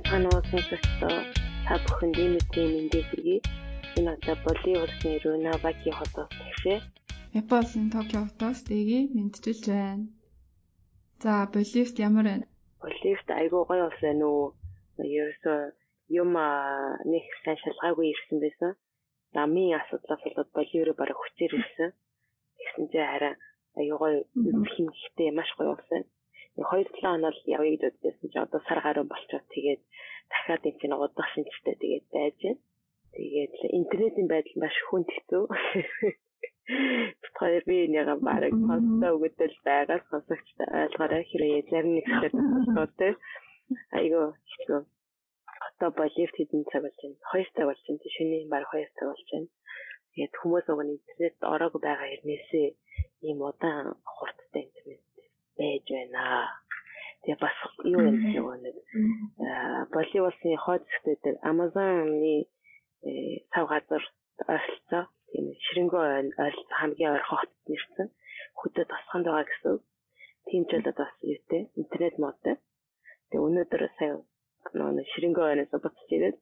[0.00, 1.18] байцгаанаас сонсогчдоо
[1.66, 3.38] та бүхэнд ийм үеийн мэндийг хүргэе.
[3.98, 6.78] Энэ одоо Боливуудын Рунаваки хотоос тэгшээ.
[7.40, 10.04] Японы Токио хотоос дэги мэдчилж байна.
[11.22, 12.46] За Боливт ямар байна?
[12.82, 14.46] Боливт айгүй гоё ус байна уу?
[15.18, 15.58] Ерөөсөө
[16.20, 16.32] юм
[17.12, 18.70] нэг сайн шалгаагүй ирсэн байсан.
[19.36, 21.90] Ламын асуудлаас болоод Боливроо бараг хүчээр ирсэн.
[22.56, 23.34] Тэгсэн чинь хараа
[23.76, 24.16] гоё
[24.72, 26.08] хэмжихтэй маш гоё ус байна.
[26.56, 29.82] 2-7 хоног явъя гэж боддосон чи одоо сар гаруй болчиход тэгээд
[30.30, 32.60] дахиад энэ чинь удах шинжтэй тэгээд байж байна.
[33.14, 35.44] Тэгээд интернетийн байдал маш хүнд хэцүү.
[37.36, 42.32] Тэр би нэгэ бараг постоо өгдөл байгаа сонсогчтой ойлгоорой хэрэг зарим нэг хэсэг
[42.78, 43.12] болтой.
[43.98, 44.80] Айгу хэцүү.
[45.66, 47.18] Одоо болифт хэдэн цаг болж байна?
[47.34, 48.14] 2 цаг болж байна.
[48.14, 49.48] Шөнийн баг 2 цаг болж байна.
[50.12, 52.68] Тэгээд хүмүүс уг нь интернет ороогүй байгаа хэрнээсээ
[53.26, 55.02] ийм удаан хурдтай интернет
[55.60, 56.24] байж байна.
[57.20, 58.76] Тэгээ бас юу юм нөгөө нэг
[59.92, 62.34] боли улсын хойд хэсгүүд Amazon-ы
[63.52, 64.02] цав газар
[64.48, 66.02] ойролцоо тийм ширэнгөө
[66.44, 68.08] ойролцоо хамгийн ойр хот нэрсэн
[68.60, 69.76] хөдөө тасханд байгаа гэсэн.
[70.48, 72.56] Тийм ч болоод бас юутэй интернет модтой.
[73.28, 74.12] Тэгээ өнөөдөр сая
[74.72, 76.36] нөгөө ширэнгөө ойроос буцаж ирээд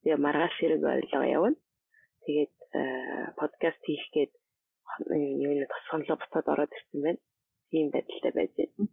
[0.00, 1.58] тэгээ маргааш ширэнгөө ойрлоо явна.
[2.24, 2.54] Тэгээд
[3.36, 4.32] подкаст хийх гээд
[5.44, 7.20] юу нэг тасханлаа буцаад ороод ирсэн байна
[7.76, 8.84] ийм байдалтай байж байна.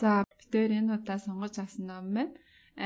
[0.00, 2.34] За битээр энэ удаа сонгож авсан ном байна.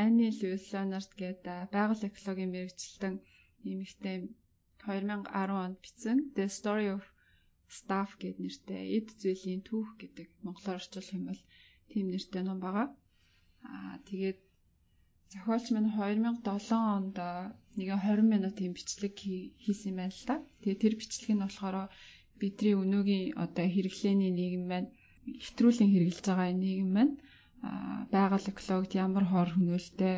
[0.03, 3.15] Анни Льюсонерт гэдэг байгаль экологийн мэрэгчлэн
[3.65, 4.17] нэмэгтэй
[4.83, 7.05] 2010 онд бичсэн The Story of
[7.79, 11.43] Stuff гэдэг нэртэй эд зүйлийн түүх гэдэг монголоор орчуулах юм бол
[11.91, 12.89] тийм нэртэй ном байгаа.
[13.71, 14.39] Аа тэгээд
[15.33, 17.17] зохиолч минь 2007 онд
[17.79, 19.15] нэг 20 минутын бичлэг
[19.65, 20.37] хийсэн юм байна л да.
[20.63, 21.77] Тэгээд тэр бичлэг нь болохоор
[22.41, 24.89] бидний өнөөгийн одоо хэрэглээний нийгэм маань
[25.43, 27.15] хэвтрүүлэн хэрэгжилж байгаа нийгэм маань
[28.13, 30.17] байгаль экологид ямар хор хөнөөлтэй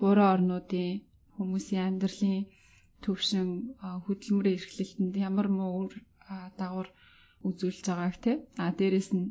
[0.00, 0.90] буруу орнуудын
[1.36, 2.42] хүмүүсийн амьдралын
[3.04, 3.48] төвшин
[4.04, 5.78] хөдөлмөрийн эрхлэлтэнд ямар муу
[6.58, 6.88] дагавар
[7.48, 8.32] үзүүлж байгааг те.
[8.62, 9.26] А дээрэс нь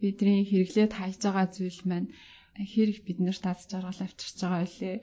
[0.00, 2.08] бидний хэрэглээд хайж байгаа зүйл маань
[2.72, 4.96] хэрэг биднэрт аз жаргал авчирч байгаа үлээ.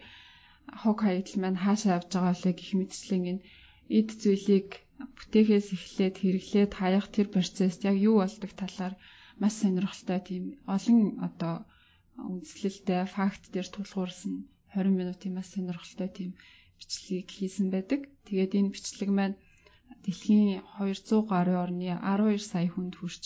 [0.82, 3.44] Хог хаягдл маань хаашаа явж байгаа үлээ гэх мэтчлэн энэ
[3.98, 4.70] эд зүйлийг
[5.18, 8.94] бүтээхээс эхлээд хэрэглээд хаях тэр процесс яг юу болдог талаар
[9.42, 10.44] маш сонирхолтой тийм
[10.76, 11.56] олон одоо
[12.30, 14.34] үндэслэлтэй факт дээр тулгуурсан
[14.74, 16.32] 20 минутын маш сонирхолтой тийм
[16.78, 18.02] бичлэгийг хийсэн байдаг.
[18.28, 19.36] Тэгээд энэ бичлэг маань
[20.04, 23.24] дэлхийн 200 гаруй орны 12 сая хүнд хүрч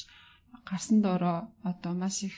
[0.69, 1.39] гарсан доороо
[1.69, 2.35] одоо маш их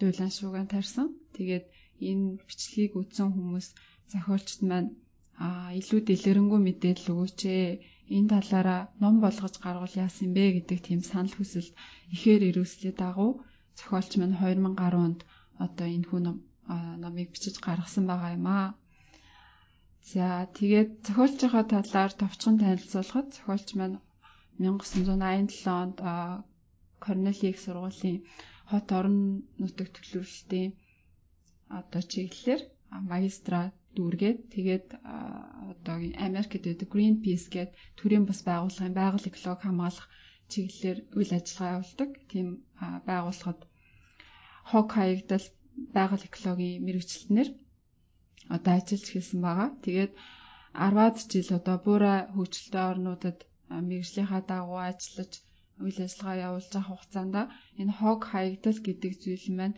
[0.00, 1.06] дуулан шууган тарьсан.
[1.36, 1.64] Тэгээд
[2.08, 3.66] энэ бичлэгийг үзсэн хүмүүс
[4.10, 4.90] зохиолчд маань
[5.44, 5.46] а
[5.80, 7.68] илүү дэлгэрэнгүй мэдээлэл өгөөч ээ
[8.16, 11.68] энэ талаараа ном болгож гаргуул яасан бэ гэдэг тийм санал хүсэл
[12.14, 13.30] ихээр ирүүлсэлээ дагуу
[13.78, 15.20] зохиолч маань 2010 онд
[15.64, 16.24] одоо энэ хүн
[17.02, 18.68] номыг бичиж гаргасан байгаа юм аа.
[20.12, 20.26] За
[20.58, 23.96] тэгээд зохиолчийнхаа талаар товчхон танилцуулахад зохиолч маань
[24.58, 25.96] 1987 онд
[27.04, 28.18] Корнель их сургуулийн
[28.70, 29.18] хот орон
[29.60, 30.70] нутаг төлөвлөлтийн
[31.78, 32.62] одоо чиглэлээр
[33.12, 34.86] магистрат дүүргээд тэгээд
[35.72, 40.06] одоогийн Америкт байдаг Greenpeace гэдэг төрийн бас байгууллагын байгаль экологи хамгаалах
[40.50, 42.10] чиглэлээр үйл ажиллагаа явуулдаг.
[42.30, 42.48] Тийм
[43.08, 43.60] байгууллагад
[44.70, 45.46] хог хаягдал
[45.96, 47.50] байгаль экологийн мэрэгчлэнээр
[48.54, 49.68] одоо ажиллаж хэлсэн байгаа.
[49.84, 50.12] Тэгээд
[50.82, 53.38] 10-аад жил одоо буурай хөгжилтэй орнуудад
[53.88, 55.32] мэрэгжлийнхаа дагуу ажиллаж
[55.84, 57.34] үйл ажиллагаа явуулж байгаа хугацаанд
[57.80, 59.76] энэ хог хаягдал гэдэг зүйл маань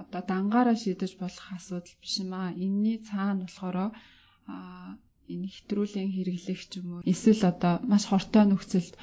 [0.00, 2.50] одоо дангаараа шийдэж болох асуудал биш юм аа.
[2.64, 3.78] Энийний цаана болохоор
[5.32, 8.94] энэ хэтрүүлийн хэрэглэх ч юм уу эсвэл одоо маш хортой нөхцөлд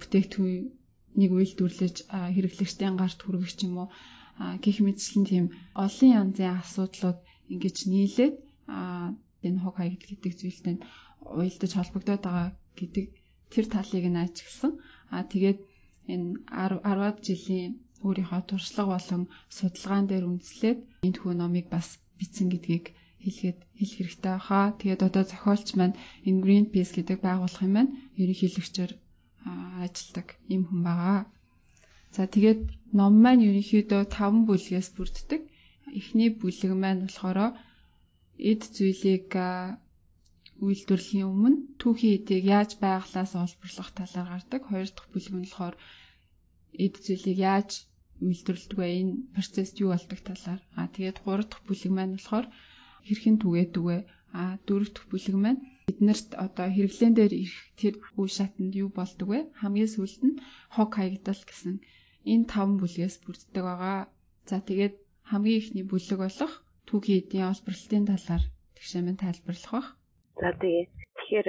[0.00, 1.96] бүтээгдэхүүнийг үйлдвэрлэж
[2.34, 3.88] хэрэглэгчдийн гарт хүргэх ч юм уу
[4.64, 5.46] гих мэтчлэн тийм
[5.84, 7.18] олон янзын асуудлууд
[7.52, 8.34] ингэж нийлээд
[9.46, 10.76] энэ хог хаягдл гэдэг зүйлтэй
[11.38, 12.48] уялдаж холбогдоод байгаа
[12.78, 13.06] гэдэг
[13.52, 14.72] тэр талыг нь ажигласан.
[15.14, 15.58] Аа тэгээд
[16.12, 17.72] энэ 10-аад жилийн
[18.06, 19.22] өөрийнхөө туршлага болон
[19.56, 21.86] судалгаан дээр үндэслээд энэ хүү номыг бас
[22.18, 22.86] бичсэн гэдгийг
[23.24, 24.66] хэлгээд хэлэх хэрэгтэй хаа.
[24.80, 25.98] Тэгээд одоо зохиолч маань
[26.28, 28.92] энэ Greenpeace гэдэг байгууллагын маань ерөнхийлөгчөөр
[29.84, 31.20] ажилладаг юм хүн байгаа.
[32.16, 32.60] За тэгээд
[32.98, 35.42] ном маань ерөнхийдөө 5 бүлгээс бүрддэг.
[36.00, 37.38] Эхний бүлэг маань болохоор
[38.50, 39.28] эд зүйлийг
[40.66, 44.62] үйлдвэрлэхийн өмнө түүхийн эдийг яаж байглаас олборлох талаар гардаг.
[44.70, 45.74] Хоёр дахь бүлэг нь болохоор
[46.84, 47.70] эд зүйлийг яаж
[48.22, 48.88] үйлдвэрлэдэг вэ?
[49.00, 50.60] Энэ процесс юу болдог талаар.
[50.78, 52.46] Аа тэгээд гурав дахь бүлэг маань болохоор
[53.06, 53.96] хэрхэн түгээдэг вэ?
[54.40, 59.28] Аа дөрөв дэх бүлэг маань биднэрт одоо хэрэглэн дээр ирэх тэр үе шатанд юу болдог
[59.30, 59.40] вэ?
[59.60, 60.40] Хамгийн сүүлд нь
[60.74, 61.74] хог хаягдал гэсэн
[62.32, 63.98] энэ таван бүлгээс бүрддэг байгаа.
[64.48, 64.94] За тэгээд
[65.30, 66.52] хамгийн ихний бүлэг болох
[66.88, 68.44] түүхий эдийн олборлтын талаар
[68.76, 69.88] тэгшэмэн тайлбарлах бах.
[70.40, 70.84] За тэгээ
[71.16, 71.48] тэгэхээр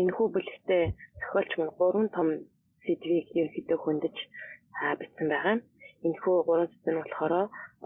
[0.00, 0.84] энэ хүү бүлэгтээ
[1.20, 2.28] зохиолч маань гурван том
[2.84, 4.16] сэдвийг ерөнхийдөө хөндөж
[5.00, 5.56] бичсэн байгаа.
[6.06, 7.32] Энэ хүү гурван сэдв нь болохоор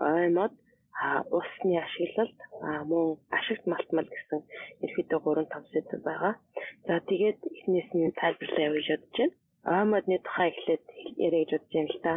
[0.08, 0.52] ой мод
[1.38, 2.38] усны ашиглалт
[2.90, 3.06] мөн
[3.38, 4.40] ашигт малтмал гэсэн
[4.84, 6.34] ерөөдөө гурван том сэдв байгаа.
[6.86, 9.34] За тэгээд эхнээс нь тайлбарлаа явуулж бодож байна.
[9.74, 10.84] Ой модны тухай эхлээд
[11.26, 12.12] яриа гэж бодож байна л та.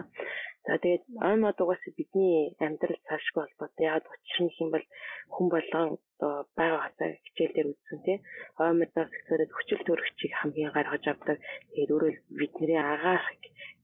[0.67, 3.85] За тэгээд ой мод угаасаа бидний амьдрал цаашгүй холбоотой.
[3.95, 4.85] Яг учир нь юм бол
[5.33, 5.87] хүн болгон
[6.23, 8.17] одоо байга хасаа хичээл дээр үзсэн тий.
[8.63, 11.37] Ой модоос ихсээд хүчил төрөгчийг хамгийн гаргаж авдаг.
[11.71, 13.25] Тэгээд өөрөө бидний агаах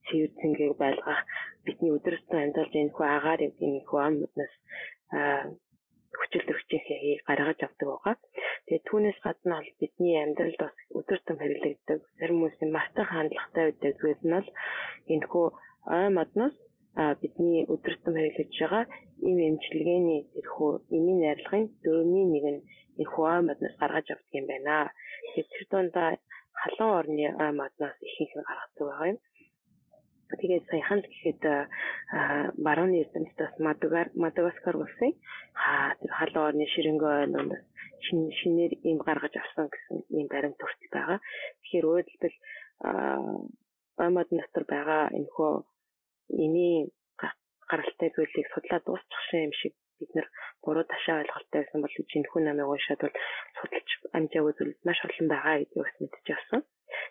[0.10, 1.22] цэвэр цэнгийг байлгах
[1.66, 4.54] бидний өдөртөө амьдарч энэ хүү агаар энэ хүү ой модноос
[6.20, 6.86] хүчил төрөгчийг
[7.28, 8.16] гаргаж авдаг байгаа.
[8.66, 14.22] Тэгээд түүнээс гадна бол бидний амьдралд бас өдөртөн хэрэглэгддэг зарим хүмүүсийн мартах хандлагатай байдаг зүйл
[14.26, 14.50] нь бол
[15.14, 15.46] энэ хүү
[15.98, 16.56] ой модноос
[17.22, 18.84] бидний өдөртөн хэрэглэж байгаа
[19.30, 22.62] им эмчилгээний тэрхүү имийн найрлагын дөрөвний нэг нь
[23.00, 24.76] энэ хуа модноос гаргаж авдаг юм байна.
[25.34, 26.10] Тэгэхээр дундаа
[26.62, 29.20] халуун орны ой модноос ихэнх нь гаргадаг байгаа юм.
[30.30, 31.42] Тэгээд саяхан л гэхэд
[32.62, 33.54] барууны эрдэмтдээс
[34.24, 35.14] Мадагаскар улсын
[36.00, 37.64] тэр халуун орны ширэнгөө ойлноос
[38.06, 41.20] шин шинээр им гаргаж авсан гэсэн ийм баримт төртөл байгаа.
[41.62, 41.86] Тэгэхээр
[44.02, 45.54] ой модноос төр байгаа энэ хөө
[46.46, 46.88] эмийн
[47.70, 50.28] гаралтай зүйлийг судлаад дуусчих шин юм шиг бид нэр
[50.64, 53.16] буруу ташаа ойлголттой байсан бол жинхэнэ намыг уншаад бол
[53.60, 56.62] судалж амжаагүй зүйл маш олон байгаа гэдгийг бас мэдчихэж авсан.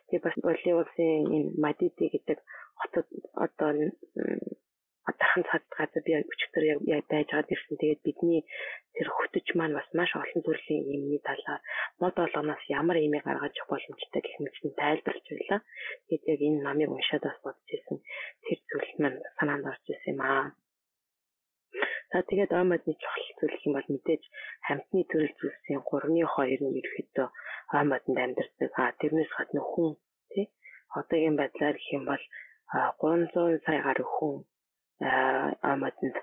[0.08, 2.38] Тэгээ бас Боли улсын энэ Мадиди гэдэг
[2.80, 3.06] хотод
[3.44, 3.70] одоо
[5.10, 7.80] атархан цад газар би өчтөр яг байж байгаад ирсэн.
[7.80, 8.42] Тэгээд бидний
[8.96, 11.60] тэр хөтөж маань бас маш олон төрлийн юмны талаар
[12.00, 15.60] мод олгоноос ямар имийг гаргаж явах боломжтой гэх мэтийн тайлбарлаж байлаа.
[16.06, 17.98] Тэгээд яг энэ намыг уншаад бас бодож ирсэн.
[18.44, 20.44] Тэр зүйл маань санаанд орж ирсэн юм аа.
[22.12, 24.22] За тэгээд омодны чухал зүйл юм бол мэдээж
[24.66, 27.28] хамтны төрөл зүйлсийн 3-ны 2 нь ерөөхдөө
[27.80, 28.72] омодонд амьдардаг.
[28.80, 29.90] А тэрнээс гадна хүн
[30.32, 30.46] тий
[30.98, 32.22] одоогийн байдлаар гэх юм бол
[32.72, 34.36] 300 сая гаруй хүн
[35.72, 36.16] омодонд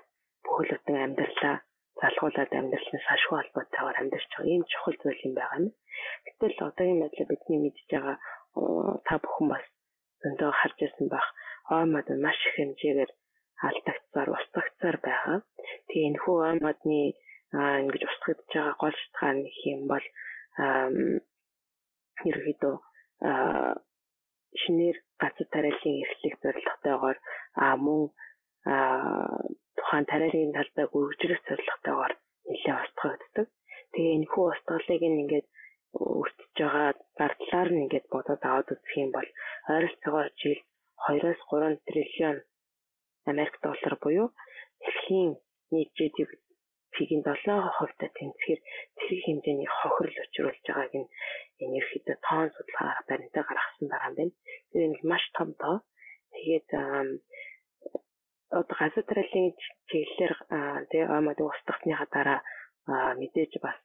[0.44, 1.56] бүхэл бүтэн амьдралаа
[2.00, 5.74] залгуулад амьдралын сашгүй холбоотойгоор амьдарч байгаа ийм чухал зүйл юм байгаа нь.
[6.26, 8.16] Гэтэл одоогийн байдлаар бидний мэдж байгаа
[9.06, 9.64] та бүхэн бас
[10.22, 11.26] зөндөө харж ирсэн байх
[11.78, 13.10] омод маш их хэмжээгээр
[13.68, 15.38] алдагдсаар устгагдсаар байгаа.
[15.88, 17.00] Тэгээ энэ хүү омодны
[17.80, 20.06] ингэж устгагдж байгаа гол шалтгаан гэх юм бол
[22.30, 22.74] ерөөдөө
[24.62, 27.18] шинээр газар тариалын эрхлэх зорилготойгоор
[27.84, 28.02] мөн
[29.78, 32.12] тухайн тариалын талбайг өргөжлөх зорилготойгоор
[32.48, 33.46] нэлээд устгагддаг.
[33.92, 35.46] Тэгээ энэ хүү устгалыг ингээд
[36.20, 39.28] өртөж байгаа зардлаар нь ингээд бодоод аваад үзэх юм бол
[39.72, 40.60] ойролцоогоор жил
[41.04, 42.36] 2-оос 3 триллион
[43.30, 44.28] Америк доллар буюу
[44.82, 45.30] дэлхийн
[45.72, 46.45] нийт GDP-ийн
[46.96, 48.60] 7% та тэнцвэр
[49.00, 51.08] зэрэг хэмжээний хохирол учруулж байгааг нь
[51.62, 54.34] энэ ерөөхдөө тоон судалгаагаар баримтаа гаргасан байгаа юм байна.
[54.70, 55.76] Тэр нь маш том тоо.
[56.34, 56.68] Тэгээд
[58.58, 59.48] одоо газар тариалын
[59.88, 60.34] чиглэлээр
[60.90, 62.40] тэгээ омод устгахныхаа дараа
[63.20, 63.78] мэдээж бас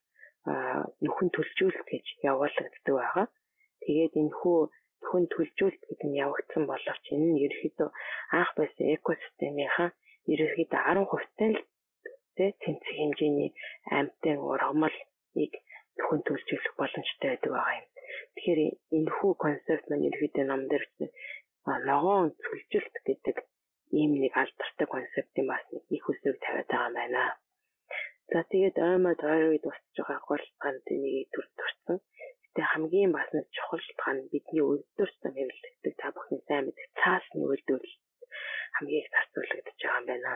[1.06, 3.28] нөхөн төлжүүлэлт гэж явуулагддаг байгаа.
[3.84, 4.60] Тэгээд энэ хүү
[5.02, 7.90] нөхөн төлжүүлэлт гэдэг нь явагдсан боловч энэ нь ерөөхдөө
[8.40, 9.90] анх байсан экосистемийнхаа
[10.34, 11.58] ерөөхдөө 10% л
[12.38, 13.52] тэ тэнцэх хэмжээний
[13.98, 15.54] амьтан ургамалыг
[15.98, 17.88] нөхөн төлжүүлэх боломжтой байдаг байгаа юм.
[18.36, 18.60] Тэгэхээр
[18.98, 20.86] энэ хүү концепт маань ерөөхдөө ном дээр
[21.90, 23.38] ногоон төлжилт гэдэг
[24.00, 27.24] ийм нэг алдартай концептын бас нэг их үсэг тавиад байгаа юм байна.
[28.32, 31.98] За тэгээд оймод ойр үед босч байгаа гол ганд нэг төр төрсөн.
[32.44, 37.44] Гэтэ хамгийн бас нэг чухал шалтгаан нь бидний өдөртөө хэрэглэдэг та бүхний сайн мэдэх цаасны
[37.48, 37.98] үйлдвэрлэл
[38.76, 40.32] хамгийн их зарцуулагдаж байгаа юм байна.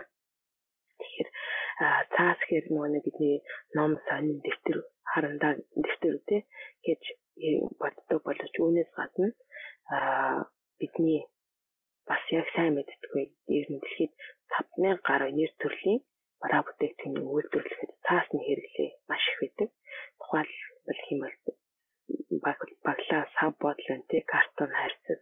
[0.99, 1.29] Тэгэхээр
[2.15, 3.37] цаас гэхэр нөгөө бидний
[3.77, 4.77] ном сонин дэвтэр
[5.11, 6.41] харандаа дэвтэр үү
[6.85, 7.03] гэж
[7.81, 9.27] боддог боловч үүнээс гадна
[10.79, 11.21] бидний
[12.09, 13.25] бас яг сайн мэддэггүй
[13.57, 14.13] ер нь дэлхийд
[14.53, 15.99] 5000 гаруй нэр төрлийн
[16.41, 19.69] бараа бүтээгдэхүүний үйлдвэрлэхэд цаасны хэрэглээ маш их байдаг.
[20.19, 21.37] Тухайлбал хэмээл
[22.85, 25.19] баглаа сав бодлонтэй картон харьцаг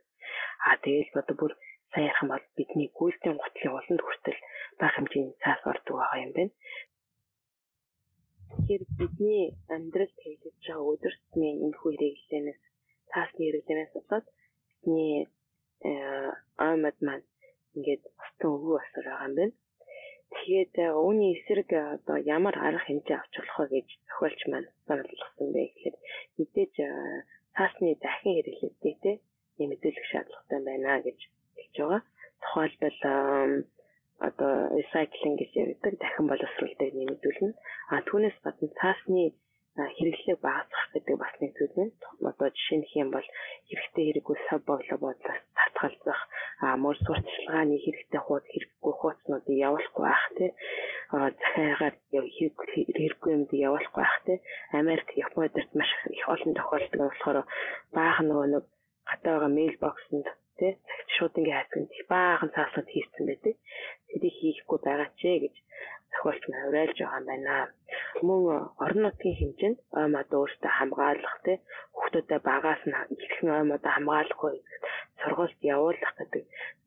[0.67, 1.53] а тэгэл одоо бүр
[1.93, 4.39] сайн ярих юм бол бидний гүйлтийн гутлын уланд хүртэл
[4.79, 6.53] бага хэмжээний цаас ордог байгаа юм байна.
[8.49, 9.43] Тэгэхээр бидний
[9.75, 12.61] амьдралд хэрэглэж байгаа өдөр тутмын энэ хүү хэрэглэнээс
[13.11, 14.25] цаасны хэрэглэнээс болоод
[14.69, 15.15] бидний
[16.67, 17.25] аймад маань
[17.75, 19.55] ингээд устан өвөө асар байгаа юм байна.
[20.33, 20.73] Тэгээд
[21.05, 25.95] үүний эсрэг одоо ямар арга хэмжээ авч болох вэ гэж зохиолч маань болгосон бэ гэхээр
[26.37, 26.73] мэдээж
[27.55, 29.11] цаасны дахин хэрэглээтэй те
[29.59, 31.19] ийм мэдүүлэх шаардлагатай байна гэж
[31.73, 32.01] хэлж байгаа.
[32.41, 33.65] Тухайлбал
[34.19, 37.53] одоо recycling гэж яригдаг дахин боловсруулалтыг нэмэгдүүлнэ.
[37.91, 39.33] А түүнээс гадна цаасны
[39.75, 41.91] хэрэглээг багасгах гэдэг бас нэг зүйл байна.
[42.29, 43.27] Одоо жишээ нь хэм бол
[43.67, 46.21] хэрэгтэй хэрэггүй сав боглоо бодлоос татгалзах,
[46.83, 50.51] мөр сурталчилгааны хэрэгтэй хууд хэрэггүй хуудснуудыг явуулахгүй байх тий.
[51.09, 54.37] Захиагаар хэрэггүй юмд явуулахгүй байх тий.
[54.77, 57.37] Америк, Японд маш их олон тохиолдол болохоор
[57.97, 58.63] баахан нөгөө нэг
[59.09, 60.27] гадаа байгаа мэйл боксонд
[60.59, 60.73] тий
[61.15, 63.55] шууд ингээ хайцсан баахан цааснууд хийсэн байдаг.
[64.09, 65.55] Тэрийг хийхгүй байгаа ч гэж
[66.13, 67.55] тохиолч нь уриалж байгаа юм байна.
[68.27, 68.39] Мөн
[68.83, 71.57] орон нутгийн хэмжээнд оймод өөртөө хамгаалах тий
[71.95, 74.55] хүүхдүүдэд багаас нь ихэнх оймод хамгаалахгүй
[75.21, 76.43] сургуульд явуулах гэдэг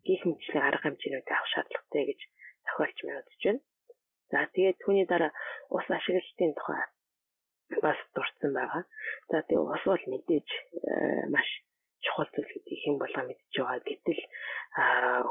[0.06, 2.20] гих мэтчлийн арга хэмжээнүүд авах шаардлагатай гэж
[2.66, 3.62] тохиолч мэдэж байна.
[4.30, 5.32] За тэгээд түүний дараа
[5.76, 6.82] ус ашиглалтын тухай
[7.85, 8.82] бас дурдсан байгаа.
[9.30, 10.49] За тэгээд ус бол мэдээж
[10.90, 10.94] э,
[11.35, 11.49] маш
[12.05, 13.81] чухал зүйл гэдэг юм болоо мэдж байгаа.
[13.88, 14.23] Гэтэл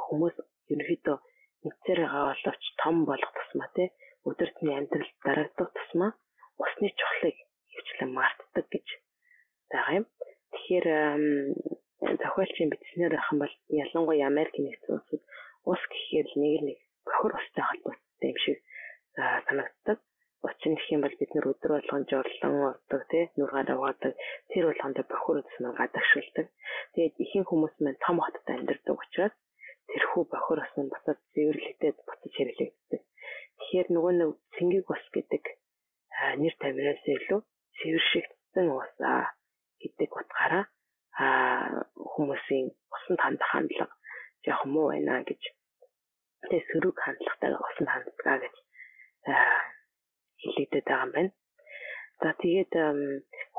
[0.05, 0.35] хүмүүс
[0.73, 1.17] ерөнхийдөө
[1.65, 3.87] мэдсээр байгаа боловч том болох тусмаа тий
[4.29, 6.11] өдөртний амьдрал дарагдах тусмаа
[6.63, 7.37] усны чухлыг
[7.73, 8.87] хөвчлэн мартдаг гэж
[9.71, 10.05] байгаа юм.
[10.53, 10.87] Тэгэхээр
[12.21, 15.21] зохиолчийн бичснээр ах юм бол ялангуяа Америк нэгдсэн улсад
[15.71, 18.57] ус гэхээр нэг нэг бохор устай холбоотой юм шиг
[19.47, 19.97] санагддаг.
[20.45, 24.13] Учир нь гэх юм бол бид нар өдөр болгон жорлон ордог тий нургаар аваадаг
[24.49, 26.47] тэр болгонд бохор нь гадагшилдаг.
[26.93, 29.35] Тэгээд ихэнх хүмүүс маань том хотод амьдардаг учраас
[29.89, 33.01] тэрхүү бохор ус нь буцаад цэвэрлэгдээд буцаж хэрэглэгддэг.
[33.57, 35.43] Тэгэхээр нөгөө нэг цэнгийг ус гэдэг
[36.41, 37.39] нэр тамираас илүү
[37.77, 38.91] цэвэршигдсэн ус
[39.81, 40.65] гэдэг утгаараа
[42.13, 43.95] хүмүүсийн усан хандах хандлага
[44.43, 45.41] жоох муу байна гэж
[46.47, 48.55] тэгээ сөрөг хандлагатай усан ханддаг гэж
[50.41, 51.31] хэлэгдэт байгаа юм байна.
[52.21, 52.73] За тэгээд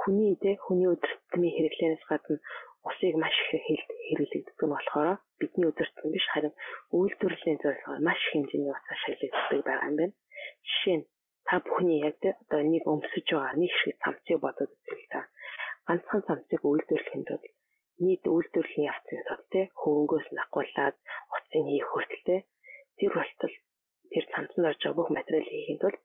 [0.00, 2.36] хүний тэ хүний өдөртмийн хэрэглэнээс гадна
[2.88, 3.64] усыг маш их
[4.06, 6.54] хэрэглэгддэг нь болохоор бидний өдөртөн биш харин
[6.96, 10.14] үйлдвэрлэлийн зорилгоор маш их хэмжээний ус ашиглагддаг байгаа юм байна.
[10.68, 11.08] Жишээ нь
[11.46, 15.20] та бүхний яг одоо нэг өмсөж байгаа нэг шиг цамцыг бодоод үзвэл та
[15.86, 17.46] ганцхан цамцыг үйлдвэрлэхэд бол
[18.04, 20.96] нийт үйлдвэрлэлийн явцын тод те хөвөнгөөс накуулаад
[21.34, 22.22] утсын хийх хүртэл
[22.98, 23.54] тэр болтол
[24.12, 25.98] тэр цамцанд орж байгаа бүх материал хийхэд бол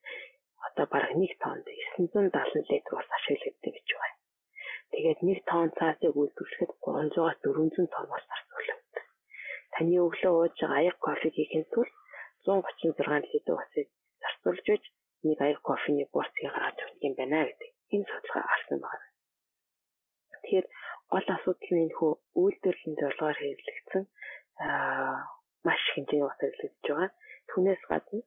[0.68, 1.66] одоо бараг 1 тоннд
[1.98, 4.18] 970 литр ус ашиглагддаг гэж байна.
[4.92, 9.06] Тэгээд 1 тонн цаасыг үйлдвэрлэхэд 300-аас 400 тонн ус зарцуулагддаг.
[9.74, 11.94] Таны өглөө ууж байгаа аяг кофе хийхин тулд
[12.46, 13.88] 136 литр усыг
[14.22, 14.84] зарцуулж үж
[15.28, 19.06] нэг аяг кофений бурцыг гаргаж өгөх юм байна гэдэг энэ судалгаа авсан байна.
[20.32, 20.68] Тэгэхээр
[21.14, 24.04] гол асуудал нь энэ хөө үйлдвэрлэлийн зорилгоор хэрэглэгдсэн
[25.68, 27.10] маш хэмжээний ус хэрэглэгдэж байгаа.
[27.50, 28.20] Түүнээс гадна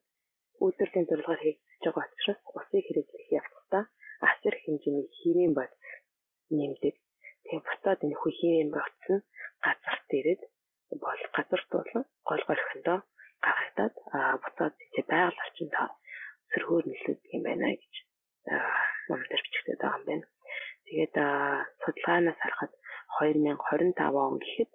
[0.63, 1.41] үйлдвэрлэлийн зорилгоор
[1.83, 3.83] байгаа учраас усыг хэрэглэх явцдаа
[4.29, 5.71] асар хэмжээний химийн бод
[6.57, 6.95] нэмдэг.
[7.45, 9.25] Тэгээ бусдад энэ хүү химийн бодц нь
[9.65, 10.41] газарт ирээд
[11.03, 12.99] бол газарт болон гол горхиндоо
[13.45, 13.95] гаргадаад
[14.43, 15.73] буцаад тэгээ байгаль орчинд
[16.51, 17.93] сөргөөр нөлөөлдөг юм байна гэж
[19.09, 20.25] номдэр бичигдээд байгаа юм байна.
[20.87, 21.15] Тэгээд
[21.81, 22.73] судалгаанаас харахад
[23.17, 24.71] 2025 он гэхэд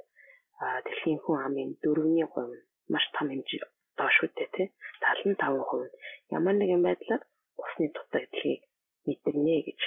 [0.86, 3.64] дэлхийн хүн амын 4-ний 3 маш том хэмжээ
[3.98, 4.68] доош үдэ тий
[5.02, 7.22] 75% ямар нэгэн байдлаар
[7.62, 8.62] усны дутагдaltaгийг
[9.06, 9.80] мэдэрнэ гэж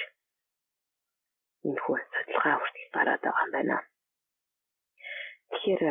[1.66, 3.76] энэ хүү судалгаа хүртэл гараад байгаа юм байна.
[5.50, 5.82] Тэгэхээр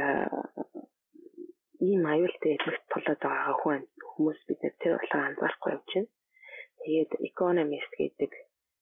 [1.89, 6.11] ийм аюултай эдгэрт тулаад байгаа хүн хүмүүс бид тэр болгоо анзаарахгүй явж байна.
[6.81, 8.31] Тэгээд Economist гэдэг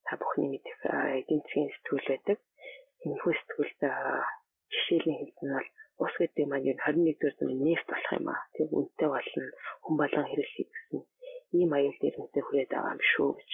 [0.06, 0.80] та бүхний мэдэх
[1.20, 2.38] эдийн засгийн сэтгүүл байдаг.
[3.06, 3.82] Энэ хүү сэтгүүлд
[4.74, 5.70] жишээлийн хэлсэн бол
[6.03, 8.41] ус гэдэг маань ер нь 21-р зууны нефт болох юм аа.
[8.55, 9.43] Тэг үнэтэй болно
[9.84, 11.00] хүн болгон хэрэглэх гэсэн
[11.60, 13.51] ийм аюул дээр үнэтэй хүрээд байгаа юм шүү гэж.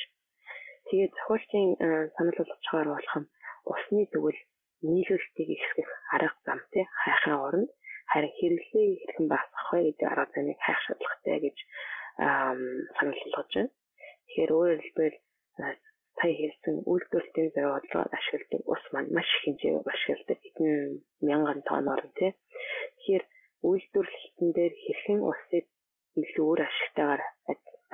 [0.87, 1.69] Тэгээд зохиолчийн
[2.15, 3.31] санал болгочоор болох нь
[3.71, 4.41] усны тэгвэл
[4.87, 7.69] нийлүүлэлтийг ихсгэх арга зам тий хайхын оронд
[8.11, 11.57] харин хэрэглээ хэрхэн багасгах вэ гэдэг арга замыг хайх шаардлагатай гэж
[12.95, 13.71] санал болгож байна.
[14.27, 15.17] Тэгэхээр өөрөөр хэлбэл
[16.17, 20.73] сая хэлсэн үйлдвэрлэлийн зорилгоор ашигладаг ус маань маш их хэмжээгээр ашигладаг хэдэн
[21.27, 22.31] мянган тонноор тий.
[22.97, 23.25] Тэгэхээр
[23.69, 25.65] үйлдвэрлэлтэн дээр хэрхэн усыг
[26.21, 27.21] илүү өөр ашигтайгаар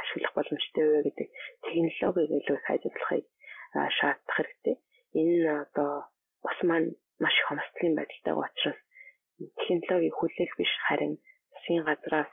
[0.02, 1.28] ашиглах боломжтой вэ гэдэг
[1.68, 3.26] технологиг илүү их ажиглахыг
[3.98, 4.76] шаардах хэрэгтэй.
[5.20, 5.92] Энэ одоо
[6.48, 6.90] ус маань
[7.24, 8.80] маш их хомсдлын байдалтай учраас
[9.68, 11.14] технологиг хүлээх биш харин
[11.52, 12.32] засгийн газраас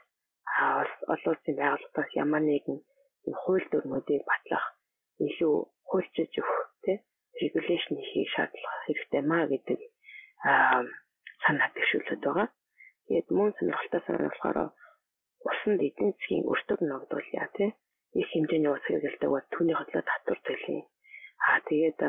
[1.13, 2.79] олон улсын байгууллагаас ямар нэгэн
[3.41, 4.65] хууль дүрмүүдийг батлах
[5.27, 5.55] илүү
[5.91, 6.97] хуульчилж өгөх тий
[7.41, 9.79] регуляшн хийх шаардлага хэрэгтэй маа гэдэг
[11.43, 12.47] санаа дэвшүүлээд байгаа.
[13.05, 14.57] Тэгээд мөн сонирхолтой санаа болохоор
[15.49, 17.69] усанд эдийн засгийн өртөг ногдуулъя тий
[18.19, 20.81] их хэмжээний ус хэрэгэлдэг бол түүний хотлоо татвар төлөе.
[21.47, 21.99] Аа тэгээд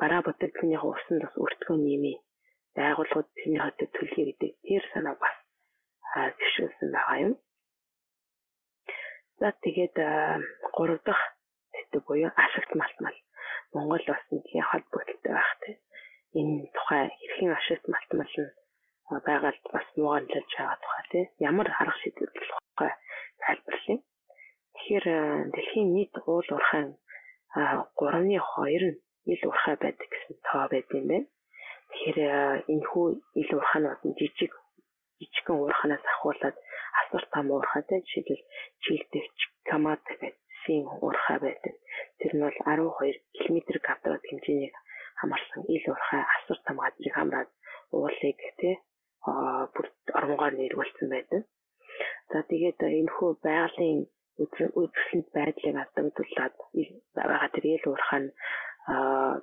[0.00, 2.16] бараа бүтээгдэхүүний усанд бас өртгөө нэмээ.
[2.76, 5.36] Байгууллагууд тэрний хотлоо төлөе гэдэг тэр санаа бас
[6.38, 7.32] дэвшүүлсэн байгаа юм.
[9.40, 11.24] За тэгээд 3 дахь
[11.76, 13.16] сэдв буюу ашигт малтмал.
[13.72, 15.78] Монгол бас нэгний холбогдолтой байх тийм.
[16.38, 18.50] Энэ тухай хэрхэн ашигт малтмал нь
[19.26, 21.26] байгальд бас мууганлж байгаа тухай тийм.
[21.48, 22.92] Ямар арга шийдэл тухай
[23.42, 23.98] тайлбарлая.
[24.74, 25.06] Тэгэхээр
[25.54, 26.88] дэлхийн нийт уул уурхайн
[27.54, 28.98] 3-ны 2 нь
[29.32, 31.28] ил уурхай байдаг гэсэн тоо байд юм байна.
[31.90, 32.18] Тэгэхээр
[32.72, 33.06] энэ хүү
[33.40, 34.52] ил уурхайнууд нь жижиг
[35.18, 36.56] жижигхэн уурханаас ахуулаад
[37.00, 38.42] асар том уурхайтай жишээлбэл
[38.82, 40.12] чилдэгч камата
[40.66, 41.74] гэсэн уурхай байдаг.
[42.18, 43.56] Тэр нь бол 12 км
[43.86, 44.72] квадрат хэмжээний
[45.20, 47.50] хамарсан ил уурхай асар том газрыг хамраад
[47.94, 48.74] уулыг тий
[49.74, 49.86] бүр
[50.18, 51.42] оронгоор нэрвэлсэн байдаг.
[52.30, 54.00] За тэгээд энэ хүү байгалийн
[54.42, 56.54] үзэсгэлэнт байдлыг алдагдуулаад
[57.14, 58.30] байгаа тэр ил уурхай нь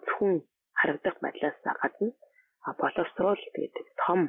[0.03, 0.33] зөвхөн
[0.79, 2.11] харагдах байдлаас гадна
[2.81, 4.21] боловсруул гэдэг том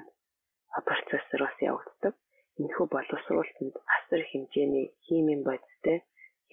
[0.88, 2.14] процессор бас явагддаг.
[2.58, 5.98] Энэхүү боловсруулалтанд асар хэмжээний химийн бодистой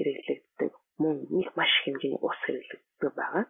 [0.01, 3.45] хэрэглэгддэг мөн нэг маш хэмжээний ус хэрэглэгддэг байгаа.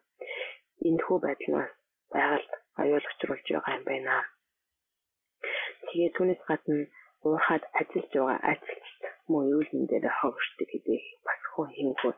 [0.87, 1.71] Энэхүү байдал нь
[2.13, 4.15] байгальд аюулагчруулж байгаа юм байна.
[5.87, 6.77] Тэгээд түүнээс гадна
[7.23, 12.13] уурхаад ажиллаж байгаа ажилчид мөн аюулын дээр хогшдог гэдэг бас хүн хэмгүй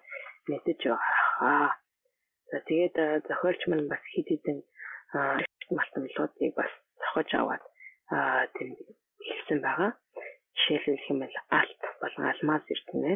[0.50, 1.68] мэдэж байгаа.
[2.52, 2.96] За тэгээд
[3.28, 4.60] зохиолч маань бас хэд хэдэн
[5.76, 6.72] малтамлуудыг бас
[7.02, 7.64] зохиж аваад
[8.56, 8.78] тэнд
[9.28, 9.92] хэлсэн байгаа.
[10.58, 13.14] Жишээлбэл хэмээл алт болон алмаз эрдэнэ.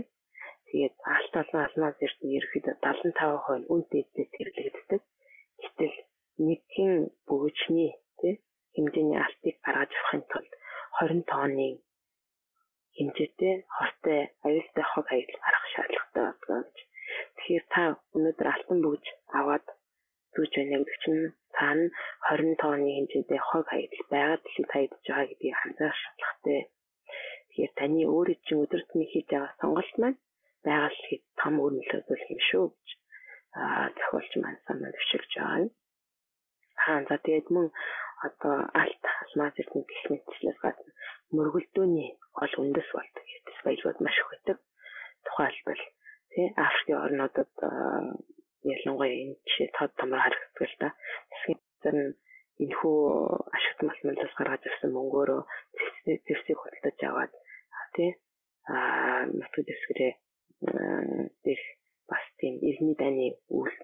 [0.67, 5.01] Тэгээд алт болон алмаз эрдэнэ ерөөхдөө 75% нь үн дээдсээс хэрэглэгддэг.
[5.63, 5.95] Гэтэл
[6.47, 6.93] нэгэн
[7.27, 8.33] бөгөөчний тий
[8.75, 10.51] хэмжээний алтыг гаргаж авахын тулд
[10.99, 11.67] 20 тонны
[12.97, 16.77] хэмжээтэй хостой аюултай хог хаягдл гаргах шаардлагатай байна гэж.
[17.37, 17.83] Тэгэхээр та
[18.15, 19.05] өнөөдөр алтан бөгж
[19.39, 19.65] аваад
[20.33, 21.23] зүүж байна гэдэг чинь
[21.55, 21.85] цаана
[22.29, 26.59] 20 тонны хэмжээтэй хог хаягдл байгаад л хаягдж байгаа гэдгийг анзаарах шаардлагатай.
[27.49, 30.19] Тэгэхээр таны өөрөө чинь өдөр тутмын хийж байгаа сонголт маань
[30.65, 31.01] байгаль
[31.39, 32.89] том үр нөлөөтэй юм шүү гэж
[33.61, 35.69] аа зохиолч маань санаа төвшөлж байгаа.
[36.87, 37.67] Аа за тэгээд мөн
[38.27, 40.91] одоо алт алмаз ирсэн гэх мэтчлээс гадна
[41.35, 43.23] мөргөлдөөний гол үндэс болдог.
[43.31, 44.57] Хэвчээс баялгууд маш их байдаг.
[45.25, 45.83] Тухайлбал
[46.31, 47.51] тий Африкийн орнуудад
[48.73, 50.89] ялангуяа энэ жишээ тод томор харагддаг л да.
[51.31, 52.13] Засгийн газар нь
[52.63, 52.97] энэхүү
[53.55, 55.41] ашигт малмалаас гаргаж ирсэн мөнгөөрөө
[56.25, 57.33] зэвсэг худалдаж аваад
[57.95, 58.09] тий
[58.73, 58.75] а
[59.37, 60.13] нутаг дэвсгэрээ
[61.45, 61.61] дэх
[62.09, 63.25] бас тийм иргэний дайны
[63.57, 63.75] үйл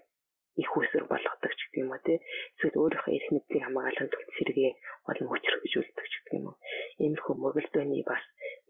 [0.62, 2.18] их усэр болгодог ч гэх юм уу тий
[2.58, 4.70] эсвэл өөрийнхөө эрх мэдлийг хамгаалахын тулд сэргээ
[5.10, 6.56] олон хүч хөгжүүлдэг ч гэх юм уу
[7.02, 8.22] иймэрхүү мөргөлдөөний бас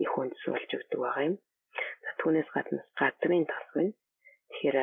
[0.05, 1.37] их үндэс болж өгдөг байгаа юм.
[2.05, 3.93] За түүнээс гадна газрын тос байна.
[4.51, 4.79] Тэгэхээр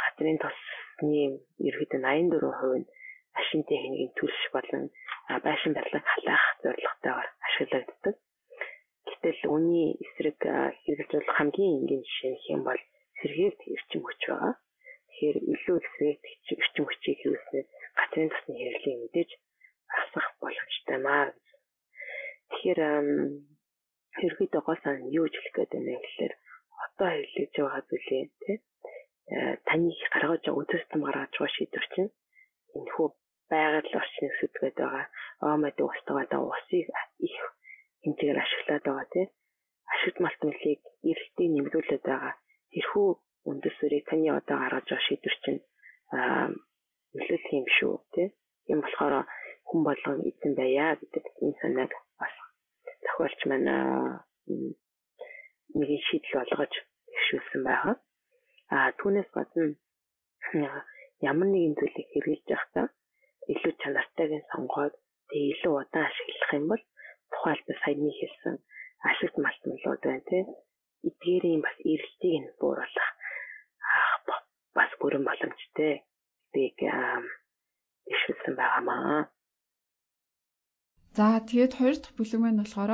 [0.00, 1.22] газрын тосны
[1.68, 2.88] ерөөдөө 84% нь
[3.36, 4.84] машин техникийн төлш болон
[5.46, 8.14] байшин барилгыг халаах зорилготойгоор ашиглагддаг.
[9.10, 10.38] Гэтэл үүний эсрэг
[10.82, 12.82] хэрэгжүүлэх хамгийн энгийн жишээ нь хэм бол
[13.18, 14.54] сэргээлт эрчим хүч байгаа.
[15.10, 16.24] Тэгэхээр илүү сэргээлт
[16.62, 17.66] эрчим хүчийг хэрэглэснээр
[17.98, 19.30] газрын тосны хэрэглийг мэдээж
[20.00, 21.24] асах боломжтой маа.
[22.50, 22.80] Тэгэхээр
[24.26, 26.34] ерөөдөө гол сан юу ч хэлэх гээд байна гэхээр
[26.84, 28.56] одоо хэрэглэж байгаа зүйлээ тий
[29.66, 32.10] таны гаргаж байгаа үдэс том гаргаж байгаа шийдвэр чинь
[32.76, 33.08] энэ хүү
[33.50, 35.06] байгаль орчныг сүтгээд байгаа
[35.54, 36.86] омод устгаа даа усыг
[37.28, 37.38] их
[38.02, 39.26] хэмжээгээр ашиглаад байгаа тий.
[39.92, 42.34] Ашигт малтмлыг эрэлтийг нэмэгдүүлээд байгаа.
[42.72, 43.08] Тэрхүү
[43.50, 45.60] үндэс үрийг таны одоо гаргаж байгаа шийдвэр чинь
[47.16, 48.28] нөлөөлөх юм шүү тий.
[48.72, 49.14] Юм болохоор
[49.68, 52.34] хүн болгон эзэн байя гэдэг энэ санааг бас
[53.04, 53.70] тохиолч маань
[55.78, 56.72] нэг шийдэл болгож
[57.14, 57.96] гişүүлсэн байгаа.
[58.74, 59.64] А түүнээс гадна
[61.30, 62.86] ямар нэгэн зүйлийг хэрэгжилж байхдаа
[63.52, 64.94] илүү чанартайг сонгоод
[65.28, 66.82] тэгээ илүү удаан ашиглах юм бол
[67.32, 68.54] тухайлбал саяны хэлсэн
[69.08, 70.44] ашигт малтмалууд байна тий.
[71.08, 73.10] Эдгээрийн бас эрэлтийг нь бууруулах
[74.76, 75.92] бас бүрэн боломжтой.
[76.52, 76.76] Биг
[78.14, 79.30] ишүүлсэн байгаамаа.
[81.16, 82.92] За тэгээд хоёр дахь бүлэг маань болохоор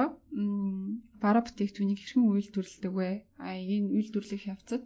[1.23, 3.11] бара бүтээгдэхүүнийг хэрхэн үйлдвэрлэдэг вэ?
[3.45, 4.83] А энэ үйлдвэрлэх явцад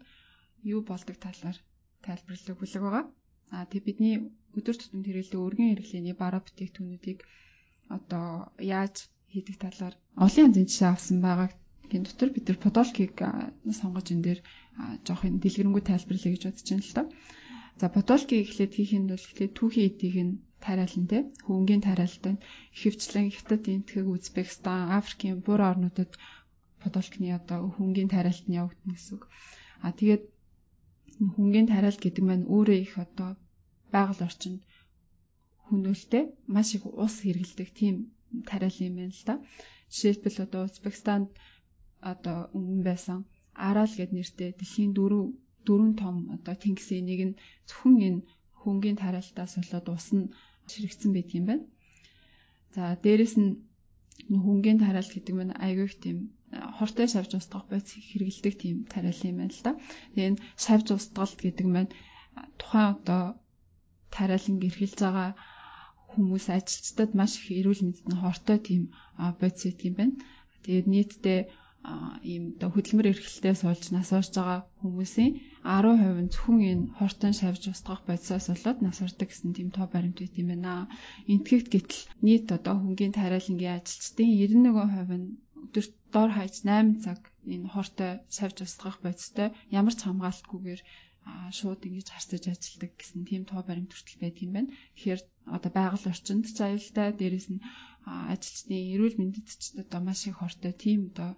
[0.74, 1.58] юу болдог талаар
[2.04, 3.04] тайлбарлах бүлэг байгаа.
[3.54, 4.16] А тэг бидний
[4.58, 7.20] өдөр тутмын хэрэглэдэг өргөн хэрэглээний бараа бүтээгдэхүүнүүдийг
[7.96, 8.26] одоо
[8.58, 11.48] яаж хийдэг талаар олон янзын жишээ авсан байгаа.
[11.90, 13.14] Гин дотор бид нар подолкийг
[13.80, 14.40] сонгож энэ дээр
[15.06, 17.06] жоох юм дэлгэрэнгүй тайлбарлая гэж бодож байна л доо.
[17.80, 22.34] За подолкийг эхлээд хийхэд бол эхлээд түүхийн эдийг нь тариалан те хөнгөний тариалалтай
[22.76, 26.12] ихэвчлэн Хятад, Энтхэг, Узбекистан, Африкийн бүр орнуудад
[26.82, 29.24] подолкны одоо хөнгөний тариалт нь явагдана гэсэн үг.
[29.84, 30.24] А тэгээд
[31.34, 33.30] хөнгөний тариалт гэдэг маань өөрөө их одоо
[33.94, 34.60] байгаль орчинд
[35.66, 37.96] хөнөөлтэй маш их ус хэргэлдэг тийм
[38.48, 39.34] тариал юм байна л да.
[39.92, 41.28] Жишээлбэл одоо Узбекистанд
[42.12, 43.18] одоо өмнө байсан
[43.68, 45.24] Араал гэд нэртэй дэлхийн дөрөв
[45.66, 47.38] дөрвөн том одоо тэнгисийн нэг нь
[47.68, 48.20] зөвхөн энэ
[48.60, 50.32] хөнгөний тариалтаас болоод ус нь
[50.70, 51.64] ширэгцэн байдаг юм байна.
[52.74, 53.50] За дээрэс нь
[54.46, 56.18] хөнгөний тариалт гэдэг нь айгүй их тийм
[56.78, 59.72] хортой шавж устгах байц хэрэгэлдэг тийм тариал юм байна л да.
[60.12, 61.92] Тэгээ энэ шавж устгалт гэдэг нь
[62.60, 63.22] тухайн одоо
[64.14, 65.30] тариалан гэрхэлж байгаа
[66.10, 68.82] хүмүүс ажилчдад маш их эрүүл мэндэд нь хортой тийм
[69.40, 70.14] бодис гэдэг юм байна.
[70.64, 71.40] Тэгээд нийтдээ
[72.32, 75.32] ийм одоо хөдөлмөр эрхлэлтэй суулж нас орж байгаа хүмүүсийн
[75.64, 80.18] 10% нь зөвхөн энэ хортон шавж устгах бодисоос болоод нас ордог гэсэн тийм тоо баримт
[80.20, 80.72] байт юм байна.
[81.32, 85.26] Энтгэгт гэтэл нийт одоо хөнгөний тариалангийн ажилчдын 91% нь
[85.64, 87.20] өдөрт дор хаяж 8 цаг
[87.54, 90.80] энэ хортой шавж устгах бодистой ямар ч хамгаалтгүйгээр
[91.58, 94.70] шууд ингэж харцаж ажилладаг гэсэн тийм тоо баримт хүртэл байдаг юм байна.
[94.94, 95.20] Тэгэхээр
[95.56, 97.64] одоо байгаль орчинд ч аюултай, дээрэс нь
[98.32, 101.30] ажилчдын эрүүл мэндэд ч одоо маш их хортой тийм одоо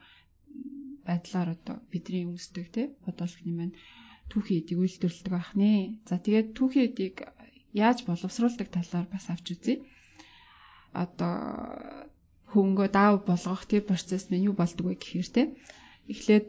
[1.06, 3.74] байдлаар одоо бидний өмсдөг тий бодолх юм байна.
[4.30, 5.98] Түүхий эдийг үйлдвэрлэдэг байх нэ.
[6.08, 7.16] За тэгээд түүхий эдийг
[7.74, 9.74] яаж боловсруулдаг талаар бас авч үзье.
[11.02, 11.34] Одоо
[12.52, 15.46] хөнгөө даав болгох тийм процесс нь юу болдог вэ гэхээр тий
[16.12, 16.48] эхлээд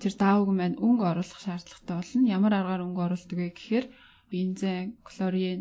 [0.00, 2.32] тэр даавг маань өнгө оруулах шаардлагатай болно.
[2.36, 3.86] Ямар аргаар өнгө оруулдаг вэ гэхээр
[4.30, 5.60] бензин, хлорин,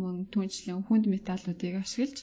[0.00, 2.18] мөн түнчлэн хүнд металлуудыг ашиглаж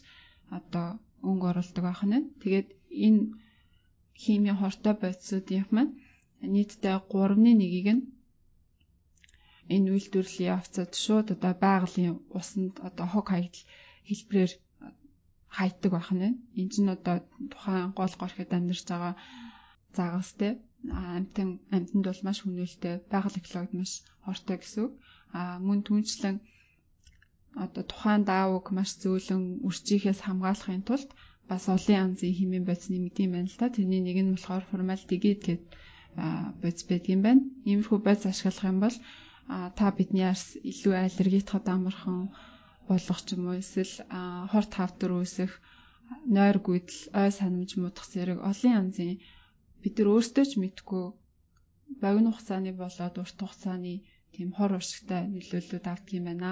[0.57, 0.87] одоо
[1.29, 2.29] өнгө оруулдаг байх нь.
[2.41, 2.67] Тэгээд
[3.05, 3.21] энэ
[4.23, 5.93] химийн хортой бодисуудын маань
[6.53, 8.03] нийтдээ 3.1-ийг нь
[9.75, 13.63] энэ үйлдвэрлэлийн явцад шууд одоо байгалийн усанд одоо хог хаягдл
[14.07, 14.51] хэлбэрээр
[15.57, 16.37] хайдаг байх нь.
[16.59, 17.15] Энэ чинь одоо
[17.51, 19.13] тухайн гол горхид амьдарч байгаа
[19.97, 20.51] загастай
[20.91, 23.91] амтан амтанд бол маш хүнээлттэй байгаль экологид маш
[24.25, 24.93] хортой гэсэн үг.
[25.37, 26.35] А мөн түнчлэн
[27.63, 31.09] одоо тухайн даавууг маш зөөлөн үржихээс хамгаалахын тулд
[31.49, 33.73] бас олон янзын химийн бодис нэмэгдэм байна л та.
[33.75, 35.59] Тэрний нэг нь болохоор формальдегид гэдэг
[36.61, 37.41] бодис байдаг юм байна.
[37.69, 38.95] Иймэрхүү бодис ашиглах юм бол
[39.77, 42.19] та бидний арс илүү аллергитхад амархан
[42.89, 43.93] болгох ч юм уу эсвэл
[44.51, 45.51] хорт хавтар үүсэх
[46.35, 49.11] нойр гүйдэл ой санамж муудах зэрэг олон янзын
[49.83, 51.05] бид нар өөрсдөө ч мэдгүй
[52.03, 53.93] богино хугацааны болоод урт хугацааны
[54.33, 56.51] тийм хор уршигтай нөлөөллүүд авдаг юм байна.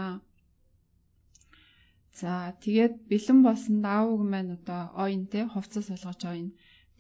[2.20, 2.32] За
[2.64, 6.48] тэгээд бэлэн болсон даавууг маань одоо ойн те хувцас олгож ойн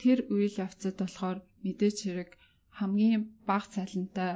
[0.02, 2.30] тэр үйл явцад болохоор мэдээч хэрэг
[2.78, 4.34] хамгийн бага цалинтай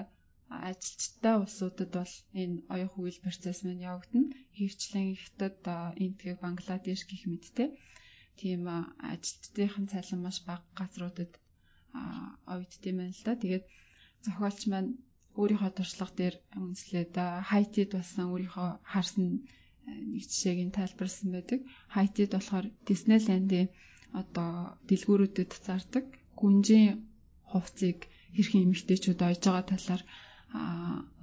[0.70, 4.30] ажилчтай улсуудад бол энэ оюун хууль процесс маань явагдана.
[4.58, 5.58] Хөвчлэн хятад,
[6.06, 7.66] Индийг, Бангладеш гэх мэт те.
[8.40, 8.62] Тийм
[9.12, 11.32] ажилчдын цалин маш бага газруудад
[12.52, 13.34] оюутдсан байна л да.
[13.42, 13.66] Тэгээд
[14.26, 14.92] зохиолч маань
[15.40, 17.14] өөрийнхөө туршлага дээр үнслээд
[17.50, 19.24] хайтид болсон өөрийнхөө харсан
[20.12, 21.60] нэг жишээг нь тайлбарласан байдаг.
[21.96, 23.70] Хайтид болохоор Диснейлендийн
[24.22, 24.52] одоо
[24.90, 26.06] дэлгүүрүүдэд зардаг
[26.40, 26.94] гүнжийн
[27.52, 28.00] хувцсыг
[28.36, 30.02] хэрхэн эмэгтэйчүүд ойж байгаа талаар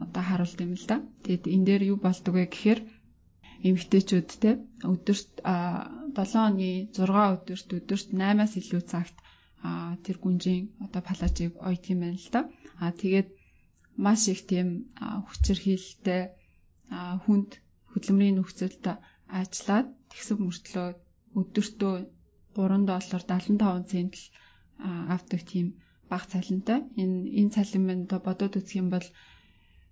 [0.05, 0.97] одоо харуулт юм л да.
[1.25, 2.81] Тэгэд энэ дээр юу болдог вэ гэхээр
[3.69, 4.51] эмэгтэйчүүд те
[4.93, 9.17] өдөрт 7 оны 6 өдөрт өдөрт 8-аас илүү цагт
[10.05, 11.53] тэр гүнжийн одоо палажийг
[11.93, 12.41] юм байна л да.
[12.83, 13.29] А тэгээд
[14.05, 14.69] маш их тийм
[15.29, 16.23] хүчирхийлэлтэй
[17.25, 17.51] хүнд
[17.93, 18.85] хөдөлмөрийн нөхцөлд
[19.41, 20.89] ажиллаад тэгсэн мөртлөө
[21.41, 21.95] өдөртөө
[22.57, 24.25] 3 доллар 75 цент л
[25.15, 25.67] авдаг тийм
[26.11, 26.79] бага цалинтай.
[27.03, 29.07] Энэ энэ цалин мань одоо бодоод үзэх юм бол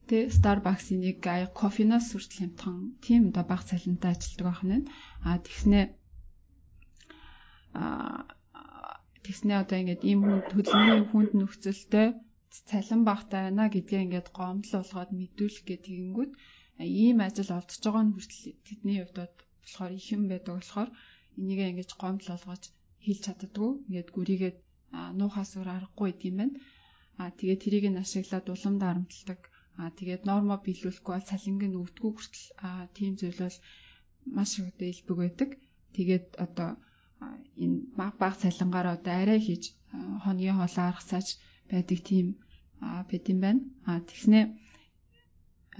[0.08, 1.18] тэ Starbucks-ийн нэг
[1.60, 4.88] кофенаас хүртэл хямдхан тийм одоо бага цалинтай ажилладаг байх нь.
[5.26, 5.84] А тэгснээ
[7.80, 7.84] а
[9.24, 12.08] тэгснээ одоо ингээд ийм хүн хөдөлмөрийн хүнд нөхцөлтэй
[12.70, 16.32] цалин багтай байна гэдгээ ингээд гомдол болгоод мэдүүлэх гэх тэгэнгүүт
[17.02, 19.16] ийм ажил олдож байгаа нь хүртэл тэдний хувьд
[19.62, 20.90] болохоор их юм байдаг болохоор
[21.38, 22.64] энийг ингэж гомдол болгож
[23.04, 24.58] хэлж чаддгүй ингээд гүрийгээд
[25.18, 26.56] нуухаас өөр аргагүй гэдэг юм байна.
[27.20, 29.40] А тэгээд тэрийг нь ашиглаад улам дарамтлагдаг.
[29.80, 33.58] А тэгээд нормо биелүүлэхгүй бол цалинг нь өвдгүү хүртэл а тийм зүйл бол
[34.36, 35.50] маш их одоо илбэг байдаг.
[35.96, 36.68] Тэгээд одоо
[37.64, 37.78] энэ
[38.20, 39.64] баг цалингаар одоо арай хийж
[40.24, 41.28] хоногийн хоолоо аргасааж
[41.70, 42.26] байдаг тийм
[43.08, 43.60] байт юм байна.
[43.90, 44.44] А тэгснээ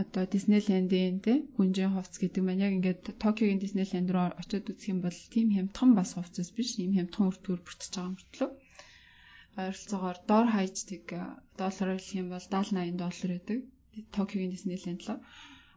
[0.03, 5.01] одоо Диснейлендийн те гүнжийн хувцс гэдэг маань яг ингээд Токиогийн Диснейленд руу очиод үзэх юм
[5.05, 8.51] бол тийм хямдхан бас хувцас биш, ийм хямдхан үр дүр бүрдэж байгаа мөртлөө
[9.61, 11.05] ойролцоогоор доор хайждаг
[11.61, 13.59] доллараар хэлэх юм бол 70 80 доллар байдаг.
[14.17, 15.11] Токиогийн Диснейленд л.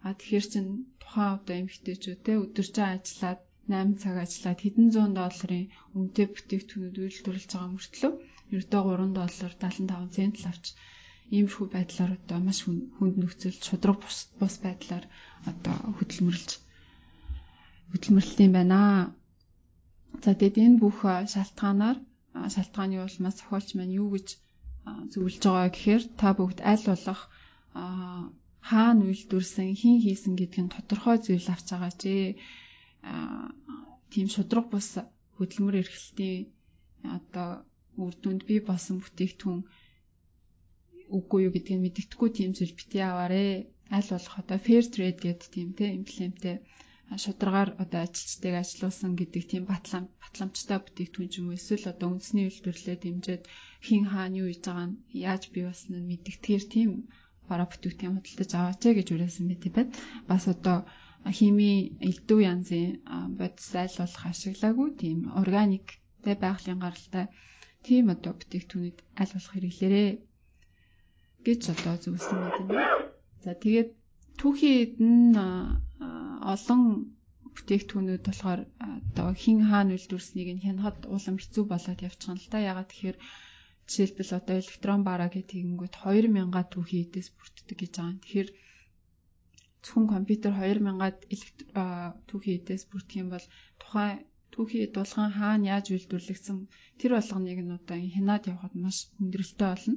[0.05, 0.65] А тэгэхээр чин
[1.01, 3.39] тухайн одоо эмэгтэйчүүд те өдөржин ажиллаад
[3.71, 8.11] 8 цаг ажиллаад хэдэн зуун долларын үнэтэй бүтээгдэхүүнүүд үйлдвэрлэж байгаа мөртлөө
[8.57, 10.65] ердөө 3 доллар 75 цент л авч
[11.35, 15.05] иймэрхүү байдлаар одоо маш хүнд нөхцөл шудраг бус бус байдлаар
[15.49, 16.49] одоо хөдөлмөрлж
[17.91, 18.79] хөдөлмөрлөлт юм байна.
[20.23, 20.97] За тэгэд энэ бүх
[21.33, 21.97] шалтгаанаар
[22.53, 24.27] шалтгааны улмаас зохиолч маань юу гэж
[25.11, 27.21] зөвлөж байгаа гэхээр та бүгд аль болох
[28.69, 32.13] хаана үйлдвэрсэн, хин хийсэн гэдг нь тодорхой зүйл авч байгаа чи
[34.11, 34.87] тийм шудраг бус
[35.37, 36.41] хөдөлмөр эрхлэлтийн
[37.17, 37.49] одоо
[38.03, 39.61] үр дүнд бий болсон бүтээгдэхүүн
[41.17, 43.45] үгүй юу гэдгийг мэддэхгүй тийм зүйл битгий аваарэ.
[43.95, 46.51] Аль болох одоо fair trade гэдэг тийм те имплементэ
[47.23, 52.45] шударгаар одоо ажилчдыг ажилуулсан гэдэг тийм батлам батламжтай бүтээгдэхүүн ч юм уу эсвэл одоо үндэсний
[52.47, 53.41] үйлдвэрлэлээ дэмжиж
[53.85, 56.89] хин хаана юу хийж байгаа нь яаж бий болсон нь мэддэгтгэр тийм
[57.49, 59.91] бараа бүтээгдэхүүн худалдаж аваач гэж үрээсэн мэт байна.
[60.29, 60.77] Бас одоо
[61.31, 62.89] хими элдв янзын
[63.39, 65.87] бодис болох ашиглаагүй тийм органик
[66.23, 67.25] тэ байгалийн гаралтай
[67.85, 70.09] тийм одоо бүтээгдэхүүнүүд аль болох хэрэглээрээ
[71.47, 72.69] гэж одоо зөвлөсөн байт юм.
[73.43, 73.89] За тэгээд
[74.39, 75.35] түүхийд нь
[76.53, 76.81] олон
[77.55, 78.61] бүтээгдэхүүнүүд болохоор
[78.97, 82.59] одоо хин хаана үйлдвэрснийг нь хянахад улам хэцүү болоод явчихна л да.
[82.71, 83.17] Ягаад тэгэхээр
[83.87, 88.23] жишээлбэл одоо электрон бараа гэдгийгүүд 2000-аад түүхий эдээс бүрддэг гэж байгаа.
[88.23, 88.49] Тэгэхээр
[89.83, 91.17] зөвхөн компьютер 2000-аад
[92.29, 93.45] түүхий эдээс бүрдэх юм бол
[93.81, 94.17] тухайн
[94.53, 96.57] түүхий дулгаан хаана яаж үйлдвэрлэгдсэн
[96.99, 99.95] тэр болгоныг нь одоо хянаад явахад маш хүндрэлтэй болно.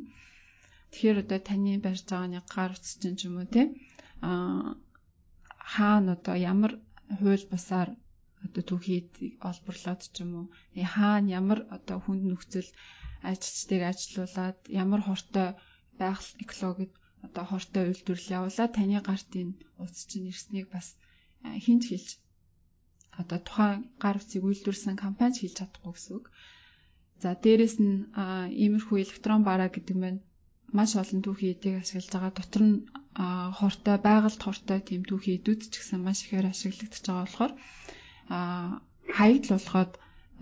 [0.90, 3.62] Тэгэхээр одоо таны барьж байгааны гар утас чинь ч юм уу те
[4.28, 4.30] а
[5.74, 6.72] хаана одоо ямар
[7.20, 7.88] хууль бусаар
[8.46, 9.10] одоо түүхийд
[9.50, 10.46] олборлоод ч юм уу
[10.94, 12.68] хаана ямар одоо хүнд нөхцөл
[13.30, 15.48] ажилчдыг ажилуулад ямар хортой
[16.00, 16.92] байгаль экологид
[17.26, 20.86] одоо хортой үйлдвэрлэл явуулаад таны гарт энэ утас чинь ирснийг бас
[21.64, 22.08] хинж хэлж
[23.20, 26.26] одоо тухайн гар утсыг үйлдвэрсэн компани хэлж чадахгүй гэсэн үг.
[27.22, 27.94] За дээрэс нь
[28.64, 30.22] иймэрхүү электрон бараа гэдэг нь
[30.76, 32.32] маш олон түүхий эдийг ашиглаж байгаа.
[32.36, 32.76] Дотор нь
[33.58, 37.52] хортой байгальд хортой тийм түүхий эдүүд ч гэсэн маш ихээр ашиглагдаж байгаа болохоор
[39.16, 39.92] хаягдл болоход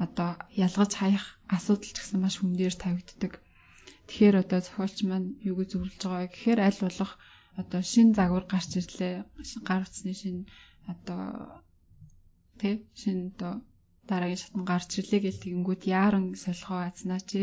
[0.05, 0.31] одоо
[0.67, 1.25] ялгаж хаях
[1.57, 3.33] асуудал ч гэсэн маш хүн дээр тавигддаг.
[4.07, 7.13] Тэгэхээр одоо зохиолч маань юу гэж зөвлөж байгаа гэхээр аль болох
[7.61, 9.15] одоо шин загвар гарч ирлээ.
[9.69, 10.37] Гар утасны шин
[10.93, 11.23] одоо
[12.61, 13.53] тий шин одоо
[14.09, 17.41] дараагийн шатн гарч ирлээ гэл тэгэнгүүт яаран солихоо азнаа чи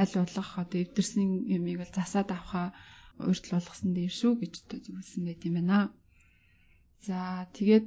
[0.00, 2.68] аль болох одоо эвдэрсэн юмыг бол засаад авахаа
[3.30, 4.52] урьдл болгосон дээр шүү гэж
[4.84, 5.78] зөвлөсөн байт юм байна.
[7.06, 7.18] За
[7.56, 7.86] тэгээд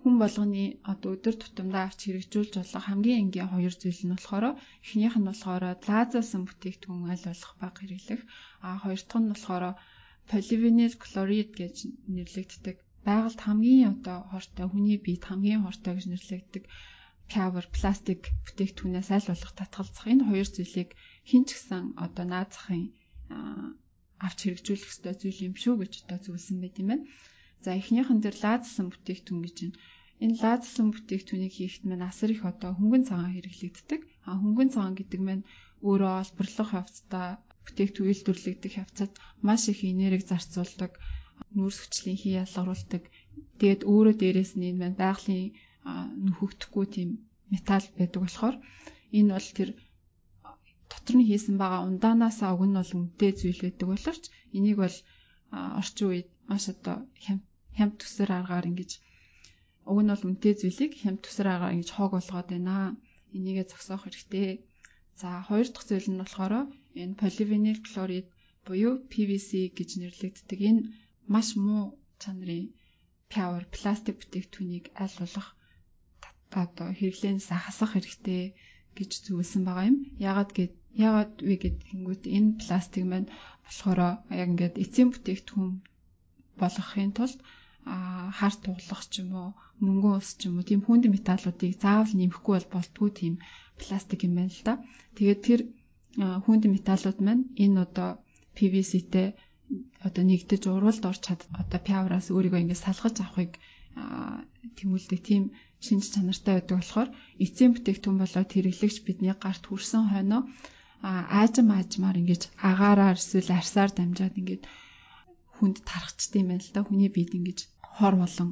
[0.00, 4.44] хүн болгоны одоо өдөр тутамдаа авч хэрэгжүүлж болох хамгийн энгийн хоёр зүйл нь болохоор
[4.84, 8.22] эхнийх нь болохоор лазерсан бүтээгдэхүүн аль болох бага хэрэглэх
[8.66, 9.64] а хоёр дахь нь болохоор
[10.30, 11.76] поливинил хлорид гэж
[12.14, 16.64] нэрлэгддэг байгальд хамгийн одоо хортой хүний биед хамгийн хортой гэж нэрлэгддэг
[17.32, 20.90] cover пластик бүтээгдэхүүнээс аль болох татгалзах энэ хоёр зүйлийг
[21.28, 22.84] хин ч гэсэн одоо наазахын
[24.26, 27.04] авч хэрэгжүүлэх ёстой зүйл юм шүү гэж одоо зөвлөсөн байт юм байна.
[27.64, 29.78] За эхнийхэн дээр лаазсан бүтээгдэхүүн гэж байна.
[30.24, 34.00] Энэ лаазсан бүтээгдэхүүнийг хийхэд маань асар их одоо хөнгөн цагаан хэрэглэгддэг.
[34.28, 35.44] А хөнгөн цагаан гэдэг маань
[35.88, 37.26] өөрөө олборлох явцдаа
[37.64, 39.12] бүтээгдэхүүн үйлдвэрлэгдэх явцад
[39.46, 40.92] маш их энерги зарцуулдаг,
[41.56, 43.02] нүүрс хүчлийн хий ялгаруулдаг.
[43.58, 45.48] Тэгээд өөрөө дээрээс нь энэ маань байгалийн
[46.24, 47.10] нөхөгдөхгүй тийм
[47.52, 48.56] металл байдаг болохоор
[49.18, 49.70] энэ бол тэр
[50.90, 54.24] дотор нь хийсэн байгаа ундаанаас уг нь бол үнэтэй зүйл байдаг боловч
[54.56, 54.96] энийг бол
[55.80, 57.44] орчин үед маш одоо хямд
[58.00, 58.90] төсөр аргаар ингэж
[59.90, 62.76] уг нь бол үнэтэй зүйлийг хямд төсөр аргаар ингэж хоог болгоод байна.
[63.36, 64.48] Энийгээ зогсоох хэрэгтэй.
[65.20, 66.54] За хоёр дахь зүйл нь болохоор
[67.02, 68.26] энэ поливинил хлорид
[68.66, 70.82] буюу PVC гэж нэрлэгддэг энэ
[71.32, 71.84] маш муу
[72.22, 72.66] чанарын
[73.32, 75.48] power пластик бүтээгдэхүүнийг аль болох
[76.62, 78.42] одоо хэрэглэнээс хасах хэрэгтэй
[78.96, 79.98] гэж зөвлөсөн байгаа юм.
[80.30, 80.72] Ягаад гэд
[81.06, 83.28] ягаад вэ гэдэнгүүт энэ пластик маань
[83.64, 84.00] болохоор
[84.40, 85.70] яг ингээд эцсийн бүтээгдэхүүн
[86.60, 87.38] болгохын тулд
[88.38, 89.50] хар туглах ч юм уу
[89.84, 93.34] мөнгөн ус ч юм уу тийм хүнд металлуудыг заавал нэмэхгүй бол болтгүй тийм
[93.80, 94.74] пластик юм байна л да.
[95.16, 95.60] Тэгээд тэр
[96.44, 98.10] хүнд металлууд маань энэ одоо
[98.56, 99.28] PVC-тэй
[100.06, 103.52] одоо нэгдэж уралд орч чад одоо пявраас өөрийгөө ингээд салгаж авахыг
[104.78, 105.42] тэмүүлдэг тийм
[105.86, 107.08] шинж чанартай байдаг болохоор
[107.44, 110.42] эцсийн бүтээгдэхүүн болоод хэрэглэгч бидний гарт хүрсэн хойноо
[111.38, 114.62] аажим аажмаар ингэж агаараар эсвэл арсаар дамжаад ингэж
[115.56, 117.58] хүнд тархачд юм байна л да хүний биед ингэж
[117.98, 118.50] хор болон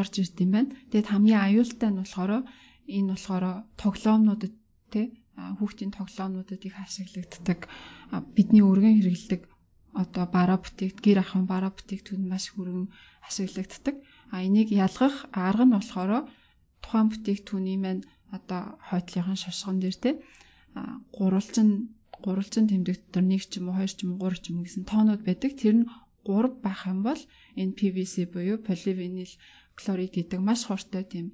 [0.00, 0.70] орж ирд юм байна.
[0.90, 2.32] Тэгэд хамгийн аюултай нь болохоор
[2.96, 3.44] энэ болохоор
[3.82, 4.54] тоглоомнуудад
[4.92, 5.06] тий
[5.58, 7.60] хүүхдийн тоглоомнуудад их ашиглагддаг
[8.36, 9.42] бидний өргөн хэрэглэдэг
[10.02, 12.86] одоо бараа бүтээгт гэр ахын бараа бүтээгтүүд маш хүргэн
[13.28, 13.96] ашиглагддаг.
[14.34, 16.10] А энийг ялгах арга нь болохоор
[16.82, 18.02] тухайн бүтээгдэхүүний маань
[18.36, 20.10] одоо хойдлынхан шошгон дээр те
[21.16, 21.70] гурвалжин
[22.24, 24.84] гурвалжин тэмдэг дотор нэг ч юм уу хоёр ч юм уу гурав ч юм гэсэн
[24.90, 25.50] тоонууд байдаг.
[25.60, 25.88] Тэр нь
[26.24, 27.20] 3 байх юм бол
[27.60, 29.32] энэ PVC буюу поливинил
[29.78, 31.26] хлорид гэдэг маш хортой тийм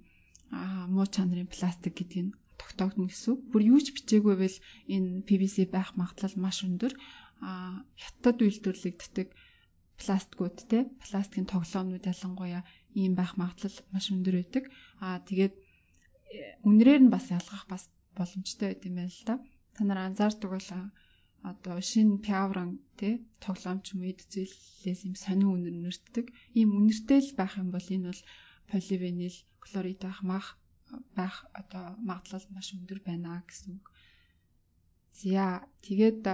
[0.94, 2.29] муу чанарын пластик гэдгийг
[2.61, 3.35] тогтоогдно гэсэн.
[3.51, 4.59] Бүр юу ч бичээгүй байвал
[4.94, 6.92] энэ PVC байх магадлал маш өндөр.
[7.49, 9.29] А хятад үйлдвэрлэгддэг
[10.01, 12.62] пластикууд те пластикийн тоглоомнууд ялангуяа
[13.01, 14.64] ийм байх магадлал маш өндөр байдаг.
[15.05, 15.59] А тэгээд э,
[16.68, 17.83] үнрээр нь бас ялгах бас
[18.16, 19.35] боломжтой байт юм байна л да.
[19.75, 20.68] Та нар анзаардаг бол
[21.50, 26.26] одоо шинэ пиавран тий тоглоомч юм эд зүйлээс юм сонин үнэр нэртдэг.
[26.59, 28.22] Ийм үнэртэй л байх юм бол энэ бол
[28.70, 30.46] поливинил хлорид байх мах
[31.18, 33.87] байх одоо магадлал маш өндөр байна гэсэн үг.
[35.20, 35.44] За
[35.85, 36.24] тэгээд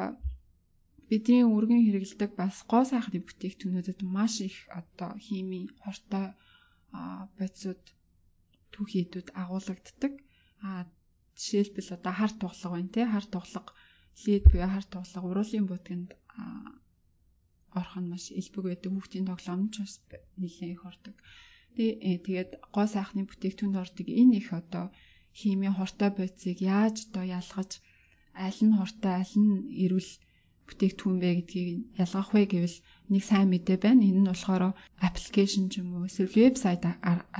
[1.10, 6.26] бидний өргөн хэрэгэлдэг бас гоо сайхны бүтээгдэхүүнүүдэд маш их одоо хими хортой
[7.38, 7.82] бодисууд
[8.72, 10.12] түүхийдүүд агуулгаддаг.
[10.66, 10.70] А
[11.40, 13.74] жишээлбэл одоо хар туглага байна тий хар туглага
[14.22, 16.10] лид буюу хар туглага уруулын будганд
[17.78, 19.94] орох нь маш элбэг байдаг хүүхдийн тоглоомч бас
[20.40, 21.16] нэлээд их ордог.
[21.76, 24.84] Тэгээд гоо сайхны бүтээгдэхүүнд ордог энэ их одоо
[25.38, 27.70] химийн хортой бодисыг яаж одоо ялгаж
[28.46, 29.52] аль нь хортой аль нь
[29.84, 30.10] эрүүл
[30.66, 31.68] бүтээгдэхүүн бэ гэдгийг
[32.02, 32.78] ялгах вэ гэвэл
[33.12, 34.02] нэг сайн мэдээ байна.
[34.08, 34.62] Энэ нь болохоор
[35.06, 36.82] аппликейшн ч юм уу эсвэл вебсайт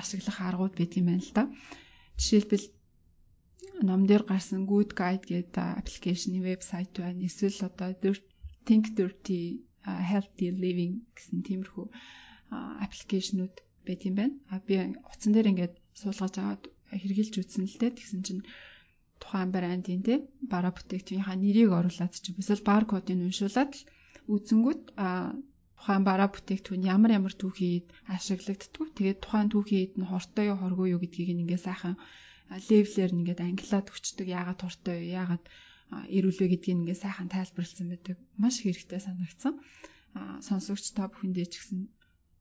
[0.01, 1.43] ашиглах аргууд байдаг юм байна л да.
[2.19, 2.67] Жишээлбэл
[3.89, 7.25] ном дээр гарсан Good Guide гэдэг аппликейшны вебсайт байна.
[7.29, 7.91] Эсвэл одоо
[8.67, 11.87] Think Dirty Healthy Living гэсэн тиймэрхүү
[12.85, 13.55] аппликейшнүүд
[13.87, 14.35] байт юм байна.
[14.53, 14.75] А би
[15.13, 16.63] утсан дээр ингээд суулгаж аваад
[16.93, 17.97] хэрэгжилж үзсэн л дээ.
[17.97, 18.43] Тэгсэн чинь
[19.23, 20.15] тухайн брендийн те
[20.53, 23.83] бараа бүтээгдэхүүнийхаа нэрийг оруулаад чи эсвэл баркодыг уншуулад л
[24.35, 25.09] үзэнгүүт а
[25.79, 28.87] тухайн бараа бүтээгдэхүүн ямар ямар түүхийд ашиглагддгүү.
[28.97, 31.95] Тэгээд тухайн түүхийд нь хортой юу хоргүй юу гэдгийг ингээд сайхан
[32.51, 35.15] левлэр нэгээд англиад өчтдөг яагаад туртай вэ?
[35.21, 35.45] Яагаад
[36.17, 38.17] ирүүлвэ гэдгийг ингээд сайхан тайлбарлсан байдаг.
[38.43, 39.55] Маш хэрэгтэй санагдсан.
[40.47, 41.81] Сонсогч та бүхэндээ ч гэсэн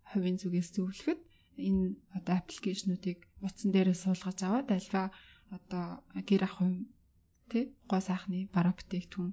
[0.09, 1.19] хувийн зүгээс зөвлөхөд
[1.67, 1.83] энэ
[2.17, 5.03] одоо аппликейшнуудыг утсан дээрээ суулгаж аваад альва
[5.57, 5.85] одоо
[6.29, 6.73] гэр ах юм
[7.51, 9.31] тий гоо сайхны бараа бүтээгдэхүүн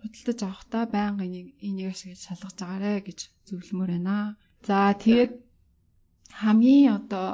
[0.00, 4.16] худалдаж авахдаа байнга энийг энийг ашиглаж шалгаж байгаарэ гэж зөвлөмөр байна.
[4.66, 5.32] За тэгээд
[6.42, 7.26] хамгийн одоо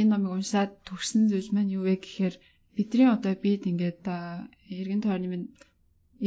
[0.00, 2.34] энэ номыг уншаад төрсэн зүйл маань юу вэ гэхээр
[2.76, 4.04] бидний одоо бид ингээд
[4.80, 5.48] эргэн тойрны минь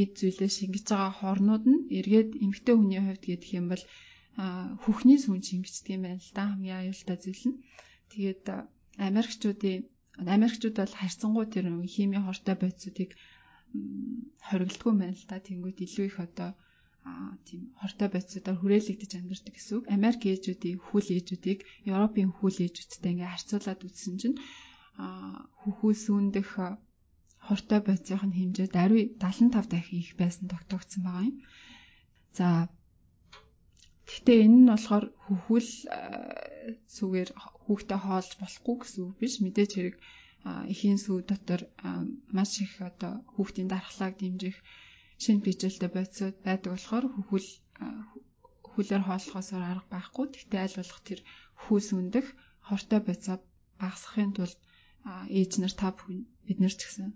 [0.02, 3.84] эд зүйлээ шингэж байгаа хорнууд нь эргээд эмгтэй хүний хувьд гэдэг юм бол
[4.82, 7.60] хүүхний сүн шингэждэг юм байна л да хамгийн аюултай зүйл нь.
[8.12, 8.44] Тэгээд
[9.08, 9.80] Америкчуудын
[10.36, 13.10] Америкчууд бол харьцангуй тэр химийн хортой бодисуудыг
[14.48, 15.36] хоригддгүй юм байна л да.
[15.46, 16.50] Тэнгүүд илүү их одоо
[17.08, 19.84] аа тийм хортой байцуудаар хүрээлэгдэж амьдардаг гэсэн үг.
[19.96, 21.60] Америк ээжүүдийн хүл ээжүүдийг
[21.92, 24.36] Европын хүл ээжүүдтэй ингээ харьцуулаад үзсэн чинь
[25.04, 26.48] аа хүүхүү сүүндэх
[27.46, 31.36] хортой байцын хэмжээ даруй 75 дахин их байсан тогтоогдсон байгаа юм.
[32.38, 32.46] За
[34.10, 35.70] Гэхдээ энэ нь болохоор хүүхүүл
[36.96, 37.30] сүгээр
[37.64, 39.34] хүүхдээ хоолж болохгүй гэсэн үг биш.
[39.44, 39.96] Мэдээж хэрэг
[40.72, 41.60] эхийн сүү дотор
[42.36, 44.56] маш их одоо хүүхдийн дархлааг дэмжих
[45.22, 47.48] шинэ бижилтэй бодисууд байдаг болохоор хөхөл
[48.72, 50.26] хөлөөр хооллохоосоор арга байхгүй.
[50.34, 51.20] Тэгтээ аль болох тэр
[51.62, 52.26] хүүс өндөх
[52.68, 53.36] хортой бодисоо
[53.80, 54.58] багасгахын тулд
[55.38, 57.10] ээж нар та бүхэн бид нар ч гэсэн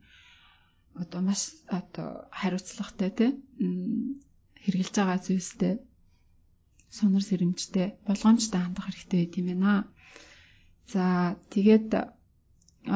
[1.02, 1.42] одоо маш
[1.78, 2.08] одоо
[2.40, 3.30] хариуцлагатай тий
[4.64, 5.74] хэрглэж байгаа зүйлстэй
[6.96, 9.72] сунар сэрэмжтэй болгоомжтой хандах хэрэгтэй байт юм байна.
[10.92, 11.04] За
[11.52, 11.90] тэгээд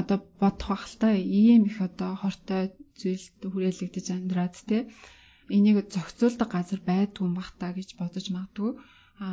[0.01, 1.09] одоо бодох бах л та
[1.41, 2.63] ийм их одоо хортой
[3.01, 4.79] зүйлд хүрээлэгдэж амьдраад те.
[5.57, 8.71] Энийг зохицуулдаг газар байдгүй бах та гэж бодож магадгүй.
[9.25, 9.27] А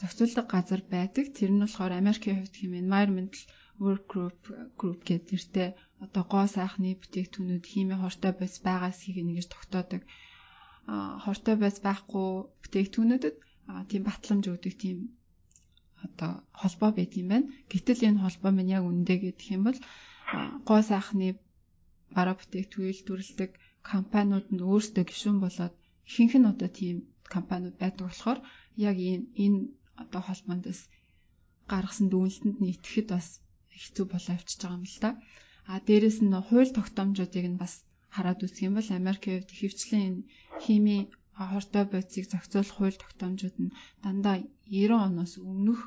[0.00, 1.24] зохицуулдаг газар байдаг.
[1.36, 3.44] Тэр нь болохоор Америкийн хувьд хэм environmental
[3.84, 4.40] work group
[4.78, 5.68] group гэдэг нэртэй
[6.04, 10.02] одоо гоо сайхны бүтээгдэхүүнүүд химийн хортой байс байгаас хийг нэгж тогтоодог.
[11.24, 12.26] Хортой байс байхгүй
[12.62, 13.36] бүтээгдэхүүнүүдэд
[13.90, 14.98] тийм батламж өгдөг тийм
[16.04, 17.46] одоо холбоо байдаг юм байна.
[17.70, 19.78] Гэтэл энэ холбоо минь яг үндэ гэх юм бол
[20.68, 21.38] гоо сайхны
[22.14, 23.50] бараа бүтээгдэхүүн дүрлдэг
[23.92, 25.74] компаниуд нь өөрсдөө гишүүн болоод
[26.10, 26.96] ихэнх нь одоо тийм
[27.34, 28.38] компаниуд байдаг болохоор
[28.88, 29.60] яг энэ энэ
[30.02, 30.80] одоо холбоондос
[31.72, 33.26] гаргасан дүгнэлтэнд нь итгэхэд бас
[33.82, 35.10] хэцүү болоо явчихж байгаа юм л да.
[35.70, 37.72] А дээрэс нь хууль тогтоомжуудыг нь бас
[38.14, 40.20] хараад үзэх юм бол Америкийн хувьд хөвчлэн энэ
[40.64, 40.96] хими
[41.52, 44.36] хортой бодисыг зохицуулах хууль тогтоомжууд нь дандаа
[44.66, 45.80] 90 оноос өмнөх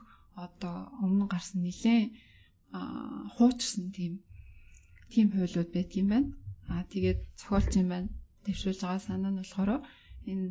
[0.45, 2.09] одоо өмнө гарсан нэлээд
[3.35, 4.13] хуучсан тийм
[5.13, 6.29] тийм хуйлууд байдаг юм байна.
[6.71, 8.09] Аа тэгээд зохиолч юм байна.
[8.45, 9.71] Дэвшүүлж байгаа санаа нь болохоор
[10.31, 10.47] энэ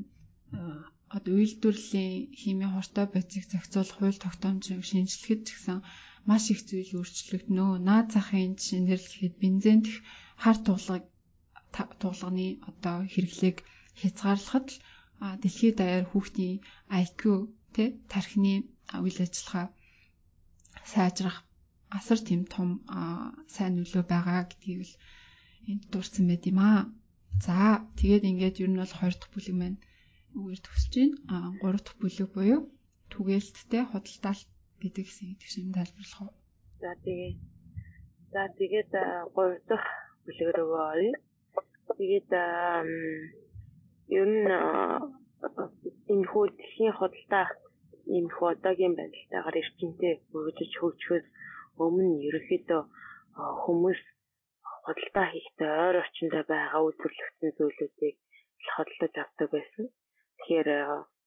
[1.17, 5.79] одоо үйлдвэрлэлийн химийн хортой бодисыг зохицуулах хууль тогтоомжийг шинжлэхэд ч гэсэн
[6.29, 7.67] маш их зүйл өөрчлөгдөнө.
[7.89, 9.97] Наад захын жишээнээр л гэхэд бензин дэх
[10.43, 11.05] хар тулгыг
[12.03, 13.57] тулганы одоо хэрэглээг
[14.01, 14.79] хязгаарлахад л
[15.43, 16.57] дэлхийд даяар хүүхдийн
[17.03, 17.21] IQ
[17.75, 18.55] тэ тархины
[19.05, 19.67] үйл ажиллагаа
[20.93, 21.37] сайжрах
[21.99, 22.68] асар тийм том
[23.55, 24.95] сайн нөлөө байгаа гэдгийг л
[25.70, 26.80] энд дурсан байт юм аа.
[27.47, 27.57] За
[27.99, 29.78] тэгээд ингээд ер нь бол 2 дахь бүлэг маань
[30.38, 31.16] үгээр төгсөж байна.
[31.34, 32.61] Аа 3 дахь бүлэг буюу
[33.12, 34.49] түгээлттэй худалдаалт
[34.82, 36.32] гэдэг гэдэг шиг тайлбарлах уу?
[36.82, 37.32] За тэгээ.
[38.34, 38.91] За тэгээд
[39.34, 39.88] 3 дахь
[40.24, 41.14] бүлэг рүү оръё.
[41.99, 42.30] Тэгээд
[44.18, 44.47] ер нь
[46.12, 47.47] энэ хүү дэлхийн худалдаа
[48.14, 51.26] ийм их одоогийн байдалтайгаар эрчимтэй өргөжөж хөгжөхөөс
[51.85, 52.83] өмнө ерөөхдөө
[53.62, 54.01] хүмүүс
[54.85, 58.16] худалдаа хийхдээ ойр орчиндөө байгаа үйлдвэрлэгдсэн зүйлүүдийг
[58.72, 59.85] хөдөлж авдаг байсан.
[60.39, 60.68] Тэгэхээр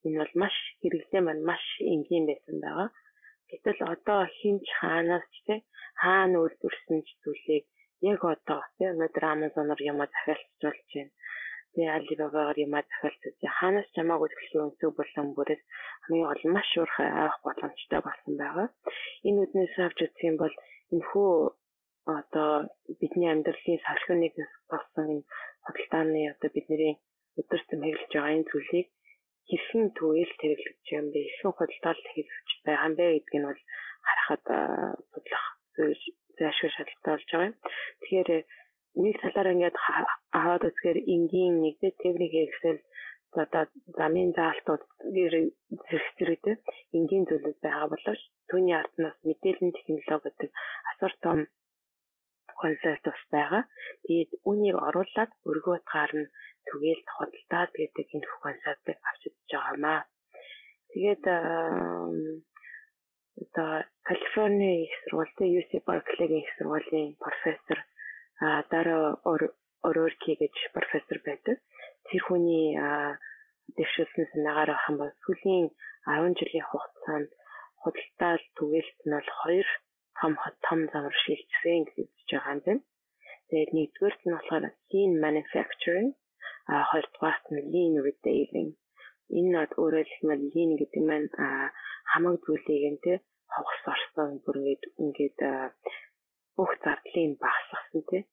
[0.05, 2.89] энэ бол маш хэрэглээ маань маш энгийн байсан байгаа.
[3.49, 5.55] Гэтэл одоо хинч хаанаас ч те
[6.01, 7.65] хаана үйлдвэрсэн зүйлийг
[8.11, 11.11] яг одоо те өнөөдөр Amazon-оор юм захиалж болж байна
[11.73, 15.63] Тэгээ Alibaba-гаар юм захиалцаж хаанаас ч хамаагүй төлөвлөсөн өнцөг болон бүрээс
[16.03, 18.67] хамгийн гол маш уурхай авах боломжтой болсон байгаа.
[19.27, 20.55] Энэ үднээс авч үзэх юм бол
[20.93, 21.29] энэхүү
[22.17, 22.51] одоо
[22.99, 24.35] бидний амьдралын салхиныг
[24.71, 25.25] болсон энэ
[25.65, 26.93] худалдааны одоо бидний
[27.39, 28.87] өдөртөм хэрэглэж байгаа энэ зүйлийг
[29.49, 31.19] хэрхэн түгээл хэрэглэж юм бэ?
[31.25, 32.29] Хэрхэн худалдаалт хийж
[32.65, 33.61] байгаа юм бэ гэдг нь бол
[34.07, 34.43] харахад
[35.11, 35.45] судлах
[36.37, 37.55] зайлшгүй шаардлагатай болж байгаа юм.
[38.01, 38.29] Тэгэхээр
[39.01, 39.77] нэг талаар ингээд
[40.39, 42.79] аваад үзэхээр энгийн нэгдээ техник excel
[43.43, 43.65] одоо
[43.97, 44.83] замын заалтууд
[45.13, 45.45] зэрэг
[46.17, 46.55] зэрэгтэй
[46.97, 50.49] энгийн зүйлүүд байгаа боловч түүний арднаас мэдээллийн технологи гэдэг
[50.91, 51.39] асар том
[52.61, 53.63] концепт бас байгаа.
[54.05, 56.31] Тэгээд үүнийг оруулаад өргөө утгаар нь
[56.69, 59.99] түгээл хөдөлтаад гэдэг энэ концептыг авч үзэж байгаамаа.
[60.91, 61.23] Тэгээд
[63.41, 63.71] одоо
[64.07, 67.79] Калифорни их сургуулийн UC Berkeley-ийн их сургуулийн профессор
[68.71, 69.05] дараа
[69.87, 71.57] Орорки гэж профессор байдаг.
[72.07, 72.67] Тэр хүний
[73.75, 75.65] дэвшүүлсэн санаагаар ах юм бол сүүлийн
[76.07, 77.29] 10 жилийн хугацаанд
[77.81, 79.67] худалдаал түгээлт нь бол хоёр
[80.19, 80.33] том
[80.65, 82.83] том замаар шилжсэн гэж хэлж байгаа юм байна.
[83.47, 86.09] Тэгээд нэгдүгээр нь болохоор lean manufacturing,
[86.71, 88.71] а хоёрдугаарт нь lean retailing.
[89.37, 91.31] Энэ над өөрөөр хэлбэл lean гэдэг нь
[92.11, 93.13] хамаг зүйлийг нь те
[93.53, 95.37] хогс орсон бүр ингээд ингээд
[96.57, 98.23] бүх зардлыг багасгасан тий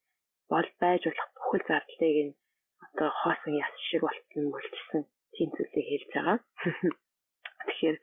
[0.51, 2.37] бол байж болох бүхэл зардлыг нь
[2.87, 5.03] одоо хоосон яс шиг болтон мөлчсөн
[5.35, 6.39] тийм зүйлийг хэлж байгаа.
[7.66, 7.99] Тэгэхээр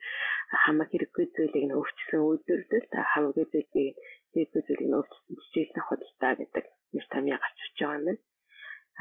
[0.64, 3.94] хамаг хэрэггүй зүйлийг нь өвчсөн үйлдвэрлэл хамаагүй зүйлийг
[4.32, 6.64] хэрэггүй зүйлийг нь өвчсөн жижигхэн худалдаа гэдэг
[6.94, 8.22] нэр томьёо гарч ирж байгаа юм байна.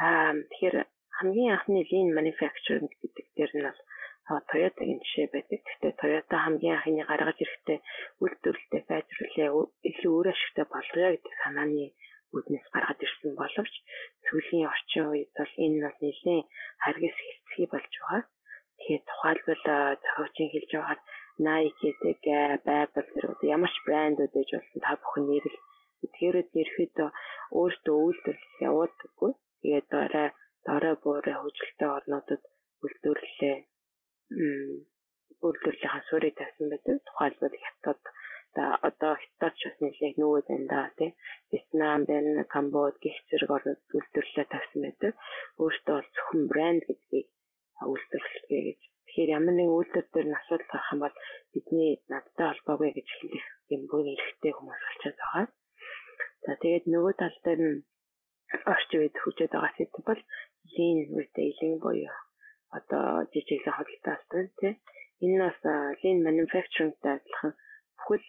[0.05, 0.77] Аа тэгэхээр
[1.17, 3.81] хамгийн анхны lean manufacturing гэдэг дээр нь бол
[4.27, 5.59] Toyota-гийн жишээ байдаг.
[5.63, 7.79] Гэхдээ Toyota хамгийн анхны гаргаж ирэхдээ
[8.23, 9.47] үйлдвэрлэлтэй сайжруулъя,
[9.89, 11.85] илүү өөр ашигтай болгоё гэдэг санааны
[12.35, 13.73] үүднээс гаргаж ирсэн боловч
[14.27, 16.47] сүүлийн орчин үед бол энэ бол нэлээд
[16.83, 18.21] харгас хэлцгий болж байгаа.
[18.77, 19.63] Тэгэхээр тухайлбал
[20.03, 21.01] зохиогчийн хэлж байгаад
[21.45, 21.89] Nike,
[22.25, 25.57] Gap, Apple зэрэг ямар ч брэндүүд гэж болсон та бүхэн нэрэл
[26.05, 27.09] эдгээрүүд ерөөдөө
[27.59, 29.31] өөртөө үйлдвэрлэл явуулдаггүй.
[29.61, 30.29] Тэгээд орой
[30.67, 32.41] дорой буурай хөгжилтэй орнуудад
[32.83, 33.57] үйлдвэрлэлээ
[34.31, 36.95] үйлдвэрлэлийн суурийг тавьсан байдаг.
[37.07, 38.01] Тухайлбал Хятад
[38.89, 41.11] одоо Хятад ч бас нэлээд нөгөө да тий.
[41.51, 45.13] Вьетнам байна, Камбод гэх зэрэг орнууд үйлдвэрлэлээ тавьсан байдаг.
[45.61, 47.27] Өөртөө бол зөвхөн брэнд гэдгийг
[47.91, 48.79] үйлдвэрлэгээ гэж.
[49.05, 51.15] Тэгэхээр ямар нэгэн үйлдвэр дээр асуудал гарах юм бол
[51.53, 55.45] бидний надтай холбоогүй гэж хэлэх юм бүр эрэгтэй хүмүүс болчиход байгаа.
[56.45, 57.77] За тэгээд нөгөө тал дээр нь
[58.73, 60.21] орчин үед хүчээд байгаа сэдв бол
[60.73, 62.13] lean retailing буюу
[62.77, 64.73] одоо жижиглэн хөдөлтөөс байна тий.
[65.25, 65.59] Энэ бас
[66.01, 67.53] lean manufacturing-тай адилхан
[67.97, 68.25] бүхэл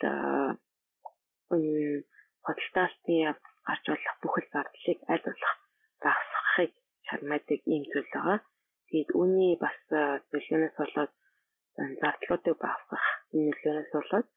[2.47, 3.22] хөдөлтөөсний
[3.66, 5.55] гарч болох бүхэл зардлыг аль болох
[6.03, 6.72] багасгахыг
[7.07, 8.39] чармаадаг ийм зүйл байгаа.
[8.89, 9.78] Тэгээд үүний бас
[10.32, 11.12] нөлөөнөөс болоод
[12.01, 14.28] зардлуудыг багасгах энэ нөлөөнөөс болоод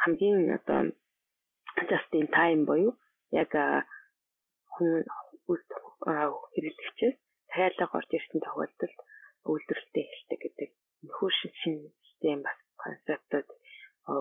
[0.00, 0.80] хамгийн одоо
[1.90, 2.92] just in time буюу
[3.40, 3.52] яг
[4.72, 5.04] хүн
[6.04, 7.16] хэрэглэгчээс
[7.52, 8.98] цайлаг орж ирсэн тохиолдолд
[9.50, 10.70] үйлдвэрлэлтэй эхэлдэг гэдэг
[11.04, 13.48] нөхөр шин систем бас концептууд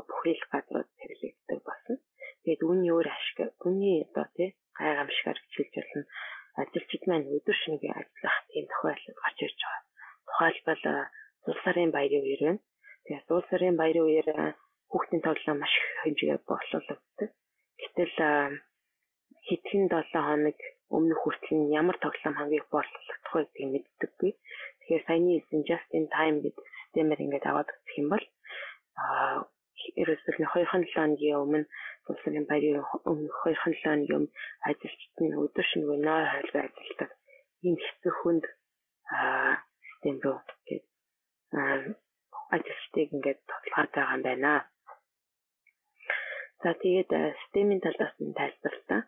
[0.09, 1.97] бүхэл газрууд хэрэглэгддэг болсон.
[2.43, 6.03] Тэгээд үүний өөр ашиг, үүний одоо тий гайхамшигар хичээлж болно.
[6.61, 9.83] Ажилчид маань өдөр шингээ ажиллах тийм тохиолдол гарч ирж байгаа.
[10.27, 10.83] Тухайлбал
[11.47, 12.61] улс сарын баярын үеэр байна.
[13.05, 14.27] Тэгээд улс сарын баярын үеэр
[14.91, 17.29] хүүхдийн тоглоом маш их хэмжээгээр боловсруулагддаг.
[17.79, 18.15] Гэтэл
[19.47, 20.59] хэдхэн 7 хоног
[20.95, 24.31] өмнөх хүртэл ямар тоглоом хамгийн боловсруулах вэ гэдгийг мэддэггүй.
[24.79, 28.25] Тэгэхээр саяны хэлсэн just in time гэдэг системээр ингээд аваад үзэх юм бол
[29.01, 29.37] аа
[30.01, 31.65] ерөөсөө 2-7 хоногийн өмнө
[32.09, 34.35] улсын баярын өмнөх 2-7 хоногийн өмнө
[34.69, 37.11] ажилчид нь өдөр шинэ нойр хойлгоо ажилладаг.
[37.65, 38.43] ийм хэцүү хүнд
[39.17, 39.53] аа
[39.85, 40.81] систем рүү гэдэг
[41.59, 41.77] аа
[42.55, 44.53] ажилчдыг ингээд тоглоод байгаа юм байна.
[46.61, 49.01] За тэгээд системийн талаас нь тайлбарлаа.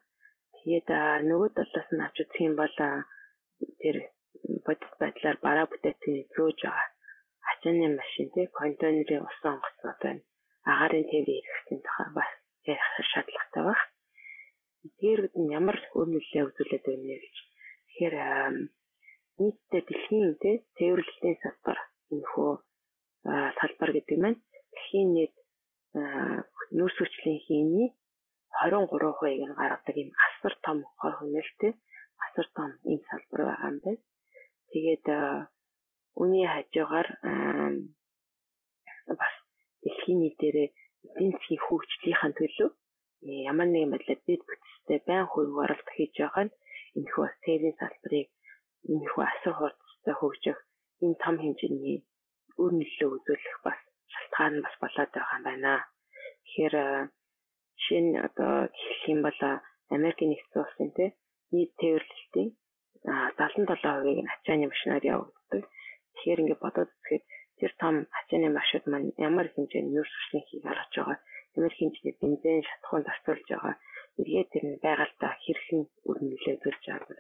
[0.62, 0.90] Тэгээд
[1.30, 2.76] нөгөө талаас нь авч үзэх юм бол
[3.82, 3.98] тэр
[4.66, 6.88] бодит байдлаар бараа бүтээцийн зөөж байгаа
[7.50, 10.22] ачааны машин тий контейнерын ус онгоцнууд байна.
[10.72, 12.32] Агарын тв хэрэгсийн тухай бас
[12.72, 13.80] ярих шаардлагатай баг.
[15.00, 17.36] Тэрүүд нь ямар үр нөлөө үзүүлээд байна вэ гэж.
[17.88, 18.16] Тэгэхээр
[19.42, 21.80] нийтдээ дэлхийн тий цэвэрлэлийн салбар
[22.14, 22.52] энэхүү
[23.60, 24.38] салбар гэдэг нь
[24.74, 25.36] дэлхийн нийт
[26.78, 27.90] нүүрс хүчлийн хийний
[28.60, 31.74] 23%-ийг нь гаргадаг юм асар том хор хөнөөлтэй
[32.26, 34.02] асар том ийм салбар байгаа юм байна.
[34.72, 35.06] Тэгээд
[36.22, 37.08] үүний хажуугаар
[39.20, 39.36] бас
[39.84, 40.70] дэлхийн нийтээрээ
[41.08, 42.70] эдийн засгийн хөгжлийнхаа төлөө
[43.52, 46.56] ямар нэгэн байдлаар дэд бүтцтэй байн хөрөг оруулалт хийж байгаа нь
[46.98, 48.28] энэхүү сэрийн салбарыг
[48.94, 50.58] энэхүү асар хурцтай хөгжих
[51.04, 51.98] энэ том хэмжээний
[52.62, 53.80] үр нөлөө үзүүлэх бас
[54.14, 55.74] шалтгаан бас болоод байгаа юм байна.
[56.46, 56.76] Тэгэхээр
[57.82, 59.40] жишээ нь одоо хэлэх юм бол
[59.96, 61.10] Америкийн нэгдсэн улсын тий
[61.52, 62.50] нийт тээвэрлэлтийн
[63.04, 65.64] 77%-ийг нь ачааны машинаар явагддаг.
[66.14, 67.24] Тэгэхээр ингээд бодоод үзэхэд
[67.60, 71.18] тэр том ачааны машинууд маань ямар хэмжээний нүүрс хүчний хийг гаргаж байгаа,
[71.58, 73.76] ямар хэмжээний бензин шатхуун зарцуулж байгаа,
[74.20, 77.20] эргээд тэр нь байгальтаа хэрхэн үр нөлөө үзүүлж байгааг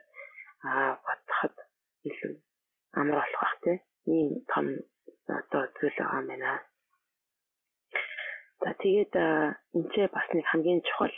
[0.69, 1.55] аа бодоход
[2.09, 2.33] илүү
[2.99, 3.79] амар болох бах тийм
[4.13, 4.65] ийм том
[5.39, 6.51] одоо зүйл байгаа юм байна.
[8.61, 9.13] За тэгээд
[9.77, 11.15] энэ ч бас нэг хамгийн чухал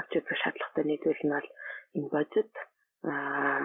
[0.00, 1.48] авч үзэх шаардлагатай нэг зүйл нь бол
[1.96, 2.52] энэ бодит
[3.12, 3.62] аа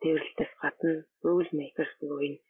[0.00, 0.92] тэрэлтээс гадна
[1.24, 2.42] rule makers буюу энэ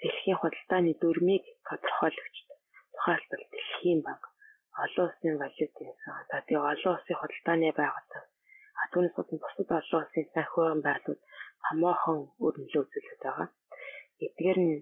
[0.00, 2.36] дэлхийн худалдааны дүрмийг тодорхойлогч
[2.94, 4.24] тухайлбал дэлхийн банк
[4.84, 8.20] олон улсын валютын сан за тэгээ олон улсын худалдааны байгууллага
[8.80, 11.22] а түүнээс бусад олон улсын санхүүгийн байгууллагууд
[11.66, 13.48] хамаахан үр нөлөө үзүүлээд байгаа.
[14.26, 14.74] Эдгээр нь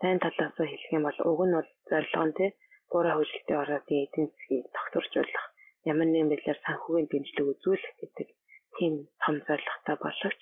[0.00, 2.50] сайн талаас нь хэлэх юм бол уг нь бол зорилго нь тий
[2.92, 5.46] гураа хөгжилтийн орнуудын эдийн засгийг тогтворжуулах
[5.90, 8.28] ямар нэгэн байдлаар санхүүгийн дэмжлэг үзүүлэх гэдэг
[8.76, 10.40] тийм том зорилготой боловч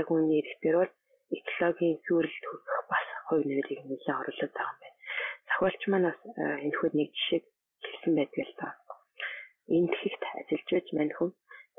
[0.00, 0.92] яг үүний эрэхтэр бол
[1.38, 4.98] экологийн сүрэлт хүрэх бас хувь нэмрийг нэлээд оруулаад байгаа юм байна.
[5.48, 6.20] Зохиолч маань бас
[6.66, 7.44] энэхүү нэг жишээг
[7.86, 8.68] хэлсэн байдаг л та.
[9.76, 11.30] Энтхэгт ажиллаж байж мань хүн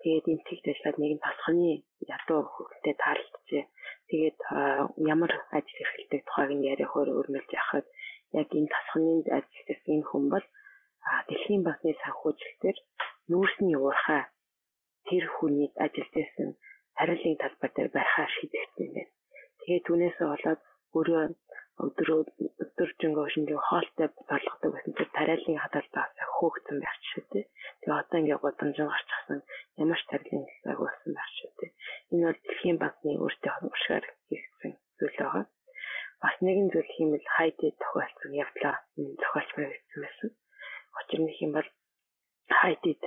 [0.01, 1.71] тэгээд энтхэгт ажиллаад нэгэн тасханы
[2.15, 3.65] ядуу хөлтэй таарлцжээ.
[4.09, 4.39] Тэгээд
[5.13, 7.85] ямар ажил эрхэлдэг тухайг нь яриа хөр өрмөлж яхад
[8.39, 10.45] яг энэ тасханы ажиллаж энэ хүн бол
[11.27, 12.77] дэлхийн банкны санхүүжилтээр
[13.31, 14.23] нүүрсний уурхай
[15.07, 16.49] тэр хүний ажиллаж байсан
[16.97, 19.13] хариулын талбай дээр байхаа шийдэгдсэн юм байна.
[19.59, 20.61] Тэгээд түүнээс болоод
[20.97, 21.23] өөрөө
[21.85, 22.19] өдрөө
[22.63, 27.45] өдөржингөө шингээ хоолтой болгодог байсан чинь тариалын хадгалбаас хөөгцөн байх шүү дээ.
[27.81, 29.39] Тэгээ одоо ингээ годамжин гарчихсан
[29.81, 31.71] ямар ч тариалын хэлсэг болсон байх шүү дээ.
[32.13, 35.43] Энэ бол дэлхийн банкны өөртөө уршгаар хийгдсэн зүйл байгаа.
[36.21, 38.75] Бас нэгэн зүйл хиймэл хайд тохиолдсон явдлаа
[39.21, 40.29] зохиолч баригдсан байсан.
[40.97, 41.69] Учир нь юм бол
[42.59, 43.01] хайдид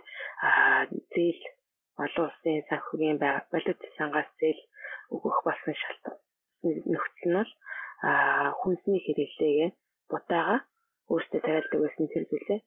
[1.14, 1.42] зээл
[2.04, 3.18] олон улсын санхүүгийн
[3.52, 4.60] валют сангаас зээл
[5.14, 6.18] өгөх болсон шалтгаан
[6.92, 7.52] нөхцөл нь бол
[8.60, 9.70] хүнсний хэрэглээгээ
[10.10, 10.56] бутаага
[11.12, 12.60] өөртөө тариалдаг байсан тэр зүйлээ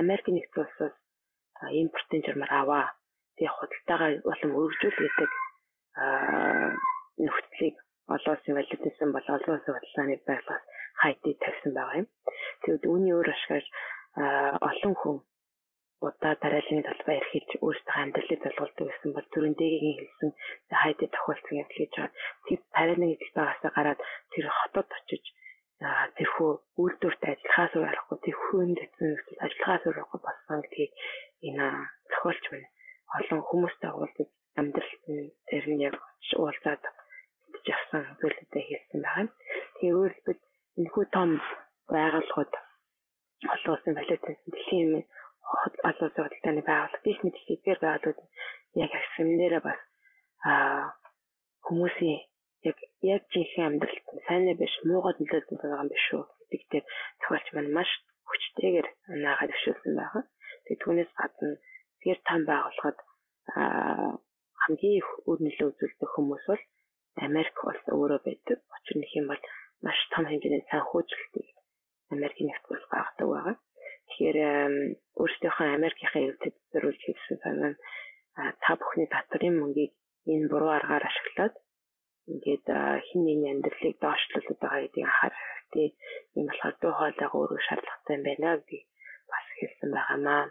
[0.00, 0.94] Америк нэгдсэн улсаас
[1.82, 2.86] импортын журмаар аваа.
[3.36, 5.30] Тэгээ худалдаагаа болон өргөжүүл гэдэг
[7.24, 7.76] нөхцөлийг
[8.14, 10.64] олон улсын валютын бол олон улсын худалдааны байрлалаас
[11.02, 12.08] хайдыг тавьсан байгаа юм.
[12.62, 13.64] Тэгвэл үүний өөр ашгаар
[14.70, 15.16] олон хүн
[16.06, 20.30] удаа тариалын талбай эрхэлж өөрсдөө амьдралыг залгуулдаг гэсэн бол түрүүн дэгийн хэлсэн
[20.82, 22.14] хайдэ тохиолдсон явдал гэж байгаа.
[22.46, 22.60] Тэр
[23.14, 24.00] эзэлт байгаас гараад
[24.34, 25.24] тэр хотод очиж
[26.18, 26.50] тэрхүү
[26.82, 29.10] үйлдвэрт ажиллахаас урахгүй тэрхүүнд эзэн
[29.46, 30.92] ажиллахаас урахгүй болсон гэдгийг
[31.46, 31.66] энэ
[32.10, 32.68] тохиолч байна.
[33.18, 34.28] Олон хүмүүстэй уулзаж
[34.58, 35.96] амьдралт нь тэр нь яг
[36.38, 36.82] уулзаад
[37.62, 39.26] идэж авсан зүйлүүдээ хэлсэн байгаа.
[39.78, 40.36] Тэгээ өөрөлдөө
[40.78, 41.30] энэхүү том
[41.94, 42.52] байгууллагууд
[43.54, 44.94] олон улсын валютын дэлхийн юм
[45.88, 48.20] олон улсын худалдааны байгууллага биш мэт хэвээр байгууллагууд
[48.82, 49.80] яг агсмнэрээ бас
[50.50, 50.82] аа
[51.66, 52.18] хүмүүсийн
[52.68, 52.78] яг
[53.14, 56.86] яг жинхэнэ амьдралд сайнаа биш муугаад нөлөөлсөн байгаа юм биш үү гэдэг дээр
[57.20, 57.90] тохиолч маань маш
[58.28, 58.88] хүчтэйгээр
[59.24, 60.22] наагаад өшөөлсөн байгаа.
[60.64, 61.50] Тэгээ түүнээс гадна
[62.02, 62.98] тэр том байгууллагад
[64.62, 66.62] хамгийн их үр нөлөө үзүүлдэг хүмүүс бол
[67.26, 68.58] Америк улс өөрөө байдаг.
[68.76, 69.42] Учир нь юм бол
[69.84, 71.48] маш том хэмжээний санхүүжилтийг
[72.14, 73.56] Америкийн нэгдсэн улс гаргадаг байгаа.
[74.08, 74.38] Тэгэхээр
[75.20, 77.72] өөрсдийнхөө Америкийнхаа өвдөд зориулж хийсэн санаа
[78.62, 79.92] та бүхний татрын мөнгийг
[80.32, 81.54] энэ буруу аргаар ашиглаад
[82.30, 82.66] ингээд
[83.06, 85.88] хин нэгний амьдралыг доошлуулдаг байгаа гэдгийг анхаарах хэрэгтэй.
[86.36, 88.84] Ийм болохоор дуу хоолойгоо өөрөө шаардлагатай юм байна гэдгийг
[89.30, 90.44] бас хэлсэн байгаамаа.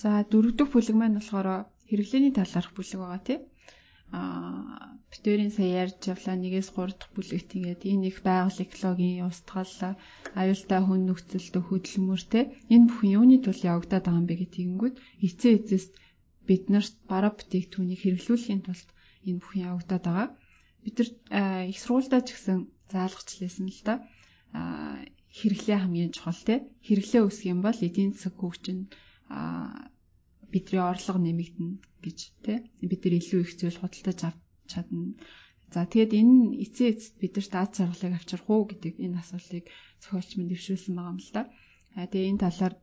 [0.00, 1.48] За дөрөвдөг бүлэг маань болохоор
[1.88, 3.40] хэрэглээний талаарх бүлэг байгаа тийм.
[4.16, 9.74] аа битэрийн сая ярьж явлаа нэгээс 3 дахь бүлэгт ингээд энэ их байгаль экологийн устгал
[10.40, 12.40] аюултай хүн нөхцөлдөө хөдөлмөр те
[12.74, 14.94] энэ бүхэн юуны тул явагдаад байгаа юм бэ гэдгийгүүд
[15.26, 15.92] эцээ эцэст
[16.48, 18.88] бид нарт бараа бүтээгдэхүүнийг хэрэглүүлэхийн тулд
[19.28, 20.28] энэ бүхэн явагдаад байгаа.
[20.84, 21.10] Бид нар
[21.72, 22.58] их сургуультай ч гэсэн
[22.92, 23.94] заалгачлээсэн л да.
[25.38, 26.54] хэрэглээ хамгийн чухал те.
[26.86, 28.78] Хэрэглээ өсөх юм бол эдийн засаг хөгжин
[30.52, 31.74] бидний орлого нэмэгдэнэ
[32.04, 32.58] гэж тий
[32.90, 34.40] бид нар илүү их зүйл худалдаж авч
[34.70, 35.14] чадна.
[35.74, 36.34] За тэгээд энэ
[36.64, 39.64] эцээ эцэд бидэрт аз жаргалыг авчрах уу гэдэг энэ асуултыг
[40.02, 41.42] зохиолч минь дэвшүүлсэн байгаа юм л да.
[41.98, 42.74] А тэгээд энэ талаар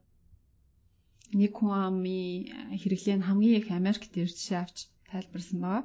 [1.40, 2.48] нэг хүн амын
[2.82, 4.78] хэрэглээ нь хамгийн их Америкт жишээ авч
[5.12, 5.84] тайлбарсан байгаа.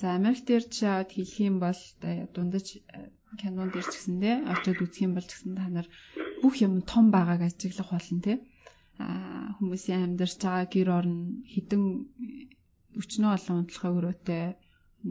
[0.00, 1.80] За Америк дээр жишээ аваад хэлэх юм бол
[2.34, 2.66] дундаж
[3.40, 5.86] кинон дээр ч гэсэндээ очиод үзэх юм бол гэсэн та нар
[6.42, 8.36] бүх юм том байгааг ажиглах болно тий
[9.56, 11.16] хүмүүсийн амьдарч байгаа гэр орн
[11.52, 11.84] хідэн
[13.00, 14.44] өчнөө олон унтлахаа өрөөтэй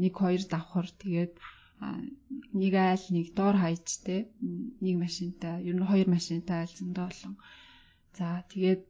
[0.01, 1.33] нэг хоёр давхар тэгээд
[2.61, 4.15] нэг айл нэг доор хайж те
[4.85, 7.33] нэг машинтай ер нь хоёр машинтай айл зөндөө олон
[8.17, 8.81] за тэгээд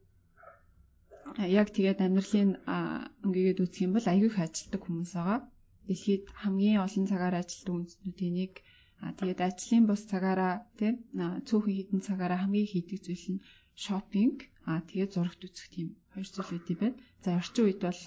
[1.60, 2.50] яг тэгээд амьдралын
[3.24, 5.38] өнгөгээд үүсэх юм бол аягүй их ажилтдаг хүмүүс байгаа.
[5.86, 8.52] Дэлхийд хамгийн олон цагаар ажилтдаг үндэстнүүдийн нэг
[9.18, 10.94] тэгээд ажлын бус цагаараа тийм
[11.48, 13.42] цөөхөн хідэн цагаараа хамгийн хийдэг зүйл нь
[13.84, 14.38] шопинг
[14.68, 16.98] аа тэгээд зурагт үзэх тийм хоёр зүйл үүдий байна.
[17.24, 18.00] За орчин үед бол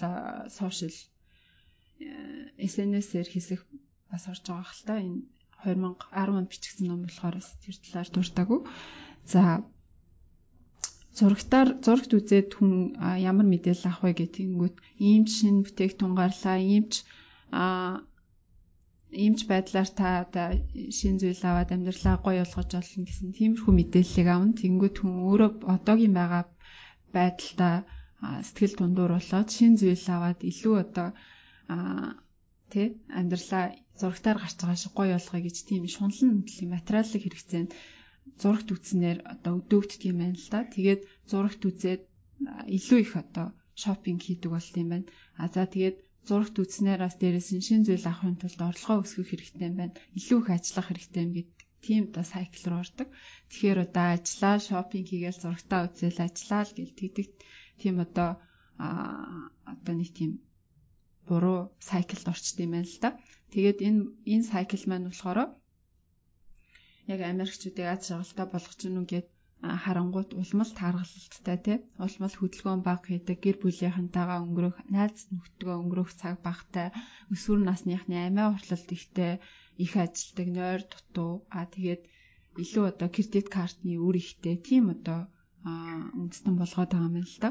[0.58, 0.96] сошиал
[2.70, 3.60] SNS-ээр хийсэх
[4.10, 5.22] бас орж байгаа хэл та энэ
[5.64, 8.60] 2010 онд бичигдсэн ном болохоор тэр талаар дуртаагүй.
[9.32, 9.42] За
[11.18, 12.72] зурагтаар зурагт үзээд хүн
[13.30, 14.76] ямар мэдээлэл авах вэ гэтэнгүүт
[15.08, 16.94] ийм шин бүтээгдэхүүн гарлаа, ийм ч
[17.54, 17.64] а
[19.22, 20.48] иймч байдлаар та одоо
[20.96, 24.58] шин зүйл аваад амьдралаа гоё болгож олно гэсэн тиймэрхүү мэдээллийг авна.
[24.60, 26.44] Тэнгүүд хүн өөрөө одоогийн байгаа
[27.16, 27.76] байдалтай
[28.46, 31.08] сэтгэл дундуур болоод шин зүйл аваад илүү одоо
[32.72, 32.86] тий
[33.20, 33.64] амьдралаа
[34.00, 37.70] зурагтаар гарч байгаа шиг гоё болгоё гэж тийм шунлан хөдлийн материалын хэрэгцээнд
[38.40, 40.60] зурагт үзнээр одоо өдөөгддөг юм байна л да.
[40.74, 41.00] Тэгээд
[41.30, 42.02] зурагт үзээд
[42.76, 43.46] илүү их одоо
[43.82, 45.06] шопинг хийдэг болт юм байна.
[45.42, 45.96] А за тэгээд
[46.28, 49.94] зурагт үзснээр бас дээрээс нь шин зүйл авахын тулд орлогоо өсгөх хэрэгтэй юм байна.
[50.18, 53.08] Илүү их ажиллах хэрэгтэй юм гэдэг тийм одоо сайкл руу ордог.
[53.50, 57.28] Тэгэхээр одоо ажиллаа, шопинг хийгээл зурагтаа үзэл ажиллаа л гэл тэгдэг
[57.80, 58.30] тийм одоо
[58.84, 58.88] а
[59.72, 60.30] одоо нэг тийм
[61.28, 61.58] буруу
[61.88, 63.10] сайклд орчд юм байна л да.
[63.52, 64.00] Тэгээд энэ
[64.32, 65.38] энэ сайкл маань болохоор
[67.12, 69.28] яг Америкчүүдийг аз жаргалтай болгож гинү гэд
[69.84, 76.34] харангуут улмал тааргалалттай тий улмал хөдөлгөөн баг хийдэг гэр бүлийнхэнтэйгээ өнгөрөх найз нөхдөдгөө өнгөрөх цаг
[76.46, 76.88] багтай
[77.34, 79.32] өсвөр насныхны амиа хурлалт ихтэй
[79.84, 82.02] их ажилдаг нойр дутуу а тэгээд
[82.62, 85.20] илүү одоо кредит картны үр ихтэй тийм одоо
[86.20, 87.50] үндэстэн болгоод байгаа юм л да.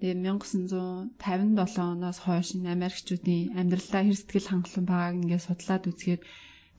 [0.00, 6.22] Тэгээ 1957 оноос хойш Америкчүүдийн амьдралаа хэр сэтгэл хангалуун байгааг ингээд судлаад үзэхэд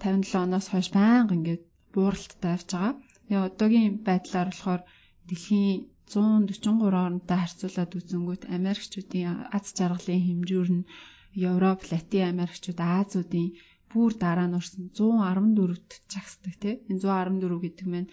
[0.02, 2.94] 57 оноос хойш байнга ингээд бууралттай авч байгаа.
[3.26, 4.82] Тэгээ одоогийн байдлаар болохоор
[5.30, 10.88] дэлхийн 143 орнтой харьцуулаад үзэнгүүт Америкчүүдийн аз жаргалын хэмжүүр нь
[11.52, 13.48] Европ, Латин Америкчууд, Азиудын
[13.92, 16.78] бүр дараа нь орсон 114-т чагсдаг тийм.
[16.92, 18.10] Энэ 114 гэдэг нь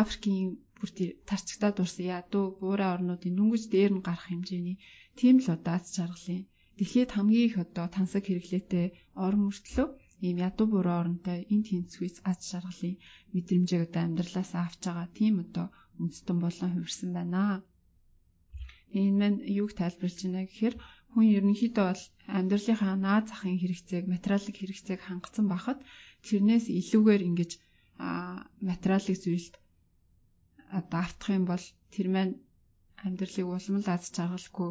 [0.00, 0.90] Африкийн бүр
[1.28, 4.76] тарчигтаа дурсан ядуу буурай орнуудын дүнгиж дээр нь гарах хэмжээний
[5.18, 6.42] тийм л одоо аз жаргалын
[6.76, 8.86] дэлхийд хамгийн их одоо тансаг хэрэглээтэй
[9.24, 9.86] орн мөртлөө
[10.26, 12.96] ийм ядуу буруу оронтой энэ тэнцвээс аз жаргалын
[13.34, 15.66] мэдрэмжийг одоо амьдралаас авч байгаа тийм одоо
[16.00, 17.42] үндэстэн болон хувирсан байна.
[19.00, 20.74] Энэ мань юуг тайлбарлаж байна гэхээр
[21.12, 22.02] хүн ерөнхийдөө бол
[22.38, 25.78] амьдралынхаа наад захын хэрэгцээг, материалын хэрэгцээг хангацсан байхад
[26.26, 27.50] тэрнээс илүүгээр ингэж
[28.68, 29.54] материалын зүйлд
[30.78, 31.64] одоо автах юм бол
[31.94, 32.34] тэр маань
[33.06, 34.70] амьдралыг улмал аз жаргалгүй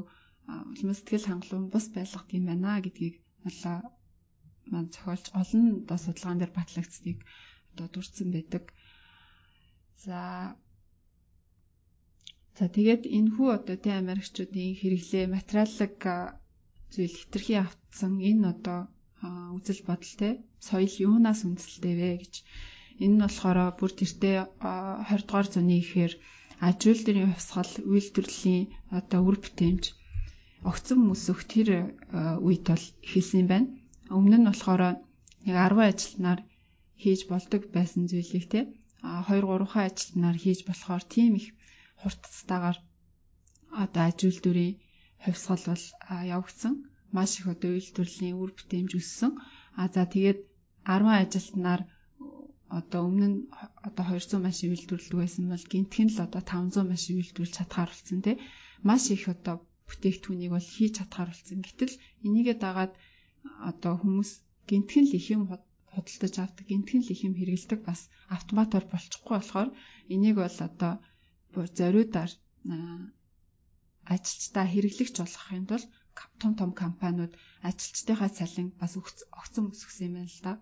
[0.73, 3.77] улмал сэтгэл хангалуун бус байлгах юм байна гэдгийг болоо
[4.71, 7.19] маань зохиолч олон одоо судалгаан дээр батлагдсныг
[7.71, 8.63] одоо дурдсан байдаг.
[10.05, 10.19] За
[12.57, 15.97] За тэгээд энэ хүү одоо тэ Америкчуудын хэрэглээ материаллык
[16.93, 18.79] зүйл хитрхи автсан энэ одоо
[19.57, 20.29] үзэл бодол те
[20.67, 22.33] соёл юунаас үндэслэтэй вэ гэж
[23.03, 26.13] энэ нь болохоор бүр тэртээ 20 дугаар зууны ихээр
[26.67, 28.63] аж үйлдвэрийн хувьсгал үйлдвэрлэлийн
[28.97, 29.83] одоо үр бүтээмж
[30.69, 31.67] огцон мөсөх тэр
[32.47, 33.67] үед бол эхэлсэн юм байна.
[34.17, 34.99] Өмнө нь болохоор яг
[35.47, 36.39] 10 ажилтнаар
[37.01, 38.59] хийж болдог байсан зүйлийг те
[39.01, 41.47] 2 3 хаа ажилтнаар хийж болохоор тийм их
[42.01, 42.77] хурцтайгаар
[43.83, 44.75] одоо аж үйлдвэрийн
[45.23, 45.85] хувьсгал бол
[46.35, 46.73] явагдсан.
[47.15, 49.31] Маш их одоо үйлдвэрлэлийн үр бүтээмж өссөн.
[49.81, 50.39] А за тэгээд
[50.85, 51.81] 10 ажилтнаар
[52.79, 53.39] одоо өмнө нь
[53.87, 58.35] одоо 200 машин үйлдвэрлэдэг байсан бол гинтхэн л одоо 500 машин үйлдвэрлэж чадхаар болсон тий.
[58.87, 59.55] Маш их одоо
[59.87, 61.59] бүтээгдэхүүнийг бол хийж чадхаар болсон.
[61.67, 61.93] Гэтэл
[62.27, 62.93] энийгээ дагаад
[63.69, 64.31] одоо хүмүүс
[64.69, 65.41] гинтгэн л их юм
[65.93, 67.99] худалдаж авдаг, гинтгэн л их юм хэрэгэлдэг бас
[68.37, 69.69] автоматар болчихгүй болохоор
[70.13, 70.93] энийг бол одоо
[71.79, 72.31] зориудаар
[74.13, 75.85] ажилчдаа хэрэглэгч болгохын тулд
[76.41, 77.33] том том компаниуд
[77.69, 78.93] ажилчдынхаа цалин бас
[79.39, 80.53] огцон өсгсөн юм байна л да.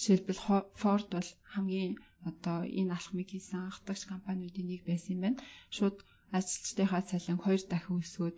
[0.00, 0.42] Жишээлбэл
[0.80, 1.94] Ford бол хамгийн
[2.30, 5.42] одоо энэ алхмыг хийсэн анх дагч компаниудын нэг байсан юм байна.
[5.76, 5.96] Шууд
[6.36, 8.36] ажилчдынхаа цалин хоёр дахин өсгөөд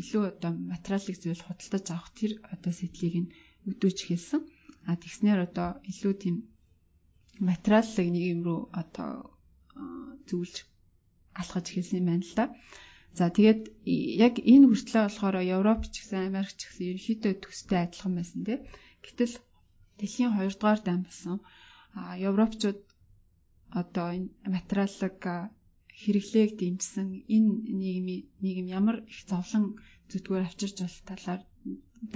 [0.00, 3.32] илүү одоо материалын зүйл худалдаж авах тэр одоо сэтлийг нь
[3.70, 4.40] өдөөж хэлсэн.
[4.88, 6.36] А тэгснээр одоо илүү тийм
[7.48, 9.10] материалын нэг юм руу одоо
[10.28, 10.56] зөвлөж
[11.40, 12.44] алхаж хэлсэн юм байна л да.
[13.18, 13.62] За тэгээд
[14.26, 18.60] яг энэ хүртлээ болохоор Европ ч гэсэн Америк ч гэсэн ерөнхийдөө төстэй адилхан байсан тийм.
[19.04, 19.34] Гэтэл
[20.00, 21.36] дэлхийн 2 дугаар дан болсон.
[22.00, 22.80] А Европчууд
[23.80, 25.16] одоо энэ материалыг
[26.02, 27.50] хэрэглээг дэмжсэн энэ
[27.80, 29.64] нийгмийн нийгэм ямар их зовлон
[30.10, 31.40] зүтгүүр авчирч бол талаар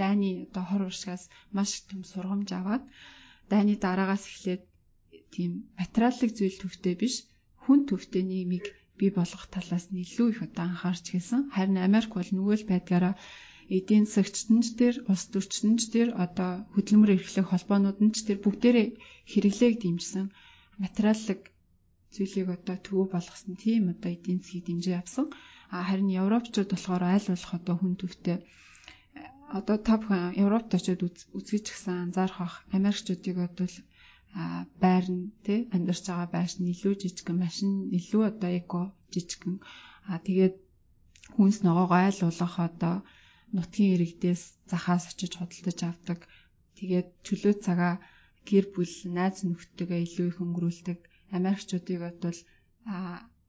[0.00, 1.22] дайны одоо хор уршгаас
[1.56, 2.84] маш том сургамж аваад
[3.52, 4.62] дайны дараагаас эхлээд
[5.34, 7.14] тийм материалын зүйл төвтэй биш
[7.64, 8.66] хүн төвтэй нийгмийг
[8.98, 11.40] бий болгох талаас нь илүү их одоо анхаарч хэлсэн.
[11.54, 13.14] Харин Америк бол нөгөө л байдгаараа
[13.76, 18.88] эдийн засагчтанч дээр, улс төрчтөнч дээр одоо хөдөлмөр эрхлэх холбоонууд нь ч тэр бүгдээрээ
[19.30, 20.26] хэрэглээг дэмжсэн
[20.82, 21.40] материаллык
[22.16, 23.52] зүйлийг одоо төвөө болгосон.
[23.62, 25.26] Тийм одоо эдийн засгийг дэмжиж авсан.
[25.74, 28.38] А харин европчууд болохоор аль болох одоо хүн төвтэй
[29.58, 31.00] одоо та бүхэн Европт очиод
[31.38, 33.74] үзгэж гисэн анзаарах бах Америкчуудыг бодвол
[34.82, 38.80] байрн тий амьдарч байгаа байш нь илүү жижигэн машин илүү одоо эко
[39.12, 39.56] жижигэн.
[40.10, 40.56] А тэгээд
[41.36, 42.94] хүнс ногоогоо айл болох одоо
[43.56, 46.18] нутгийн иргэдээс захаас очиж худалдаж авдаг.
[46.78, 47.94] Тэгээд чөлөө цагаа
[48.48, 50.98] гэр бүл найз нөхдөдөө илүү их өнгөрүүлдэг
[51.38, 52.38] Америкчуудыг бодвол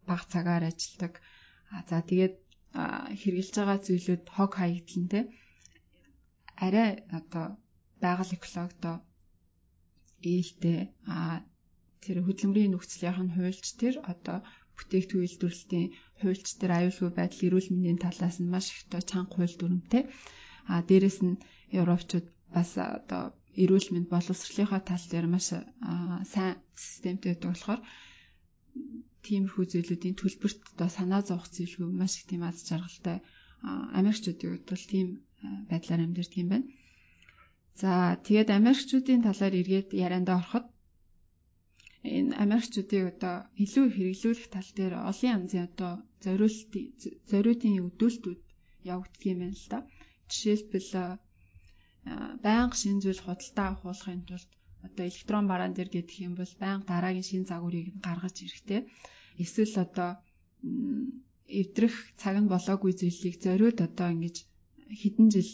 [0.08, 1.14] бага цагаар ажилладаг
[1.90, 2.36] за тэгээд
[3.22, 5.20] хэрэгжилж байгаа зүйлүүд хог хаягдлан те.
[6.66, 7.46] Арай одоо
[8.02, 8.94] байгаль экологидо
[10.34, 10.80] ээлтэй
[11.14, 11.18] а
[12.04, 14.38] тэр хөдөлмөрийн нөхцөлийнх нь хуульч тэр одоо
[14.78, 15.88] бүтээгдэхүүн үйлдвэрлэлтийн
[16.22, 20.04] хуульч тэр аюулгүй байдал эрүүл мэндийн талаас нь маш их тоо чанга хууль дүрмтэй
[20.72, 21.42] а дээрэс нь
[21.82, 23.24] европчууд бас одоо
[23.64, 25.48] эрүүл мэнд боловсролынхаа тал дээр маш
[26.34, 26.56] сайн
[26.86, 27.82] системтэй байдаг болохоор
[29.26, 33.18] тиймэрхүү зүйлүүдийн төлбөрт одоо санаа зовох зүйлгүй маш их тийм аз жаргалтай
[34.00, 35.08] Америкчуудын хувьд бол тийм
[35.70, 36.68] байдлаар амьдэрдэг юм байна.
[37.82, 37.92] За
[38.26, 40.66] тэгээд Америкчуудын талаар эргээд ярианд ороход
[42.18, 45.94] энэ Америкчуудыг одоо илүү хэрэглүүлэх тал дээр олон янзын одоо
[46.24, 46.86] зориултын
[47.32, 48.40] зориудын өдөөлтүүд
[48.94, 49.80] явагддаг юм байна л да.
[50.32, 50.90] Жишээлбэл
[52.46, 54.50] байнга шин зүйл худалдаа авахуулахын тулд
[54.88, 58.82] одоо электрон бараан дээр гэдэг юм бол байнга дараагийн шин загварыг гаргаж ирэхтэй.
[59.44, 60.10] Эсвэл одоо
[61.62, 64.38] эвдрэх цаг нь болоогүй зүйлийг зориуд одоо ингэж
[65.00, 65.52] хэдэн жил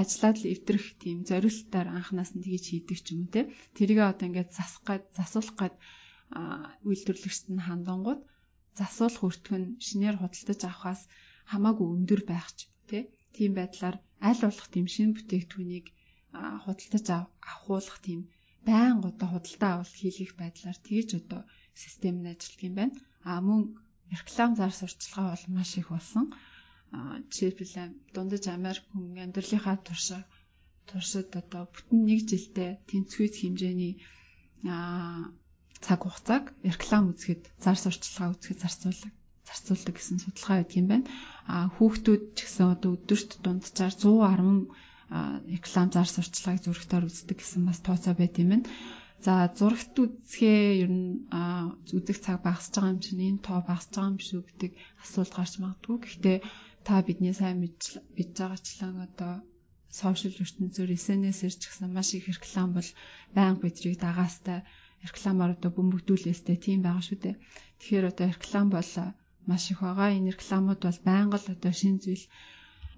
[0.00, 3.40] ажиллаад л эвдрэх тийм зориултаар анханаас нь тгийж хийдэг ч юм уу те.
[3.76, 5.74] Тэрийг одоо ингээд засах гад засуулах гад
[6.88, 8.20] үйлдвэрлэгчд нь хандангууд
[8.78, 11.00] засуулах өртгөх нь шинээр худалдаж авахаас
[11.50, 12.58] хамаагүй өндөр байх ч.
[13.34, 13.96] Тийм байдлаар
[14.26, 15.86] аль болох тийм шинэ бүтээгдэхүүнийг
[16.64, 18.20] худалдаж авахуулах тийм
[18.68, 21.40] байнга одоо худалдаа авалт хийх байдлаар тэгж одоо
[21.82, 22.96] систем нь ажилладаг юм байна.
[23.28, 23.60] А мөн
[24.12, 26.26] реклам зар сурталчилгаа бол маш их болсон
[27.30, 27.74] жишээлбэл
[28.14, 30.24] дундаж Америк хүн амьдралынхаа туршид
[30.88, 33.94] туршид одоо бүтэн нэг жилдээ тэнцвэц хэмжээний
[35.84, 39.12] цаг хугацааг реклам үзэхэд зар сурталчилгаа үзэхэд зарцуулдаг
[39.48, 41.06] зарцуулдаг гэсэн судалгаа байдаг юм байна.
[41.52, 44.68] А хүүхдүүд ч гэсэн одоо өдөрт дунджаар 110
[45.54, 48.66] реклам зар сурталчилгааг зурагтаар үздэг гэсэн бас тооцоо байт юм байна.
[49.24, 51.10] За зурагт үзэхээ ер нь
[51.96, 54.72] үзэх цаг багасж байгаа юм чинь энэ тоо багасж байгаа юм шүү гэдэг
[55.02, 55.96] асуулт гарч магадгүй.
[56.04, 56.36] Гэхдээ
[56.86, 57.82] та бидний сайн мэдж
[58.38, 59.32] байгаачлан одоо
[59.98, 62.88] сошиал ертөнцөөр SNS-ээр ч гэсэн маш их реклам бол
[63.36, 64.58] байнга бидрийг дагаастай
[65.06, 67.34] рекламаар одоо бөмбөгдүүлээстэй тийм байгаа шүү дээ.
[67.80, 68.90] Тэгэхээр одоо реклам бол
[69.48, 70.08] маш их байгаа.
[70.16, 72.24] Энэ рекламууд бол байнга л одоо шин зүйл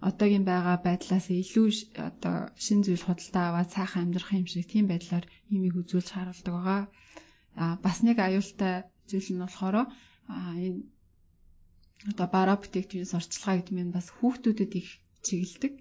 [0.08, 1.68] одоогийн байгаа байдлаас илүү
[2.08, 5.24] одоо шин зүйл худалдаа аваад цаахан амьдрах юм шиг тийм байдлаар
[5.54, 6.82] имийг үзүүлж харуулдаг байгаа.
[7.62, 8.74] А бас нэг аюултай
[9.10, 9.76] зүйл нь болохоор
[10.66, 10.80] энэ
[12.10, 14.88] одоо бараа бүтээгдэхүүн сурчлагаа гэдэг нь бас хүүхдүүдэд их
[15.26, 15.72] чиглэдэг.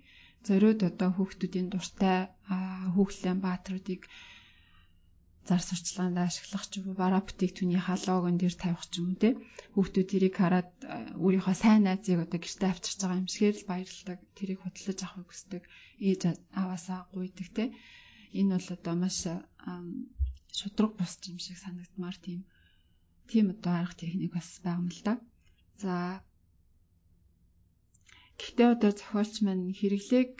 [0.47, 2.19] Зориуд одоо хүүхдүүдийн дуртай
[2.95, 4.01] хүүхлэн баатруудыг
[5.47, 9.29] зар сурчлаганд ашиглах ч юм уу бараа бүтээгдэхүүний халоогон дээр тавих ч юм уу те
[9.73, 10.69] хүүхдүүд тэрийг хараад
[11.23, 15.63] өөрийнхөө сайн найзыг одоо гэртээ авчирч байгаа юм шигээр л баярлдаг тэрийг хөтлөж авахыг хүсдэг
[16.07, 16.21] ээж
[16.61, 17.63] аваасаа гуйдаг те
[18.39, 19.17] энэ бол одоо маш
[20.57, 22.41] шудраг бус юм шиг санагдмаар тийм
[23.29, 25.13] тийм одоо арга техник бас байгаа юм л да.
[25.83, 25.93] За
[28.39, 30.31] Гэхдээ одоо зохиолч маань хэрэглээг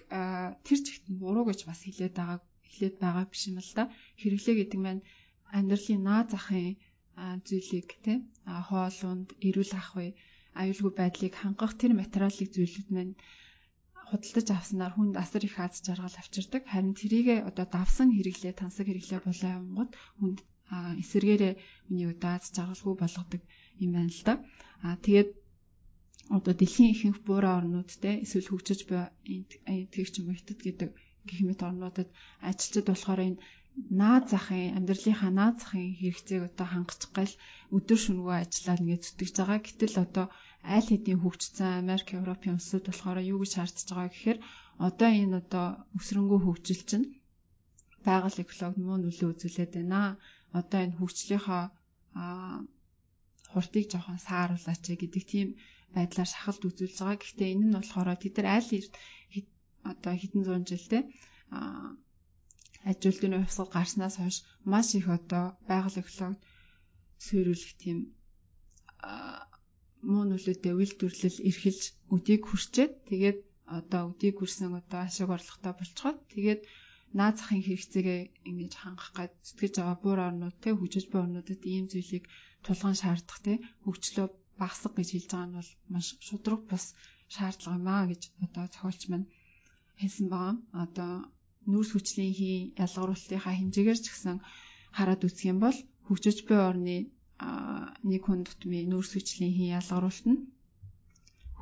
[0.66, 2.40] тэр чигт буруу гэж бас хэлээд байгаа
[2.70, 3.84] хэлээд байгаа биш юм л да.
[4.22, 5.04] Хэрэглээ гэдэг маань
[5.58, 6.78] амьдралын наа захын
[7.48, 8.18] зүйлийг тий
[8.68, 10.10] хоолунд эрүүл ахуй
[10.62, 13.14] аюулгүй байдлыг хангах тэр материалын зүйлүүд маань
[14.10, 16.64] худалдаж авснаар хүнд асар их аз жаргал авчирдаг.
[16.72, 20.40] Харин тэрийгэ одоо давсан хэрэглээ, тансаг хэрэглээ болоо явангууд хүнд
[21.02, 21.54] эсэргээрээ
[21.90, 23.42] миний одоо аз жаргалгүй болгодог
[23.84, 24.34] юм байна л да.
[24.86, 25.30] Аа тэгээд
[26.38, 29.02] одоо дэлхийн ихэнх буурай орнууд те эсвэл хөгжиж буй
[30.22, 30.90] юм хятад гэдэг
[31.28, 32.10] гэх мэт орнуудад
[32.50, 33.42] ажилчид болохоор энэ
[34.02, 37.34] наад захын амьдралынхаа наад захын хэрэгцээг одоо хангах гал
[37.78, 39.60] өдөр шөнөгүй ажиллаад ингээд зүтгэж байгаа.
[39.66, 40.26] Гэтэл одоо
[40.76, 44.40] аль хэдийн хөгжсөн Америк, Европын улсууд болохоор юу гэж шаардж байгаа гэхээр
[44.88, 45.66] одоо энэ одоо
[45.98, 47.08] өсрөнгөө хөгжил чинь
[48.06, 50.02] байгаль экологид муу нөлөө үзүүлээд байна.
[50.60, 51.64] Одоо энэ хөгжлийнхаа
[53.52, 55.48] хурдыг жоохон сааруулаач гэдэг тийм
[55.96, 57.22] байдлаар шахалт үзүүлж байгаа.
[57.22, 58.70] Гэхдээ энэ нь болохоор тэд нар аль
[59.92, 61.04] одоо хэдэн зуун жилдээ
[62.90, 64.38] ажилтны хувьсгал гарснаас хойш
[64.72, 66.42] маш их одоо байгаль экологид
[67.26, 67.98] суйруулах тийм
[70.12, 71.84] муу нөлөөтэй үйлдвэрлэл эрхэлж
[72.16, 73.40] өдийг хүрчээд тэгээд
[73.78, 76.62] одоо өдийг хүрсэн одоо ашиг орлоготой болцоход тэгээд
[77.20, 81.86] наад захын хэрэгцээгээ ингэж хангах гэж зүтгэж байгаа буур орнууд те хөгжиж буй орнуудад ийм
[81.92, 82.26] зүйлийг
[82.66, 83.54] тулгаан шаардах те
[83.84, 84.28] хөгжлөө
[84.62, 86.84] багсах гэж хэлж байгаа нь бол маш шудраг бас
[87.36, 89.28] шаардлага юм аа гэж одоо зохиолч маань
[90.02, 90.56] хэлсэн байгаа.
[90.84, 91.12] Одоо
[91.72, 94.38] нүүрс хүчлийн хий ялгаруулалтынхаа хэмжээгээр ч гэсэн
[94.98, 95.78] хараад үзэх юм бол
[96.08, 96.98] хөгжиж буй орны
[98.10, 100.40] нэг хүн тутмын нүүрс хүчлийн хий ялгаруулалт нь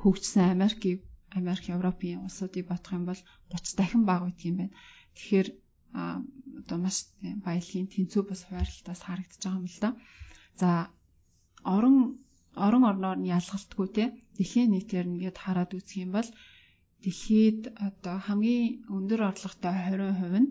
[0.00, 0.98] хөгжсөн Америкийг
[1.38, 3.20] Америк, Европын улсуудыг бодох юм бол
[3.52, 4.76] 30 дахин бага байдаг юм байна.
[5.14, 5.48] Тэгэхээр
[6.60, 6.96] одоо маш
[7.46, 9.90] баялагын тэнцүү бас хуваарлалтаас харагдаж байгаа юм л да.
[10.60, 10.68] За
[11.74, 11.96] орон
[12.66, 14.04] орон орноор нь ялгалтгүй те
[14.36, 16.28] дэлхийн нийтээр ингээд хараад үзэх юм бол
[17.02, 20.50] дэлхийд одоо хамгийн өндөр орлоготой 20% нь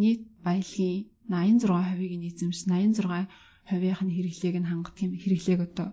[0.00, 5.88] нийт баялагын 86%-ийг нь эзэмш 86%-ийнх нь хэрэглээг нь хангадаг юм хэрэглээг одоо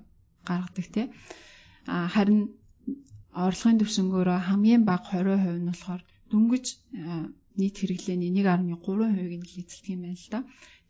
[0.48, 1.08] гаргадаг тий.
[1.94, 2.42] А харин
[3.46, 6.02] орлогын түвшингөөрөө хамгийн бага 20% нь болохоор
[6.32, 6.66] дөнгөж
[7.60, 10.40] нийт хэрэглээний 1.3%-ийг нь л эзэлдэг юм байна л да.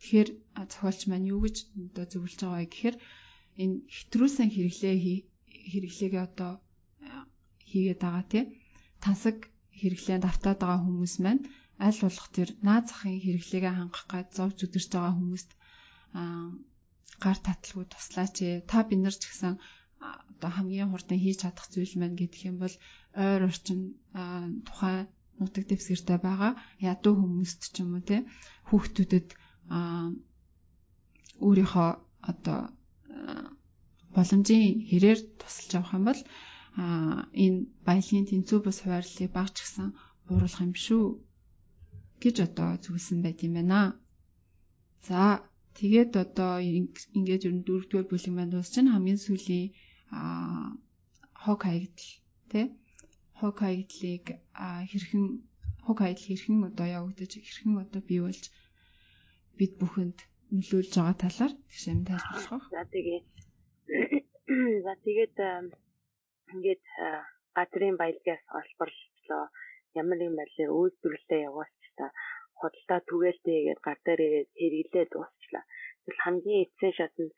[0.00, 0.28] Тэгэхээр
[0.70, 1.56] зохиолч маань юу гэж
[1.88, 2.96] одоо зөвлөж байгаа вэ гэхээр
[3.62, 4.94] энэ хэтрүүлсэн хэрэглээ
[5.72, 6.52] хэрэглээгээ одоо
[7.70, 8.44] хийгээд байгаа тий
[9.06, 9.36] тансаг
[9.80, 11.42] хэрэглээнд автаад байгаа хүмүүс маань
[11.86, 15.50] аль болох тэр наад захын хэрэглээгээ хангах гэж зовж үдэрч байгаа хүмүүст
[17.22, 18.64] гар таталгүй туслаач ээ.
[18.70, 19.54] Та бид нар ч гэсэн
[20.32, 22.74] одоо хамгийн хурдан хийж чадах зүйл маань гэдэг юм бол
[23.24, 23.80] ойр орчин
[24.66, 25.06] тухайн
[25.38, 26.52] нутаг дэвсгэртэй байгаа
[26.92, 28.16] ядуу хүмүүст ч юм уу те
[28.68, 29.28] хүүхдүүдэд
[31.46, 31.90] өөрийнхөө
[32.30, 32.58] одоо
[34.16, 36.20] боломжийн хэрээр тусалж авах юм бол
[36.76, 39.88] энэ баялагын тэнцүү бус хуваарлыг багч гисэн
[40.26, 41.04] бууруулах юм шүү
[42.22, 43.80] гэж одоо зүгсэн байт юм байна.
[45.08, 45.20] За
[45.78, 46.52] тэгээд одоо
[47.16, 49.66] ингээд ер нь дөрөвдүгээр бүлэг маань дуусчихна хамгийн сүүлийн
[51.44, 52.08] хог хаягдл
[52.50, 52.66] тий
[53.40, 54.24] хог хаягдлыг
[54.90, 55.24] хэрхэн
[55.86, 58.44] хог хаягдл хэрхэн одоо явагдаж хэрхэн одоо бий болж
[59.58, 60.18] бид бүхэнд
[60.56, 62.64] нөлөөлж байгаа талаар тэгшэм тайлбарлах.
[62.76, 63.26] За тэгээд
[64.86, 65.34] за тэгээд
[66.52, 66.84] ингээд
[67.56, 69.44] газрын баялагаас олборлоо
[70.00, 72.10] ямар нэгэн байдлаар үйлдвэрлэлээ явуулчихлаа
[72.58, 75.64] худалдаа түгээлтэй гээд гар дээр ирээд хэрэглээ дуусчлаа.
[76.02, 77.32] Тэгэл хамгийн эцсийн шатнд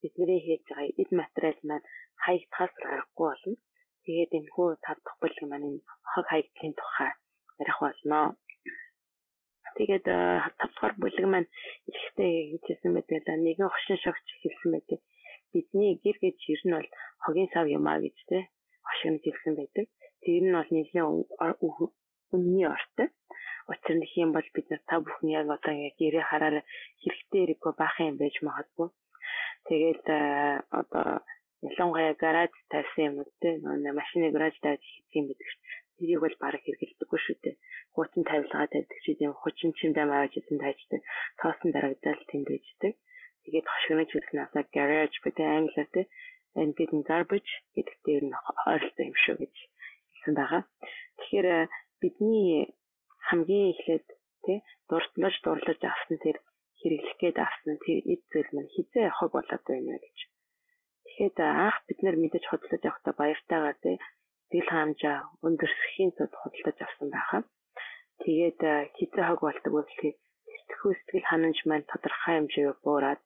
[0.00, 1.86] бидний хийж байгаа эд материал маань
[2.24, 3.56] хаягдахаас аргагүй болно.
[4.04, 5.80] Тэгээд энэ хүү тав дахь бүлэг маань энэ
[6.10, 7.10] хог хаягдлын тухай
[7.62, 8.20] ярих болно.
[9.76, 10.04] Тэгээд
[10.60, 11.48] тав дахь бүлэг маань
[11.90, 15.00] ихтэй хийжсэн байдаг л нэгэн хошин шогч хэлсэн байдаг
[15.52, 16.88] бидний гэр гэж ер нь бол
[17.24, 18.38] хогийн сав юмаа гэж те
[18.86, 19.86] хошигнж хэлсэн байдаг.
[20.22, 21.04] Тэр нь бол нэгэн
[22.34, 23.08] үнний ортой.
[23.70, 26.64] Учир нь хэм бол бид нар та бүхэн яг одоо яг гэрээ хараараа
[27.02, 28.88] хэрэгтэй хэрэггүй баахан юм байж магадгүй.
[29.68, 30.04] Тэгээд
[30.80, 31.06] одоо
[31.68, 33.48] ялангуяа гараж тавьсан юм уу те
[34.00, 35.62] машины гараж тавьж хийх юм байдаг шүү.
[35.96, 37.60] Тэрийг бол бараг хэрэглэдэггүй шүү дээ.
[37.94, 41.00] Хуучин тавилгаа тавьдаг ч юм хучин чимдээ аваад исэн тааждаг.
[41.40, 42.94] Тоосон дарагдал тэнд байждаг.
[43.44, 46.06] Тэгээд хошигнож хэлснээсаа garage гэдэг англиар тий
[46.58, 48.36] and getting garbage гэдэгтэй ер нь
[48.66, 49.54] ойролцоо юм шүү гэж
[50.12, 50.62] хэлсэн байгаа.
[51.18, 51.70] Тэгэхээр э,
[52.02, 52.74] бидний
[53.28, 54.06] хамгийн эхлээд
[54.44, 56.36] тий дурдлаж дурлаж авсан тэр
[56.80, 60.18] хэрэглэх гээд авсан тэр эд зүйл маань хизээ хог болоод байна гэж.
[61.04, 63.96] Тэгэхэд э, анх бид нэр мэдэж хөдлөж явахдаа баяртайгаар тий
[64.50, 67.42] сэтгэл хаамжаа өндөрсөхийн тулд хөдлөж авсан байхаа.
[68.22, 70.18] Тэгээд э, хизээ хог болдог үйлчлэгийг
[70.50, 73.20] сэтгэхүй сэтгэл ханамж маань тодорхой хэмжээгээр буураад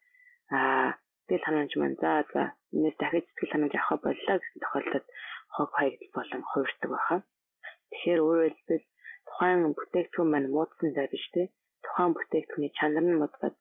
[0.51, 2.42] аа сэтгэл ханамж маань за за
[2.76, 5.07] энэс дахиад сэтгэл ханамж авах боллоо гэсэн тохиолдолд
[5.55, 7.20] хог хаягдл болон хуурдаг байхаа.
[7.90, 8.84] Тэгэхээр өөрөөр хэлбэл
[9.28, 11.42] тухайн бүтээгдэхүүн маань муудсантай биш те
[11.84, 13.55] тухайн бүтээгдэхүүний чанар нь муудаад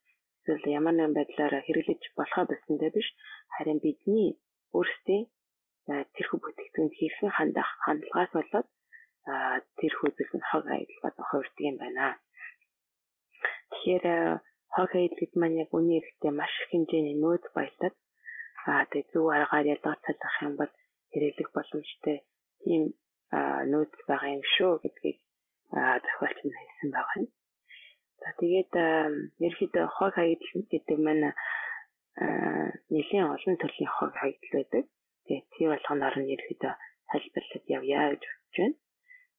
[0.43, 3.07] эсвэл ямар нэгэн байдлаар хэрэглэж болохоо байсантай биш
[3.55, 4.29] харин бидний
[4.77, 5.23] өөрсдийн
[6.15, 8.67] тэрхүү бүтээгдэхүүнд хийсэн хандах хандлагаас болоод
[9.79, 12.05] тэрхүү зүйл нь хог аялалгад хувирдаг юм байна.
[13.71, 14.05] Тэгэхээр
[14.75, 17.95] хог аялал маань яг үний эрэхтэй маш их хэмжээний нөөц баялаад
[18.69, 20.71] аа тэгээ зөв аргаар ялгаачлах юм бол
[21.11, 22.17] хэрэглэх боломжтой
[22.63, 22.83] тийм
[23.73, 25.17] нөөц байгаа юм шүү гэдгийг
[26.05, 27.27] зохиолч нь хэлсэн байгаа юм.
[28.21, 28.71] За тэгээд
[29.45, 31.25] ерөөхдөө хог хаягдл гэдэг маань
[32.93, 34.83] нэлийн олон төрлийн хог хаягдл байдаг.
[35.25, 36.73] Тэгээд тэр болгоноор нь ерөөхдөө
[37.09, 38.77] тайлбарлаад явъя гэж бодож байна.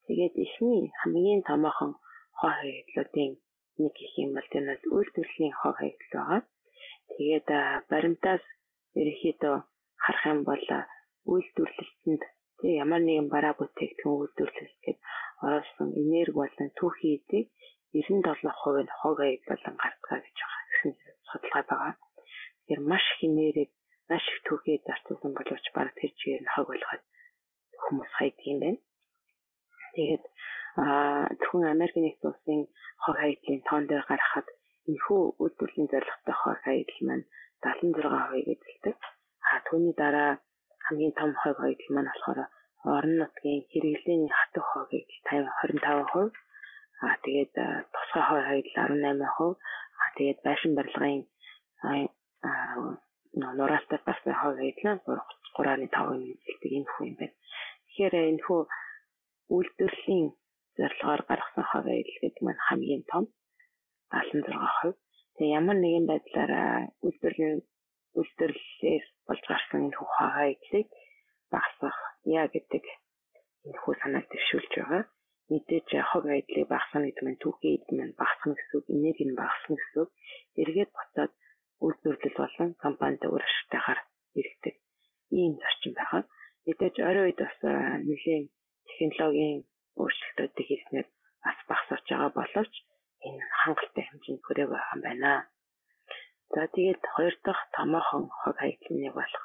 [0.06, 1.92] Тэгээд эхний хамгийн томоохон
[2.38, 3.32] хог хаягдлуудын
[3.82, 6.40] нэг гэх юм бол тэр нь үйлдвэрлэлийн хог хаягдл байгаа.
[7.10, 7.48] Тэгээд
[7.90, 8.44] баримтаас
[9.00, 9.56] ерөөхдөө
[10.04, 10.64] харах юм бол
[11.32, 12.22] үйлдвэрлэлтэнд
[12.60, 14.98] тэг ямар нэгэн бараа бүтээгдэхүүн үйлдвэрлэлтэд
[15.46, 17.46] оруулсан энерги болон түүхий эдийг
[17.94, 20.92] 97% нь хог аяг болон гарцгаа гэж байгаа гэсэн
[21.28, 21.94] судалгаа байгаа.
[22.58, 23.64] Тэгэхээр маш их энерги,
[24.10, 27.02] маш их түүхий зарцуулсан боловч баг тэр чигээр нь хог болгоод
[27.84, 28.80] хүмүүс хайдаг юм байна.
[29.94, 30.24] Тэгээд
[30.74, 32.60] зөвхөн Америк нэгдсэн улсын
[33.02, 34.48] хог хаягдлын тоон дээр гаргахад
[34.90, 37.24] энэхүү үйлдвэрлэлийн зорилготой хог хаягдл маань
[37.62, 38.96] 76% эзэлдэг.
[39.48, 40.30] А түүний дараа
[40.84, 42.40] хамгийн том хог хаягдл маань болохоор
[42.94, 46.34] орон нутгийн хэрэглээний хатуу хогийг 25%,
[47.06, 47.54] а тэгээд
[47.94, 49.56] тусгай хог хаягдл 18%,
[50.02, 51.22] а тэгээд байшин барилгын
[53.58, 54.84] нураастай бас хог хаягдл
[55.54, 56.86] 3.5% эзэлдэг юм
[57.18, 57.34] байна.
[57.86, 58.60] Тэгэхээр энэ хүү
[59.54, 60.26] үйлдвэрлэлийн
[60.78, 63.24] зорилгоор гаргасан хог хаягдл гэдэг маань хамгийн том
[64.10, 64.94] 76%.
[65.34, 66.52] Тэгээ ямар нэгэн байдлаар
[67.04, 67.60] үйлдвэрлэлийн
[68.18, 70.88] үйлдвэрлэлээс болж гарсан энэ хухагаа эглийг
[71.52, 71.98] багасгах
[72.38, 72.84] яа гэдэг
[73.66, 75.02] энэ хүү санааг дэвшүүлж байгаа.
[75.50, 79.78] Мэдээж хог айдлыг багасгах гэдэг нь түүхий эд маань багасгах гэсэн үг, энерги нь багасгах
[79.78, 80.10] гэсэн үг.
[80.60, 81.32] Эргээд буцаад
[81.84, 84.00] үйлдвэрлэл болон компанид үр ашигтайгаар
[84.38, 84.74] иргэдэг
[85.38, 86.22] ийм зарчим байгаа.
[86.66, 87.58] Мэдээж орой үед бас
[88.08, 88.44] нэлийн
[88.88, 89.58] технологийн
[90.00, 91.08] өөрчлөлтүүдийг хийснээр
[91.44, 92.74] бас багасж байгаа боловч
[93.26, 95.32] энэ хангалттай хэмжээнд хүрээ байгаа юм байна.
[96.54, 99.44] За тэгээд хоёр дахь томоохон хог хаягдлыг болох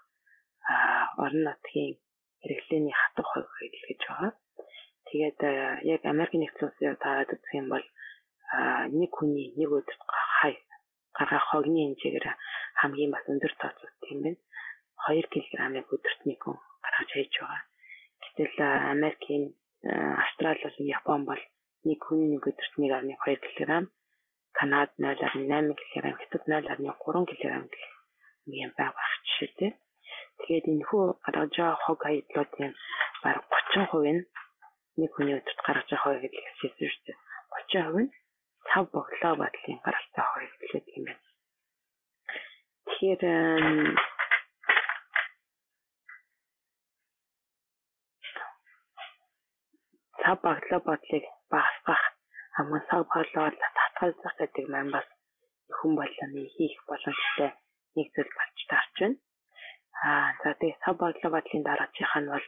[1.24, 1.94] орон нутгийн
[2.42, 4.32] хэрэглээний хатуу хог хаягдл гэж байгаа.
[5.08, 5.40] Тэгээд
[5.94, 7.86] яг Америк нэгдсэн улсын таарад үзэх юм бол
[9.00, 10.02] нэг хүний нэг өдөрт
[10.40, 10.54] хай
[11.18, 12.28] гаргах хогны хэмжээгээр
[12.82, 14.40] хамгийн бас өндөр тооцоолт юм байна.
[15.08, 17.62] 2 кг-ыг өдөрт нэг хүн гаргаж хийж байгаа.
[18.24, 18.56] Гэтэл
[18.96, 19.44] Америкийн
[19.84, 21.44] Австрали болон Япон бол
[21.88, 23.16] нэг хүний нэг өдөрт 1.2
[23.56, 23.88] кг,
[24.58, 27.86] Канад 0.8 кг, Хятад 0.3 кг гэх
[28.50, 29.72] юм байгаа жишээтэй.
[30.40, 32.74] Тэгээд энэ хүү гаргаж байгаа хог хаядлуудын
[33.24, 34.24] бараг 30% нь
[35.00, 37.18] нэг хүний өдөрт гаргаж байгаа хог хаядлыг хэлсэн шүү дээ.
[37.72, 38.12] 30% нь
[38.70, 41.26] цав боглоо бодлын гаралтай хог хаядлууд юм байна.
[42.88, 43.22] Тэгэхээр
[50.30, 52.04] цав боглоо бодлыг багасгах
[52.56, 55.08] хамгийн цаг боглоор татгалзах гэдэг маань бас
[55.78, 57.52] хүн болгоны хийх боломжтой
[57.96, 59.18] нэг зүйл болж таарч байна.
[60.06, 62.46] Аа за тэгээ цаг бодлого бодлын дараачих нь бол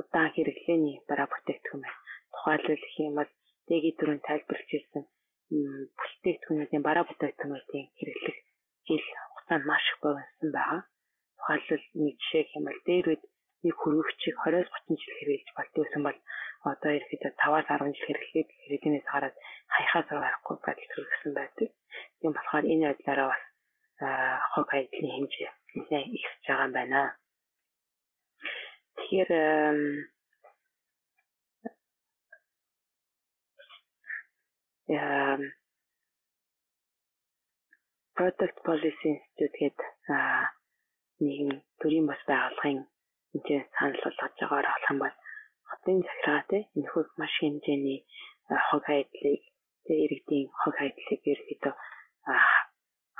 [0.00, 2.00] удаан хэрэглээний бараа бүтээгдэхүүн байна.
[2.32, 3.30] Тухайлбал гэх юм бол
[3.68, 5.04] дэгийн дөрөв тайлбарлаж ирсэн
[5.98, 8.38] бүтээгдэхүүнүүдийн бараа бүтээгдэхүүнүүдийн хэрэглэх
[8.86, 10.80] жил хугацаанд маш их богиносон байгаа.
[11.38, 13.24] Тухайлбал нэг жишээ бол дээр үед
[13.62, 16.18] нэг хөрвөгчийг 20-30 жил хэрэглэж болдгийсэн бол
[16.70, 19.36] одоо ерөөхдөө 5-аас 10 жил хэрэглээд хэрэгнээс хараад
[19.74, 21.68] хаяхаас гарахгүй байдал төрсөн байдаг.
[22.18, 23.44] Тийм болохоор энэ байдлаараа бас
[24.52, 27.00] хог хаядлын хэмжээ нэлээд ихсэж байгаа юм байна.
[28.96, 29.30] Тэгэхээр
[34.92, 35.38] яа
[38.16, 39.78] Product Policy Institute гэдэг
[41.24, 41.50] нэгэн
[41.80, 42.80] төрийн бас байгууллагын
[43.36, 45.16] энэ санал болгож байгаагаар болох юм бол
[45.82, 48.00] хотын захиргаа те энэ хөл маш хэмжээний
[48.70, 49.42] хог хайдлыг
[49.86, 51.74] тэ иргэдийн хог хайдлыг ерөөдөө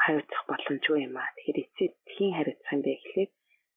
[0.03, 1.35] хариуцах боломжгүй юм аа.
[1.35, 3.31] Тэгэхээр эцэд хийн хариуцах юм бэ гэхлээр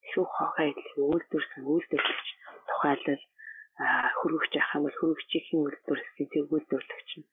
[0.05, 2.27] илүү хог хайдлыг үйлдвэрсэн үйлдвэрлэгч
[2.69, 3.23] тухайлбал
[4.19, 7.29] хөрвөгч авах юм бол хөрвөгчийн үйлдвэрлэсэн тэр үйлдвэрлэгч нь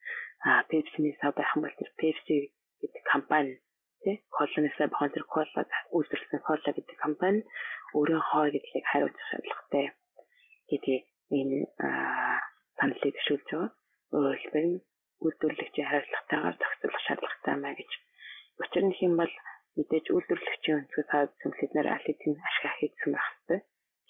[0.70, 2.36] Pepsi-ний сав байх юм бол тэр Pepsi
[2.80, 3.54] гэдэг компани
[4.02, 5.62] тий колонисаа бахан тэр кола
[5.96, 7.40] үйлдвэрлэсэн кола гэдэг компани
[7.92, 9.86] өөрийнхөө гэдгийг хариуцах шаардлагатай
[10.72, 11.58] гэдгийг энэ
[12.76, 13.70] саналыг төшүүлж байгаа.
[14.12, 14.82] Өөрөлдөл нь
[15.24, 17.90] үйлдвэрлэгчийн хариуцлагатайгаар зохицуулах шаардлагатай маа гэж.
[18.60, 19.34] Учир нь хэм бол
[19.76, 23.60] мэдээж үйлдвэрлэгчийн өнцгөөс хаагдсан сэднэр алидын ашиг хийсэн байх хэрэгтэй.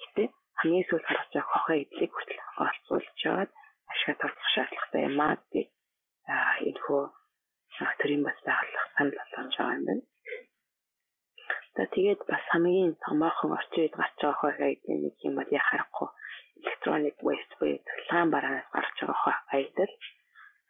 [0.02, 0.22] Гэтэ
[0.58, 3.50] хамгийн сүүл гаргаж байгаа хохоо эдлийг хүртэл олцсон суулж жагаад
[3.92, 5.66] ашиг тоцох шаардлагатай юм аа гэдэг
[6.66, 7.02] энэ хөө
[8.00, 10.04] төрийн бас байгууллага санал болгож байгаа юм байна.
[11.76, 15.64] За тэгээд бас хамгийн томоохон орчин үед гарч байгаа хоо гэдэг нэг юм бол яа
[15.68, 16.08] харахгүй
[16.62, 19.94] electronic waste буюу цахилгаан бараанаас гарч байгаа аялал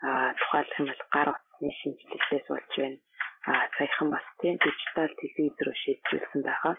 [0.02, 2.98] а тухайлх юм бол гар утасны шинжилгээсээс болж байна.
[3.50, 6.74] А саяхан бас тийм дижитал телевиз рүү шийдвэрлсэн байгаа.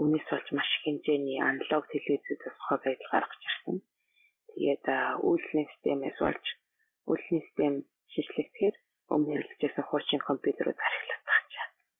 [0.00, 3.76] Үүнээс болж маш их хэмжээний аналог телевизүүдээс хоо байдал гаргаж ирсэн.
[4.48, 4.86] Тэгээд
[5.26, 6.44] үйлчлэлийн системээс болж
[7.10, 7.74] үйлчлэлийн систем
[8.12, 8.76] шинжлэхээр
[9.12, 11.22] өмнө хэрэглэжсэн хуучин компьютерүүд ашиглах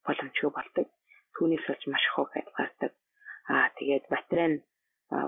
[0.06, 0.86] боломжгүй болдог.
[1.34, 2.92] Түүнээс болж маш их хог гардаг.
[3.48, 4.62] Аа тэгээд батарей нь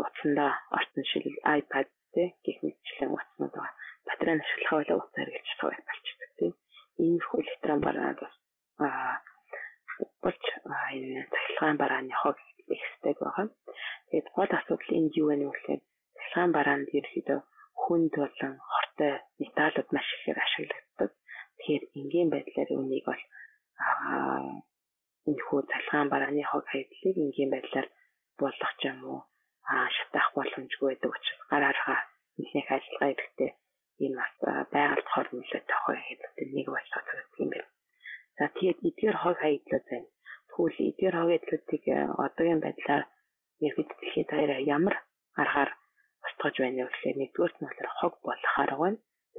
[0.05, 1.27] утсандаа орсон шил
[1.59, 3.75] iPad тий гэх мэтчлэн утаснууд байгаа.
[4.07, 6.53] Батарей ашиглах байла утас чадах байх болчихдог тий.
[7.03, 8.35] Энэ их электрон бараад бас
[8.85, 9.15] аа
[10.23, 10.45] болж
[10.95, 12.39] энэ цахилгаан барааны хог
[12.75, 13.47] ихтэй байгаа.
[14.09, 15.83] Тэгээд гол асуудал энд юу вэ гэвэл
[16.17, 17.41] цахилгаан бараанд ерөөдөө
[17.83, 21.11] хүнд болон хортой металлууд маш ихээр ашиглагддаг.
[21.57, 23.23] Тэгэхээр энгийн байдлаар үнийг бол
[25.29, 27.89] энэ хүү цалгаан барааны хог хайдлыг энгийн байдлаар
[28.41, 29.21] болгох юм уу
[29.97, 31.97] шатаах боломжгүй байдаг учраас гар арга
[32.37, 33.51] нэгнийх ажиллагаа ирэхдээ
[34.05, 34.35] энэ бас
[34.75, 37.69] байгальд хор нөлөөтэй тохой хэдүүлээ нэг болж байгаа юм байна.
[38.37, 40.09] За тэгээд эдгээр хог хайдлууд байна.
[40.51, 41.85] Тэгвэл эдгээр хог хайдлуудыг
[42.25, 43.05] одоогийн байдлаар
[43.67, 44.97] ерхэд дэлхийд даяараа ямар
[45.43, 45.71] аргаар
[46.27, 48.99] устгаж байна вэ гэхээр нэгдүгээрт нь болохоор хог болох арга байна.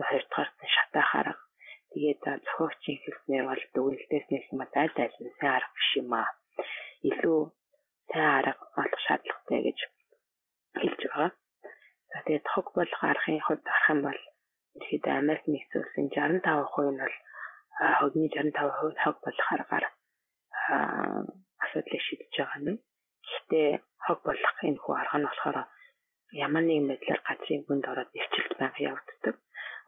[0.09, 1.43] Хоёрдугаарт нь шатаах арга.
[1.91, 6.29] Тэгээд зохиогчийн хэлснээр бол дүгнэлтээс нэг юм аль аль нь сайн арга биш юм аа.
[7.09, 7.39] Илүү
[8.09, 9.79] сайн арга олох шаардлагатай гэж
[10.81, 11.31] хэлж байгаа.
[12.11, 14.19] За тэгээд хог болох аргын хувьд харах юм бол
[15.21, 17.15] Америк нэгдсэн улсын 65% нь бол
[17.99, 19.85] хогны 65% хог болох аргаар
[21.63, 22.81] асуудлыг шийдэж байгаа нь.
[23.27, 23.69] Гэхдээ
[24.05, 25.57] хог болох энэ хүү арга нь болохоор
[26.45, 29.35] ямар нэгэн байдлаар газрын бүнд ороод нэрчилт байнга явагддаг.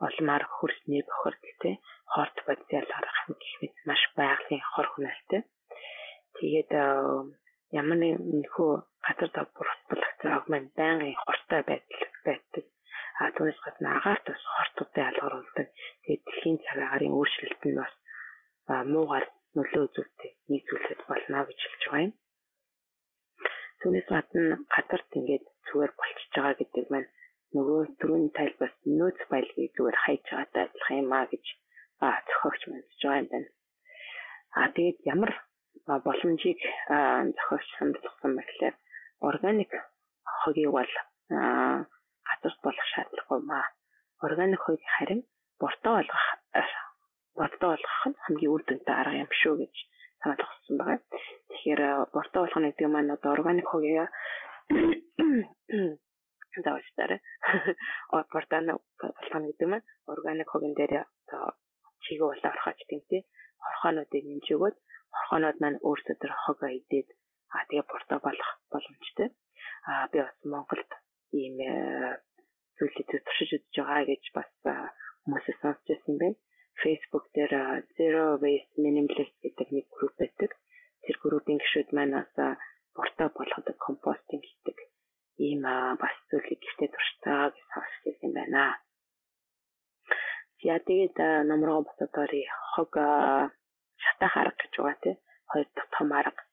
[0.08, 1.76] Олмаар хөрсний бохирдолтой
[2.14, 5.42] хорт бодисэл арга гэх мэт маш байгалийн хор хүнэлтэй.
[6.38, 6.72] Тэгээд
[7.72, 8.72] ямар нэгэн нөхөө
[9.06, 12.66] газар дав бүртгэлтэй агман байнгын хортой байдал байдаг.
[13.20, 15.68] А түүнээс гадна агаарт бас хортуудын алгаруулдаг.
[16.04, 17.94] Тэгээд дэлхийн цаг агарын өөрчлөлт нь бас
[18.94, 20.32] муугар нөлөө үзүүлдэг
[20.68, 22.14] зүйлс болно гэж хэлж байгаа юм.
[23.82, 27.10] Түүнээс гадна гадарт ингээд зүгээр болчихж байгаа гэдэг маань
[27.56, 31.46] нөгөө түрүүний тайлбарт нөөц баялагийг зүгээр хайж байгаатай адилхан юм а гэж
[32.28, 33.50] зохиогч мэдж байгаа юм байна.
[34.58, 35.32] А тэгээд ямар
[35.86, 36.60] боломжийг
[37.38, 38.76] зохиогч хандсан бэ гэхээр
[39.30, 39.72] органик
[40.40, 40.92] хогийг бол
[42.28, 43.66] газарт болох шаардлагагүй маа.
[44.26, 45.22] Органик хойг харин
[45.60, 46.26] буртаа болгох
[47.40, 49.76] боддоо болгох нь хамгийн үр дүнтэй арга юм шүү гэж
[50.22, 51.00] санал болгосон байгаа.
[51.50, 51.82] Тэгэхээр
[52.14, 54.10] буртаа болгоно гэдэг маань одоо органик хогийг
[56.66, 57.22] заавалтай.
[58.34, 58.60] Буртаа
[59.18, 61.44] болгоно гэдэг маань органик хогийн дээр одоо
[62.04, 63.22] чигээ болоо орхооч гэмтэй
[63.64, 64.76] хорхоонуудыг нэмж өгөөд
[65.28, 67.10] хорхоонууд маань өөрсдөө тэр хогоо идээд
[67.52, 69.30] аа тэгээ буртаа болох боломжтой.
[69.92, 70.92] Аа би бас Монголд
[71.36, 71.72] ийм э,
[72.80, 74.52] зүйлийг туршиж үзэж байгаа гэж бас
[75.24, 76.40] хүмүүсээс сонсч байсан байна.
[76.84, 77.54] Facebook дээр
[77.98, 80.52] Zero Waste Minimalist гэдэг нэг групп байдаг.
[81.04, 82.32] Тэр группийн гишүүд маань бас
[82.96, 84.78] буртаа болгодог компостинг хийдэг.
[85.44, 85.62] Ийм
[86.02, 88.80] бас зүйлийг гэртээ туршдаг гэж сонсч байсан байна.
[90.64, 91.18] За тэгээд
[91.50, 92.48] номроо босоод орё.
[92.74, 92.92] Хог
[94.04, 95.16] шатаа харга гэж байгаа тий.
[95.52, 96.44] Хоёр дахь том арга.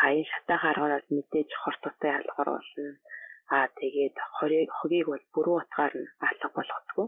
[0.00, 2.86] А энэ шатаа харганаас мэдээж хортотой ялгаар болно.
[3.54, 4.16] А тэгээд
[4.78, 7.06] хорийг хогийг бол бүрэн утгаар нь алга болгохгүй.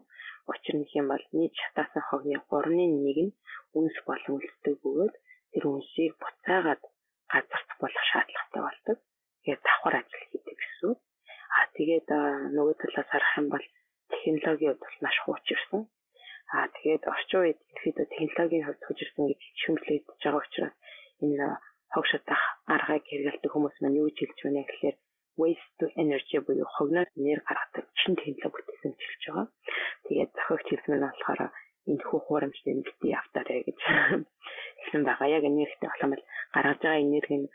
[0.51, 3.37] Учир нь юм бол нийт шатаасан хогны 3-1 нь
[3.79, 5.15] үнс болон үлддэг бөгөөд
[5.53, 6.83] тэр үнсийг буцаагаад
[7.33, 8.97] газарт болох шаардлагатай болдог.
[9.43, 10.93] Тэгээд давхар ажил хийдэг гэсэн.
[11.57, 12.09] А тэгээд
[12.57, 13.67] нөгөө талаас харах юм бол
[14.13, 15.81] технологиуд бол маш хуучирсан.
[16.57, 20.77] Аа тэгээд орчин үед ерөөдөө технологийн хувьд хөгжирсэн гэж шүмжлэгдэж байгаа учраас
[21.25, 21.47] энэ
[21.93, 22.43] хог шатах
[22.75, 24.97] аргыг хэрэгэлдэг хүмүүс маань юу гэж хэлж байна гэхээр
[25.41, 29.47] waste to energy буюу хогноос энерги гаргадаг чин технологи бүтээсэн гэж хэлж байгаа.
[30.07, 31.41] Тэгээд зохиогч хэлсэн нь болохоор
[31.91, 33.79] энэ хүү хуурамчтай бити автаарэ гэж
[34.81, 35.29] хэлсэн байгаа.
[35.37, 36.25] Яг энэ ихтэй болох юм бол
[36.55, 37.49] гаргаж байгаа энерги нь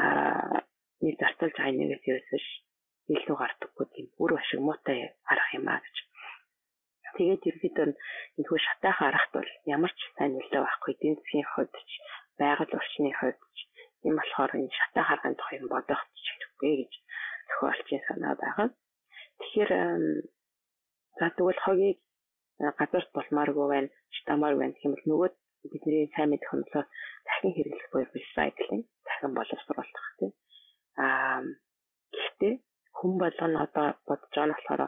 [0.00, 0.56] аа
[1.04, 2.44] нэг зарцуулж байгаа энергиэс ерөөсөж
[3.14, 4.98] илүү гардаггүй тийм үр ашиг муутай
[5.32, 5.96] арга юм а гэж
[7.16, 7.86] Тэгээд ерөөдөө
[8.38, 11.90] энэ хөө шатаах аргат бол ямар ч сайн нөлөө байхгүй эдийн засгийн хувьд ч
[12.38, 13.58] байгаль орчны хувьд ч
[14.06, 16.92] юм болохоор энэ шатаах аргын тухай юм бодох хэрэгтэй гэж
[17.48, 18.68] тохиолчийн санаа байгаа.
[19.40, 19.72] Тэгэхээр
[21.18, 21.98] за тэгвэл хогийг
[22.78, 25.30] газарт болмааргүй байна, шатаамаар байна гэх юм бол нөгөө
[25.72, 26.86] бидний сайн мэдэх онцлог
[27.26, 30.32] дахин хэрэглэх буюу recycling дахин боловсруулах тийм.
[31.02, 31.42] Аа
[32.14, 32.54] гэхдээ
[32.98, 34.82] хүн болгоно одоо бодож байгаа нь болохоор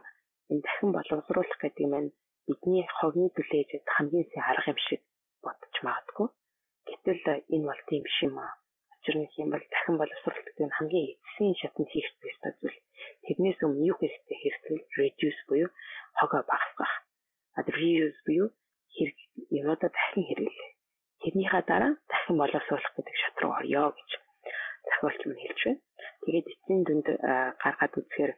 [0.50, 2.14] энэ дахин боловсруулах гэдэг нь
[2.46, 5.00] бидний хогны төлөөж хамгийн сайн арга юм шиг
[5.44, 6.28] бодож магадгүй.
[6.88, 7.22] Гэтэл
[7.54, 8.52] энэ бол тийм биш юм аа.
[9.00, 12.78] Учир нь юм бол дахин боловсруулалт гэдэг нь хамгийн эцсийн шатнд хийх ёстой зүйл.
[13.24, 15.70] Тэрнээс өмнө юу хэрэгтэй хэрэгцээ reduce буюу
[16.18, 16.94] хогоо багасгах.
[17.56, 18.48] А reuse буюу
[18.94, 19.18] хэрэг
[19.60, 20.70] юмудаа дахин хэрэглээ.
[21.22, 24.10] Тэрнийхээ дараа дахин боловсруулах гэдэг шат руу орё гэж
[24.88, 25.80] зохиолч минь хэлж байна.
[26.24, 27.06] Тэгээд эцсийн дүнд
[27.62, 28.32] гаргаад үзэхээр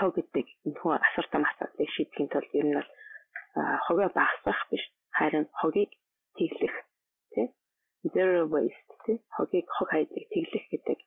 [0.00, 2.90] хог гэдэг нөхөө асар том асуудлыг шийдэхин тулд ер нь бол
[3.86, 4.84] хогоо багасгах биш
[5.18, 5.90] харин хогийг
[6.36, 6.76] тэглэх
[7.32, 7.46] тий
[8.14, 10.98] zero waste тий хогийг хог хайдлыг тэглэх гэдэг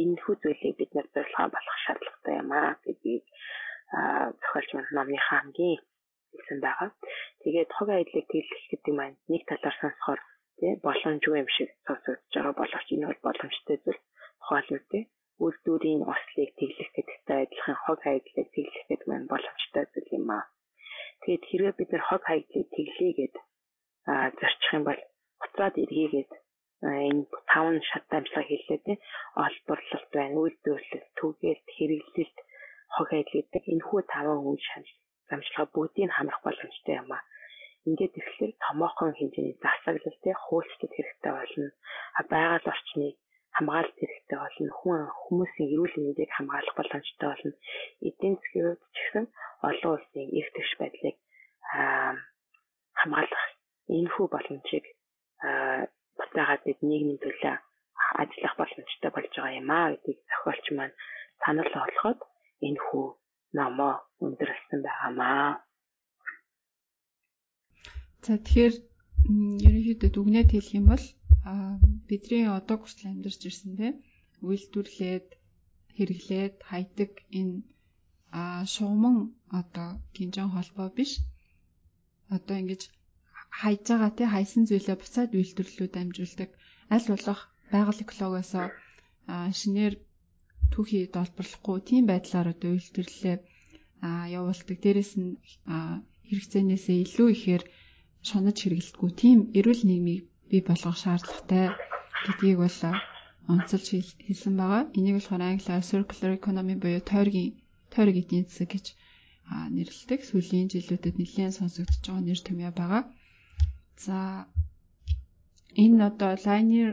[0.00, 3.24] энэ хүү зүйлийг бид нар зорилгоо болох шаардлагатай юм аа гэдгийг
[4.40, 5.80] зохиолч номныхаа хамгийн
[6.30, 6.90] хэлсэн байгаа.
[7.42, 10.20] Тэгээд хог хайдлыг тэглэх гэдэг маань нэг талаар сонсохоор
[10.58, 14.00] тий боломжгүй юм шиг сонсогдож байгаа боловч энэ бол боломжтой зүйл
[14.40, 15.02] тухайлбал тий
[15.44, 20.44] үйлдвэрийн ослыг тэглэх гэдэгтэй адилхан хог хайдлыг тэглэх гэдэг маань боломжтой зүйл юм аа.
[21.22, 23.34] Тэгээд хэрвээ бид нар хог хайдлыг тэглэе гэд
[24.40, 25.00] зорчих юм бол
[25.44, 26.30] уцаад эргээгээд
[26.82, 28.96] энэ таван шат дамжлага хэллээ тий.
[29.44, 32.38] Олборлолт байна үйлдвэрлэл түгээлт хэрэглэлт
[32.94, 34.94] хог хайдл гэдэг энэ хүү таван үн шанал
[35.28, 37.24] дамжлага бүгдийг хамрах боломжтой юм аа.
[37.86, 41.68] Ингээд тэгэхээр томоохон хэмжээний засаглал тий хуульчлал хэрэгтэй болно.
[42.30, 43.14] Байгаль орчныг
[43.56, 44.70] хамгаалалт хэрэгтэй болно.
[44.80, 47.52] Хүн хүмүүсийн эрүүл мэндийг хамгаалах боломжтой болно.
[48.08, 49.24] Эдийн засгийн хувьд ч гэсэн
[49.68, 51.16] олон улсын эрх тэгш байдлыг
[53.00, 53.44] хамгаалах
[53.96, 54.86] энэхүү боломжийг
[56.18, 57.56] батагаад бид нийгмийн төлөө
[58.22, 59.92] ажиллах боломжтой болж байгаа юм аа.
[59.92, 60.94] Гэдгийг зохиолч маань
[61.42, 62.18] санал болгоход
[62.68, 63.06] энэхүү
[63.58, 63.92] номоо
[64.24, 65.64] өндөрлсөн байгаамаа.
[68.24, 68.74] За тэгэхээр
[69.66, 71.04] ерөнхийдөө дүгнээд хэлэх юм бол
[72.08, 73.88] бидний одоо хүртэл амьдарч ирсэн те
[74.48, 75.26] үйлдвэрлээд
[75.96, 77.54] хэрэглээд хайдаг энэ
[78.74, 79.16] шугамн
[79.60, 81.12] одоо гинжин холбоо биш
[82.36, 82.82] одоо ингэж
[83.60, 86.50] хайж байгаа тий хайсан зүйлээ буцаад үйлдвэрлэлүүд амжуулдаг
[86.94, 87.40] аль болох
[87.72, 88.52] байгаль экологоос
[89.60, 89.94] шинээр
[90.72, 93.36] түүхий долборлохгүй тийм байдлаар одоо үйлдвэрлэлээ
[94.38, 94.76] явуулдаг.
[94.84, 95.30] Дээрэс нь
[96.28, 97.62] хэрэгцээнээсээ илүү ихээр
[98.28, 101.66] шунаж хэрэглэдэггүй тийм эрүүл нийгмийг бий болгох шаардлагатай
[102.26, 102.78] гэдгийг бол
[103.52, 103.86] онцолж
[104.26, 104.82] хэлсэн байгаа.
[104.98, 107.52] Энийг болохоор англиар circular economy буюу тойргийн
[107.92, 108.86] тойрог эдийн засаг гэж
[109.76, 110.20] нэрлэдэг.
[110.28, 113.02] Сүүлийн жилүүдэд нэлээд сонсогдож байгаа нэр томьёо байгаа.
[114.04, 114.18] За
[115.82, 116.90] энэ одоо linear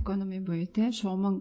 [0.00, 1.36] economy буюу те шугамн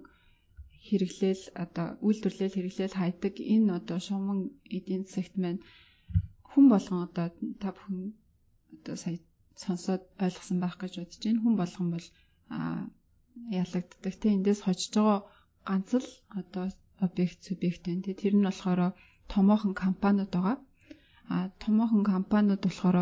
[0.85, 4.39] хэрэглээл одоо үйлдвэрлэл хэрэглээл хайдаг энэ одоо шугамн
[4.77, 5.61] эдийн засагт маань
[6.49, 7.27] хүн болгон одоо
[7.61, 7.97] та бүхэн
[8.75, 9.17] одоо сая
[9.63, 11.41] сонсоод ойлгосон байх гэж бодож байна.
[11.43, 12.07] Хүн болгон бол
[13.61, 15.19] ялагддаг те эндээс хожиж байгаа
[15.67, 16.07] ганц л
[16.39, 16.65] одоо
[17.07, 18.81] объект субъект байна те тэр нь болохоор
[19.33, 20.57] томоохон компаниуд байгаа.
[21.33, 22.97] А томоохон компаниуд болохоор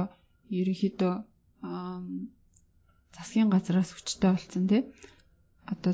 [0.60, 1.14] ерөнхийдөө
[3.16, 4.82] засгийн газраас хүчтэй болсон тий.
[5.72, 5.94] Одоо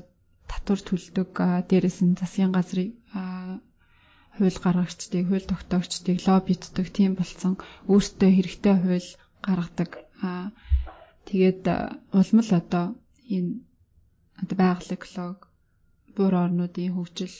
[0.51, 1.29] татвар төлдөг
[1.69, 2.89] дээрэс нь засгийн газрыг
[4.37, 7.53] хууль гаргагчдыг, хууль тогтоогчдыг лоббиддаг тийм болсон
[7.91, 9.09] өөртөө хэрэгтэй хууль
[9.45, 9.91] гаргадаг.
[11.27, 11.63] Тэгээд
[12.19, 12.85] улам л одоо
[13.35, 13.51] энэ
[14.41, 15.37] одоо байгаль эколог
[16.15, 17.35] буур орнуудын хөгжил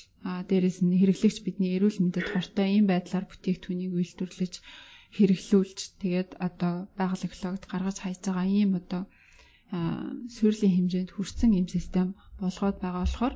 [0.50, 4.54] дээрээс нь хэрэглэгч бидний эрүүл мэндэд хортой ийм байдлаар бүтээгдэхүүнийг үйлдвэрлэж
[5.16, 9.04] хэрэглүүлж тэгээд одоо байгаль экологид гаргаж хайж байгаа ийм одоо
[10.36, 12.08] суурлийн хэмжээнд хүрсэн ийм систем
[12.42, 13.34] болгоод байгаа болохоор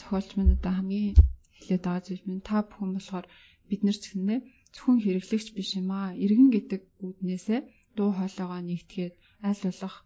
[0.00, 1.14] зохиолч минь одоо хамгийн
[1.56, 3.26] хэлээд байгаа зүйл минь та бүхэн болохоор
[3.68, 4.40] бид нар ч гэсэндээ
[4.74, 6.10] зөвхөн хэрэглэгч биш юм аа.
[6.24, 7.60] Иргэн гэдэг үүднээсээ
[8.00, 9.14] дуу хоолойгоо нэгтгээд
[9.48, 9.96] аль болох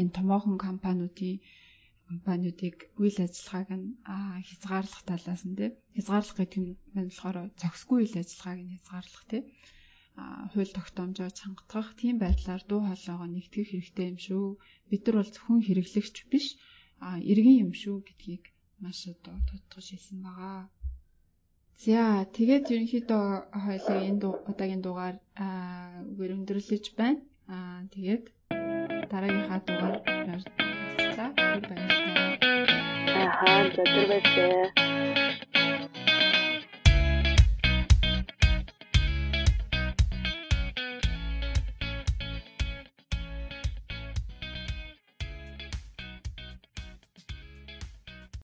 [0.00, 1.36] энэ томоохон компаниудын
[2.08, 3.88] компаниудыг үйл ажиллагааг нь
[4.48, 9.42] хязгаарлах талаас нь тий хязгаарлах гэдэг нь болохоор зохисгүй үйл ажиллагааг нь хязгаарлах тий
[10.52, 14.46] хууль тогтоомжоо чангатгах тийм байдлаар дуу хоолойгоо нэгтгэх хэрэгтэй юм шүү.
[14.88, 16.46] Бид нар бол зөвхөн хэрэглэгч биш
[17.30, 18.44] иргэн юм шүү гэдгийг
[18.82, 20.60] маш одоо тодтогч хэлсэн байгаа.
[21.84, 23.24] За тэгээд ерөнхийдөө
[23.64, 25.16] хоёлаа энэ удаагийн дугаар
[26.10, 27.20] үгээр өндөрлөж байна.
[27.52, 28.24] Аа тэгээд
[29.10, 31.30] дараагийнхаа дугаар баярлалаа.
[33.16, 34.85] Aha, das ist